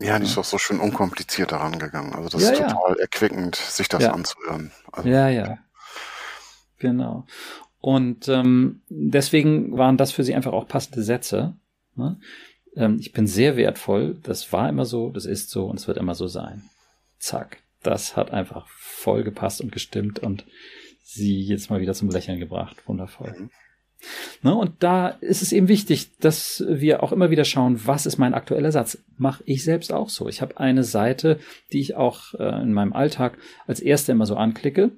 Ja, 0.00 0.18
die 0.18 0.24
ist 0.24 0.38
auch 0.38 0.44
so 0.44 0.58
schön 0.58 0.80
unkompliziert 0.80 1.52
daran 1.52 1.78
gegangen. 1.78 2.14
Also 2.14 2.30
das 2.30 2.42
ja, 2.42 2.50
ist 2.50 2.58
total 2.58 2.94
ja. 2.96 3.00
erquickend, 3.00 3.56
sich 3.56 3.88
das 3.88 4.04
ja. 4.04 4.12
anzuhören. 4.12 4.72
Also, 4.90 5.08
ja, 5.08 5.28
ja. 5.28 5.58
Genau. 6.78 7.26
Und 7.80 8.28
ähm, 8.28 8.82
deswegen 8.88 9.76
waren 9.76 9.96
das 9.96 10.12
für 10.12 10.24
sie 10.24 10.34
einfach 10.34 10.52
auch 10.52 10.66
passende 10.66 11.02
Sätze. 11.02 11.56
Ne? 11.94 12.18
Ähm, 12.74 12.98
ich 13.00 13.12
bin 13.12 13.26
sehr 13.26 13.56
wertvoll. 13.56 14.16
Das 14.22 14.52
war 14.52 14.68
immer 14.68 14.84
so, 14.84 15.10
das 15.10 15.26
ist 15.26 15.50
so 15.50 15.66
und 15.66 15.78
es 15.78 15.88
wird 15.88 15.98
immer 15.98 16.14
so 16.14 16.28
sein. 16.28 16.70
Zack 17.18 17.58
das 17.82 18.16
hat 18.16 18.30
einfach 18.30 18.66
voll 18.68 19.24
gepasst 19.24 19.60
und 19.60 19.72
gestimmt 19.72 20.18
und 20.18 20.44
sie 21.02 21.40
jetzt 21.40 21.70
mal 21.70 21.80
wieder 21.80 21.94
zum 21.94 22.10
Lächeln 22.10 22.38
gebracht. 22.38 22.86
Wundervoll. 22.86 23.34
Mhm. 23.38 23.50
Ne, 24.42 24.54
und 24.54 24.82
da 24.82 25.08
ist 25.08 25.42
es 25.42 25.52
eben 25.52 25.66
wichtig, 25.66 26.16
dass 26.18 26.64
wir 26.68 27.02
auch 27.02 27.10
immer 27.10 27.30
wieder 27.30 27.44
schauen, 27.44 27.80
was 27.84 28.06
ist 28.06 28.18
mein 28.18 28.34
aktueller 28.34 28.70
Satz? 28.70 28.98
Mache 29.16 29.42
ich 29.44 29.64
selbst 29.64 29.92
auch 29.92 30.08
so. 30.08 30.28
Ich 30.28 30.40
habe 30.40 30.58
eine 30.60 30.84
Seite, 30.84 31.40
die 31.72 31.80
ich 31.80 31.96
auch 31.96 32.34
äh, 32.34 32.62
in 32.62 32.72
meinem 32.72 32.92
Alltag 32.92 33.38
als 33.66 33.80
erste 33.80 34.12
immer 34.12 34.26
so 34.26 34.36
anklicke, 34.36 34.92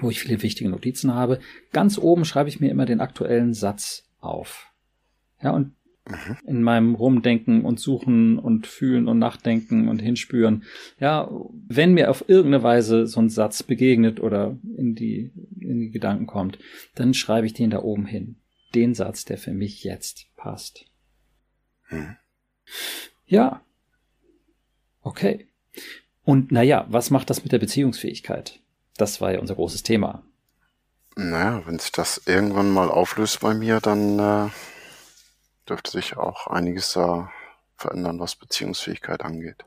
wo 0.00 0.08
ich 0.08 0.20
viele 0.20 0.42
wichtige 0.42 0.70
Notizen 0.70 1.14
habe. 1.14 1.40
Ganz 1.72 1.98
oben 1.98 2.24
schreibe 2.24 2.48
ich 2.48 2.60
mir 2.60 2.70
immer 2.70 2.86
den 2.86 3.00
aktuellen 3.00 3.52
Satz 3.52 4.08
auf. 4.20 4.68
Ja, 5.42 5.50
und 5.50 5.74
Mhm. 6.08 6.38
in 6.46 6.62
meinem 6.62 6.94
Rumdenken 6.94 7.64
und 7.64 7.78
Suchen 7.78 8.38
und 8.38 8.66
Fühlen 8.66 9.06
und 9.06 9.18
Nachdenken 9.18 9.88
und 9.88 10.00
Hinspüren. 10.00 10.64
Ja, 10.98 11.30
wenn 11.68 11.94
mir 11.94 12.10
auf 12.10 12.28
irgendeine 12.28 12.62
Weise 12.62 13.06
so 13.06 13.20
ein 13.20 13.28
Satz 13.28 13.62
begegnet 13.62 14.20
oder 14.20 14.56
in 14.76 14.94
die, 14.94 15.30
in 15.60 15.80
die 15.80 15.90
Gedanken 15.90 16.26
kommt, 16.26 16.58
dann 16.94 17.14
schreibe 17.14 17.46
ich 17.46 17.54
den 17.54 17.70
da 17.70 17.82
oben 17.82 18.06
hin. 18.06 18.36
Den 18.74 18.94
Satz, 18.94 19.24
der 19.24 19.38
für 19.38 19.52
mich 19.52 19.84
jetzt 19.84 20.26
passt. 20.36 20.86
Mhm. 21.90 22.16
Ja. 23.26 23.62
Okay. 25.02 25.48
Und 26.24 26.52
naja, 26.52 26.86
was 26.88 27.10
macht 27.10 27.30
das 27.30 27.42
mit 27.42 27.52
der 27.52 27.58
Beziehungsfähigkeit? 27.58 28.60
Das 28.96 29.20
war 29.20 29.32
ja 29.32 29.40
unser 29.40 29.54
großes 29.54 29.82
Thema. 29.82 30.22
Naja, 31.16 31.62
wenn 31.66 31.78
sich 31.78 31.92
das 31.92 32.22
irgendwann 32.26 32.70
mal 32.70 32.88
auflöst 32.88 33.40
bei 33.40 33.54
mir, 33.54 33.80
dann 33.80 34.18
äh, 34.18 34.50
dürfte 35.68 35.90
sich 35.90 36.16
auch 36.16 36.46
einiges 36.46 36.92
da 36.92 37.30
verändern, 37.76 38.20
was 38.20 38.36
Beziehungsfähigkeit 38.36 39.22
angeht. 39.22 39.64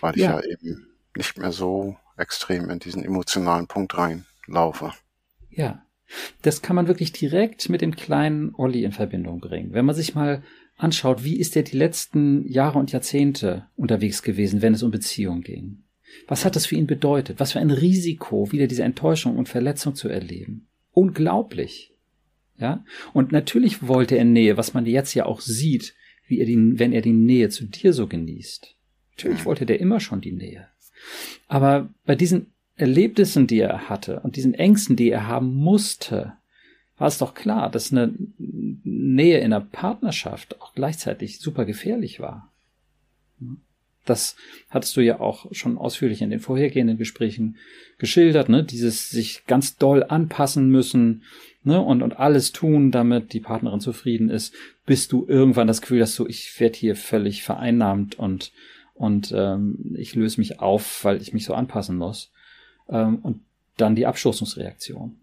Weil 0.00 0.14
ich 0.16 0.22
ja, 0.22 0.40
ja 0.40 0.44
eben 0.44 0.88
nicht 1.16 1.38
mehr 1.38 1.52
so 1.52 1.96
extrem 2.16 2.70
in 2.70 2.78
diesen 2.78 3.04
emotionalen 3.04 3.66
Punkt 3.66 3.96
reinlaufe. 3.96 4.92
Ja, 5.50 5.82
das 6.42 6.62
kann 6.62 6.76
man 6.76 6.86
wirklich 6.86 7.12
direkt 7.12 7.68
mit 7.68 7.80
dem 7.80 7.96
kleinen 7.96 8.54
Olli 8.54 8.84
in 8.84 8.92
Verbindung 8.92 9.40
bringen. 9.40 9.72
Wenn 9.72 9.86
man 9.86 9.94
sich 9.94 10.14
mal 10.14 10.42
anschaut, 10.76 11.24
wie 11.24 11.38
ist 11.38 11.54
der 11.54 11.62
die 11.62 11.76
letzten 11.76 12.46
Jahre 12.46 12.78
und 12.78 12.92
Jahrzehnte 12.92 13.66
unterwegs 13.76 14.22
gewesen, 14.22 14.62
wenn 14.62 14.74
es 14.74 14.82
um 14.82 14.90
Beziehungen 14.90 15.42
ging? 15.42 15.82
Was 16.28 16.44
hat 16.44 16.56
das 16.56 16.66
für 16.66 16.76
ihn 16.76 16.86
bedeutet? 16.86 17.40
Was 17.40 17.52
für 17.52 17.60
ein 17.60 17.70
Risiko, 17.70 18.52
wieder 18.52 18.66
diese 18.66 18.84
Enttäuschung 18.84 19.36
und 19.36 19.48
Verletzung 19.48 19.94
zu 19.94 20.08
erleben? 20.08 20.68
Unglaublich. 20.92 21.95
Ja? 22.58 22.84
Und 23.12 23.32
natürlich 23.32 23.86
wollte 23.86 24.16
er 24.16 24.24
Nähe, 24.24 24.56
was 24.56 24.74
man 24.74 24.86
jetzt 24.86 25.14
ja 25.14 25.26
auch 25.26 25.40
sieht, 25.40 25.94
wie 26.26 26.40
er 26.40 26.46
die, 26.46 26.78
wenn 26.78 26.92
er 26.92 27.02
die 27.02 27.12
Nähe 27.12 27.48
zu 27.48 27.64
dir 27.64 27.92
so 27.92 28.06
genießt. 28.06 28.74
Natürlich 29.16 29.44
wollte 29.44 29.66
der 29.66 29.80
immer 29.80 30.00
schon 30.00 30.20
die 30.20 30.32
Nähe. 30.32 30.68
Aber 31.48 31.88
bei 32.04 32.14
diesen 32.14 32.52
Erlebnissen, 32.76 33.46
die 33.46 33.60
er 33.60 33.88
hatte 33.88 34.20
und 34.20 34.36
diesen 34.36 34.54
Ängsten, 34.54 34.96
die 34.96 35.10
er 35.10 35.26
haben 35.26 35.54
musste, 35.54 36.34
war 36.98 37.08
es 37.08 37.18
doch 37.18 37.34
klar, 37.34 37.70
dass 37.70 37.92
eine 37.92 38.14
Nähe 38.38 39.38
in 39.38 39.52
einer 39.52 39.60
Partnerschaft 39.60 40.60
auch 40.60 40.74
gleichzeitig 40.74 41.38
super 41.38 41.64
gefährlich 41.64 42.20
war. 42.20 42.52
Das 44.04 44.36
hattest 44.70 44.96
du 44.96 45.00
ja 45.00 45.20
auch 45.20 45.46
schon 45.52 45.78
ausführlich 45.78 46.22
in 46.22 46.30
den 46.30 46.40
vorhergehenden 46.40 46.96
Gesprächen 46.96 47.56
geschildert, 47.98 48.48
ne? 48.48 48.62
Dieses 48.62 49.10
sich 49.10 49.44
ganz 49.46 49.76
doll 49.76 50.04
anpassen 50.04 50.70
müssen, 50.70 51.22
ne? 51.66 51.80
Und, 51.80 52.02
und 52.02 52.18
alles 52.18 52.52
tun, 52.52 52.90
damit 52.90 53.32
die 53.32 53.40
Partnerin 53.40 53.80
zufrieden 53.80 54.30
ist, 54.30 54.54
bis 54.86 55.08
du 55.08 55.26
irgendwann 55.28 55.66
das 55.66 55.80
Gefühl 55.80 56.00
hast, 56.00 56.14
so, 56.14 56.26
ich 56.26 56.58
werde 56.60 56.78
hier 56.78 56.96
völlig 56.96 57.42
vereinnahmt 57.42 58.14
und, 58.14 58.52
und 58.94 59.32
ähm, 59.36 59.94
ich 59.96 60.14
löse 60.14 60.40
mich 60.40 60.60
auf, 60.60 61.04
weil 61.04 61.20
ich 61.20 61.34
mich 61.34 61.44
so 61.44 61.54
anpassen 61.54 61.96
muss. 61.96 62.30
Ähm, 62.88 63.18
und 63.18 63.42
dann 63.76 63.96
die 63.96 64.06
Abstoßungsreaktion. 64.06 65.20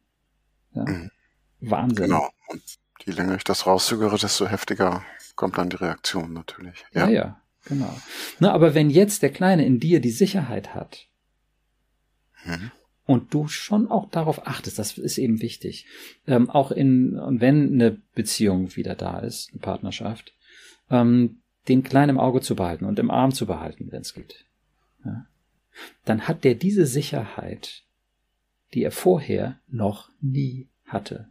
Ja? 0.76 0.86
Mhm. 0.86 1.12
Wahnsinn. 1.62 2.06
Genau. 2.06 2.30
Und 2.50 2.62
je 3.06 3.14
länger 3.14 3.36
ich 3.36 3.44
das 3.44 3.66
rauszögere, 3.66 4.18
desto 4.18 4.48
heftiger 4.48 5.04
kommt 5.36 5.58
dann 5.58 5.70
die 5.70 5.78
Reaktion 5.78 6.34
natürlich. 6.34 6.86
Ja, 6.94 7.08
ja. 7.08 7.10
ja. 7.10 7.40
Genau. 7.66 7.98
Na, 8.40 8.52
aber 8.52 8.76
wenn 8.76 8.90
jetzt 8.90 9.22
der 9.22 9.32
Kleine 9.32 9.66
in 9.66 9.80
dir 9.80 10.02
die 10.02 10.12
Sicherheit 10.12 10.76
hat 10.76 11.08
mhm. 12.44 12.72
Und 13.06 13.34
du 13.34 13.48
schon 13.48 13.90
auch 13.90 14.10
darauf 14.10 14.48
achtest, 14.48 14.80
das 14.80 14.98
ist 14.98 15.18
eben 15.18 15.42
wichtig, 15.42 15.86
ähm, 16.28 16.50
auch 16.50 16.72
in, 16.72 17.20
wenn 17.40 17.74
eine 17.74 18.02
Beziehung 18.16 18.76
wieder 18.76 18.96
da 18.96 19.20
ist, 19.20 19.52
eine 19.52 19.60
Partnerschaft, 19.60 20.34
ähm, 20.90 21.42
den 21.68 21.84
Kleinen 21.84 22.12
im 22.12 22.20
Auge 22.20 22.42
zu 22.42 22.56
behalten 22.56 22.86
und 22.86 23.00
im 23.00 23.12
Arm 23.12 23.34
zu 23.34 23.46
behalten, 23.46 23.92
wenn 23.92 24.02
es 24.02 24.14
geht, 24.14 24.46
ja, 25.04 25.26
dann 26.06 26.28
hat 26.28 26.44
der 26.44 26.56
diese 26.56 26.86
Sicherheit, 26.86 27.84
die 28.74 28.84
er 28.84 28.92
vorher 28.92 29.60
noch 29.68 30.10
nie 30.22 30.70
hatte. 30.86 31.30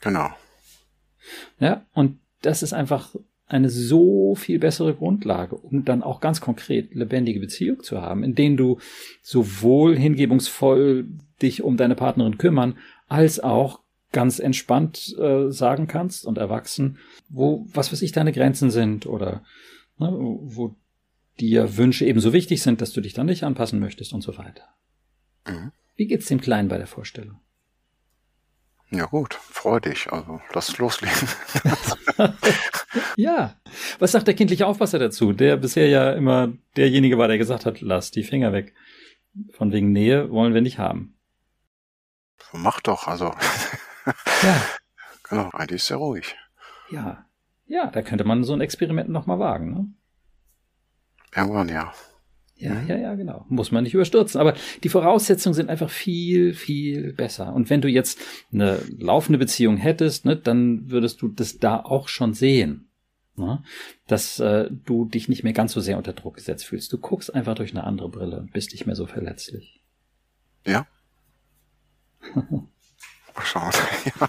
Genau. 0.00 0.30
Ja, 1.58 1.86
und 1.92 2.20
das 2.42 2.62
ist 2.62 2.72
einfach 2.72 3.14
eine 3.48 3.70
so 3.70 4.34
viel 4.34 4.58
bessere 4.58 4.94
Grundlage, 4.94 5.56
um 5.56 5.84
dann 5.84 6.02
auch 6.02 6.20
ganz 6.20 6.40
konkret 6.40 6.94
lebendige 6.94 7.40
Beziehung 7.40 7.82
zu 7.82 8.02
haben, 8.02 8.22
in 8.22 8.34
denen 8.34 8.56
du 8.56 8.78
sowohl 9.22 9.96
hingebungsvoll 9.96 11.08
dich 11.40 11.62
um 11.62 11.76
deine 11.76 11.94
Partnerin 11.94 12.38
kümmern, 12.38 12.76
als 13.08 13.40
auch 13.40 13.80
ganz 14.12 14.38
entspannt 14.38 15.14
äh, 15.18 15.50
sagen 15.50 15.86
kannst 15.86 16.26
und 16.26 16.38
erwachsen, 16.38 16.98
wo, 17.28 17.66
was 17.72 17.92
weiß 17.92 18.02
ich, 18.02 18.12
deine 18.12 18.32
Grenzen 18.32 18.70
sind 18.70 19.06
oder 19.06 19.42
ne, 19.98 20.10
wo 20.12 20.76
dir 21.40 21.76
Wünsche 21.76 22.04
ebenso 22.04 22.32
wichtig 22.32 22.62
sind, 22.62 22.80
dass 22.80 22.92
du 22.92 23.00
dich 23.00 23.14
dann 23.14 23.26
nicht 23.26 23.44
anpassen 23.44 23.78
möchtest 23.78 24.12
und 24.12 24.22
so 24.22 24.36
weiter. 24.38 24.64
Mhm. 25.46 25.72
Wie 25.96 26.06
geht's 26.06 26.26
dem 26.26 26.40
Kleinen 26.40 26.68
bei 26.68 26.78
der 26.78 26.86
Vorstellung? 26.86 27.40
Ja 28.90 29.04
gut, 29.06 29.34
freu 29.34 29.80
dich. 29.80 30.10
Also 30.12 30.40
lass 30.54 30.78
loslegen. 30.78 31.28
ja. 33.16 33.54
Was 33.98 34.12
sagt 34.12 34.26
der 34.26 34.34
kindliche 34.34 34.66
Aufpasser 34.66 34.98
dazu? 34.98 35.32
Der 35.32 35.56
bisher 35.56 35.88
ja 35.88 36.12
immer 36.12 36.52
derjenige 36.76 37.18
war, 37.18 37.28
der 37.28 37.38
gesagt 37.38 37.66
hat, 37.66 37.80
lass 37.80 38.10
die 38.10 38.24
Finger 38.24 38.52
weg. 38.52 38.74
Von 39.52 39.72
wegen 39.72 39.92
Nähe 39.92 40.30
wollen 40.30 40.54
wir 40.54 40.60
nicht 40.60 40.78
haben. 40.78 41.18
Mach 42.52 42.80
doch, 42.80 43.06
also. 43.06 43.34
ja. 44.42 44.62
Genau, 45.28 45.50
eigentlich 45.52 45.82
ist 45.82 45.88
sehr 45.88 45.98
ruhig. 45.98 46.36
Ja. 46.90 47.26
Ja, 47.66 47.88
da 47.88 48.00
könnte 48.00 48.24
man 48.24 48.44
so 48.44 48.54
ein 48.54 48.62
Experiment 48.62 49.10
nochmal 49.10 49.38
wagen, 49.38 49.72
ne? 49.74 49.86
Irgendwann, 51.36 51.68
ja. 51.68 51.92
Ja, 52.58 52.82
ja, 52.82 52.96
ja, 52.96 53.14
genau. 53.14 53.46
Muss 53.48 53.70
man 53.70 53.84
nicht 53.84 53.94
überstürzen. 53.94 54.40
Aber 54.40 54.54
die 54.82 54.88
Voraussetzungen 54.88 55.54
sind 55.54 55.70
einfach 55.70 55.90
viel, 55.90 56.54
viel 56.54 57.12
besser. 57.12 57.54
Und 57.54 57.70
wenn 57.70 57.80
du 57.80 57.88
jetzt 57.88 58.20
eine 58.52 58.80
laufende 58.98 59.38
Beziehung 59.38 59.76
hättest, 59.76 60.24
ne, 60.24 60.36
dann 60.36 60.90
würdest 60.90 61.22
du 61.22 61.28
das 61.28 61.58
da 61.58 61.78
auch 61.78 62.08
schon 62.08 62.34
sehen. 62.34 62.90
Ne? 63.36 63.62
Dass 64.08 64.40
äh, 64.40 64.68
du 64.70 65.04
dich 65.04 65.28
nicht 65.28 65.44
mehr 65.44 65.52
ganz 65.52 65.72
so 65.72 65.80
sehr 65.80 65.98
unter 65.98 66.12
Druck 66.12 66.34
gesetzt 66.34 66.64
fühlst. 66.64 66.92
Du 66.92 66.98
guckst 66.98 67.32
einfach 67.32 67.54
durch 67.54 67.70
eine 67.70 67.84
andere 67.84 68.08
Brille 68.08 68.40
und 68.40 68.52
bist 68.52 68.72
nicht 68.72 68.86
mehr 68.86 68.96
so 68.96 69.06
verletzlich. 69.06 69.80
Ja. 70.66 70.86
Mal 73.38 73.44
schauen. 73.44 73.72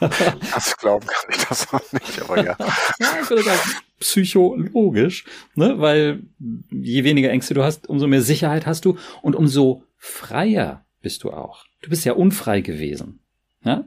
Ja, 0.19 0.33
das 0.53 0.77
glauben 0.77 1.07
kann 1.07 1.29
ich 1.31 1.45
das 1.45 1.73
auch 1.73 1.91
nicht, 1.91 2.21
aber 2.21 2.37
ja. 2.37 2.55
ja 2.99 3.07
ich 3.21 3.29
würde 3.29 3.43
sagen, 3.43 3.59
psychologisch, 3.99 5.25
ne? 5.55 5.79
weil 5.79 6.23
je 6.69 7.03
weniger 7.03 7.29
Ängste 7.29 7.53
du 7.53 7.63
hast, 7.63 7.87
umso 7.89 8.07
mehr 8.07 8.21
Sicherheit 8.21 8.65
hast 8.65 8.85
du 8.85 8.97
und 9.21 9.35
umso 9.35 9.83
freier 9.97 10.85
bist 11.01 11.23
du 11.23 11.31
auch. 11.31 11.65
Du 11.81 11.89
bist 11.89 12.05
ja 12.05 12.13
unfrei 12.13 12.61
gewesen. 12.61 13.19
Ja? 13.63 13.85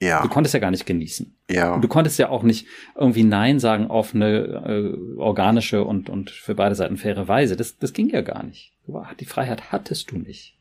Ja. 0.00 0.22
Du 0.22 0.28
konntest 0.28 0.54
ja 0.54 0.60
gar 0.60 0.70
nicht 0.70 0.86
genießen. 0.86 1.34
Ja. 1.50 1.74
Und 1.74 1.82
du 1.82 1.88
konntest 1.88 2.18
ja 2.18 2.28
auch 2.28 2.42
nicht 2.42 2.66
irgendwie 2.94 3.24
Nein 3.24 3.58
sagen 3.58 3.88
auf 3.88 4.14
eine 4.14 4.36
äh, 4.36 5.18
organische 5.18 5.84
und, 5.84 6.10
und 6.10 6.30
für 6.30 6.54
beide 6.54 6.74
Seiten 6.74 6.96
faire 6.96 7.28
Weise. 7.28 7.56
Das, 7.56 7.78
das 7.78 7.92
ging 7.92 8.08
ja 8.10 8.20
gar 8.20 8.42
nicht. 8.42 8.72
Die 9.20 9.24
Freiheit 9.24 9.72
hattest 9.72 10.10
du 10.10 10.18
nicht. 10.18 10.56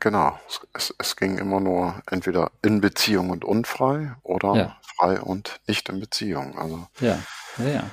Genau. 0.00 0.38
Es, 0.74 0.94
es 0.98 1.16
ging 1.16 1.38
immer 1.38 1.60
nur 1.60 2.02
entweder 2.10 2.50
in 2.62 2.80
Beziehung 2.80 3.30
und 3.30 3.44
unfrei 3.44 4.14
oder 4.22 4.54
ja. 4.54 4.76
frei 4.82 5.20
und 5.20 5.60
nicht 5.66 5.88
in 5.88 6.00
Beziehung. 6.00 6.58
Also. 6.58 6.86
Ja, 7.00 7.18
ja, 7.58 7.68
ja. 7.68 7.90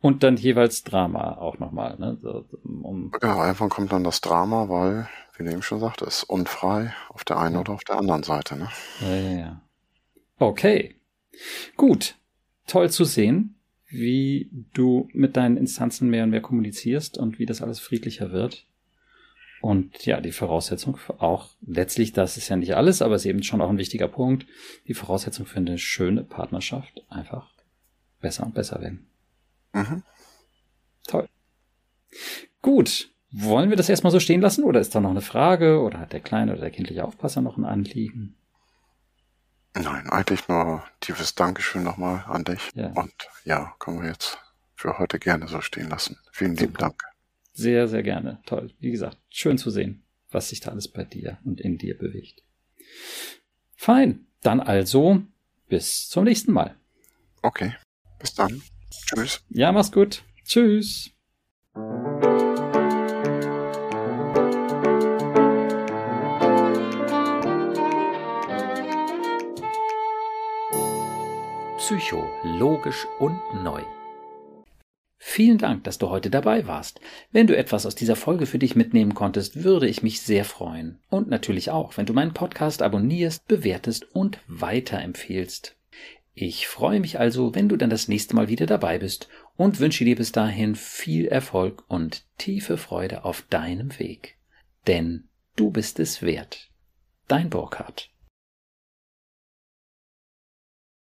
Und 0.00 0.22
dann 0.22 0.36
jeweils 0.36 0.84
Drama 0.84 1.38
auch 1.38 1.58
nochmal. 1.58 1.96
Ne? 1.98 2.18
So, 2.22 2.44
um 2.62 3.10
genau, 3.10 3.40
einfach 3.40 3.68
kommt 3.68 3.92
dann 3.92 4.04
das 4.04 4.20
Drama, 4.20 4.68
weil, 4.68 5.08
wie 5.36 5.44
du 5.44 5.50
eben 5.50 5.62
schon 5.62 5.80
sagte, 5.80 6.04
es 6.04 6.18
ist 6.18 6.24
unfrei 6.24 6.94
auf 7.08 7.24
der 7.24 7.38
einen 7.38 7.56
ja. 7.56 7.60
oder 7.62 7.72
auf 7.72 7.84
der 7.84 7.96
anderen 7.96 8.22
Seite. 8.22 8.56
Ne? 8.56 8.68
Ja, 9.00 9.16
ja, 9.16 9.38
ja. 9.38 9.62
Okay. 10.38 11.00
Gut. 11.76 12.14
Toll 12.68 12.90
zu 12.90 13.04
sehen, 13.04 13.58
wie 13.88 14.50
du 14.72 15.08
mit 15.12 15.36
deinen 15.36 15.56
Instanzen 15.56 16.10
mehr 16.10 16.24
und 16.24 16.30
mehr 16.30 16.42
kommunizierst 16.42 17.18
und 17.18 17.38
wie 17.40 17.46
das 17.46 17.60
alles 17.60 17.80
friedlicher 17.80 18.30
wird. 18.30 18.66
Und 19.60 20.06
ja, 20.06 20.20
die 20.20 20.32
Voraussetzung 20.32 20.98
auch 21.18 21.50
letztlich, 21.66 22.12
das 22.12 22.36
ist 22.36 22.48
ja 22.48 22.56
nicht 22.56 22.76
alles, 22.76 23.02
aber 23.02 23.14
es 23.14 23.22
ist 23.22 23.30
eben 23.30 23.42
schon 23.42 23.60
auch 23.60 23.70
ein 23.70 23.78
wichtiger 23.78 24.08
Punkt, 24.08 24.46
die 24.86 24.94
Voraussetzung 24.94 25.46
für 25.46 25.58
eine 25.58 25.78
schöne 25.78 26.22
Partnerschaft 26.22 27.04
einfach 27.08 27.50
besser 28.20 28.46
und 28.46 28.54
besser 28.54 28.80
werden. 28.80 29.08
Mhm. 29.72 30.02
Toll. 31.06 31.28
Gut. 32.62 33.10
Wollen 33.30 33.68
wir 33.68 33.76
das 33.76 33.90
erstmal 33.90 34.10
so 34.10 34.20
stehen 34.20 34.40
lassen 34.40 34.64
oder 34.64 34.80
ist 34.80 34.94
da 34.94 35.00
noch 35.00 35.10
eine 35.10 35.20
Frage 35.20 35.82
oder 35.82 36.00
hat 36.00 36.14
der 36.14 36.20
kleine 36.20 36.52
oder 36.52 36.62
der 36.62 36.70
kindliche 36.70 37.04
Aufpasser 37.04 37.42
noch 37.42 37.58
ein 37.58 37.66
Anliegen? 37.66 38.36
Nein, 39.74 40.08
eigentlich 40.08 40.48
nur 40.48 40.82
tiefes 41.00 41.34
Dankeschön 41.34 41.82
nochmal 41.82 42.24
an 42.26 42.44
dich. 42.44 42.70
Ja. 42.74 42.88
Und 42.94 43.12
ja, 43.44 43.74
können 43.78 44.00
wir 44.00 44.08
jetzt 44.08 44.38
für 44.74 44.98
heute 44.98 45.18
gerne 45.18 45.46
so 45.46 45.60
stehen 45.60 45.90
lassen. 45.90 46.16
Vielen 46.32 46.56
lieben 46.56 46.74
Dank. 46.74 47.02
Sehr, 47.58 47.88
sehr 47.88 48.04
gerne. 48.04 48.38
Toll. 48.46 48.70
Wie 48.78 48.92
gesagt, 48.92 49.18
schön 49.30 49.58
zu 49.58 49.70
sehen, 49.70 50.04
was 50.30 50.50
sich 50.50 50.60
da 50.60 50.70
alles 50.70 50.86
bei 50.86 51.02
dir 51.02 51.38
und 51.44 51.60
in 51.60 51.76
dir 51.76 51.98
bewegt. 51.98 52.44
Fein. 53.74 54.26
Dann 54.42 54.60
also 54.60 55.22
bis 55.68 56.08
zum 56.08 56.22
nächsten 56.22 56.52
Mal. 56.52 56.76
Okay. 57.42 57.74
Bis 58.20 58.34
dann. 58.34 58.62
Tschüss. 58.92 59.44
Ja, 59.48 59.72
mach's 59.72 59.90
gut. 59.90 60.22
Tschüss. 60.44 61.10
Psycho, 71.78 72.24
logisch 72.44 73.08
und 73.18 73.40
neu. 73.64 73.82
Vielen 75.38 75.58
Dank, 75.58 75.84
dass 75.84 75.98
du 75.98 76.08
heute 76.08 76.30
dabei 76.30 76.66
warst. 76.66 77.00
Wenn 77.30 77.46
du 77.46 77.56
etwas 77.56 77.86
aus 77.86 77.94
dieser 77.94 78.16
Folge 78.16 78.44
für 78.44 78.58
dich 78.58 78.74
mitnehmen 78.74 79.14
konntest, 79.14 79.62
würde 79.62 79.86
ich 79.86 80.02
mich 80.02 80.20
sehr 80.20 80.44
freuen. 80.44 80.98
Und 81.10 81.28
natürlich 81.28 81.70
auch, 81.70 81.96
wenn 81.96 82.06
du 82.06 82.12
meinen 82.12 82.34
Podcast 82.34 82.82
abonnierst, 82.82 83.46
bewertest 83.46 84.12
und 84.16 84.40
weiterempfehlst. 84.48 85.76
Ich 86.34 86.66
freue 86.66 86.98
mich 86.98 87.20
also, 87.20 87.54
wenn 87.54 87.68
du 87.68 87.76
dann 87.76 87.88
das 87.88 88.08
nächste 88.08 88.34
Mal 88.34 88.48
wieder 88.48 88.66
dabei 88.66 88.98
bist 88.98 89.28
und 89.56 89.78
wünsche 89.78 90.04
dir 90.04 90.16
bis 90.16 90.32
dahin 90.32 90.74
viel 90.74 91.26
Erfolg 91.26 91.84
und 91.86 92.24
tiefe 92.38 92.76
Freude 92.76 93.24
auf 93.24 93.42
deinem 93.42 93.96
Weg. 94.00 94.38
Denn 94.88 95.28
du 95.54 95.70
bist 95.70 96.00
es 96.00 96.20
wert. 96.20 96.68
Dein 97.28 97.48
Burkhardt. 97.48 98.10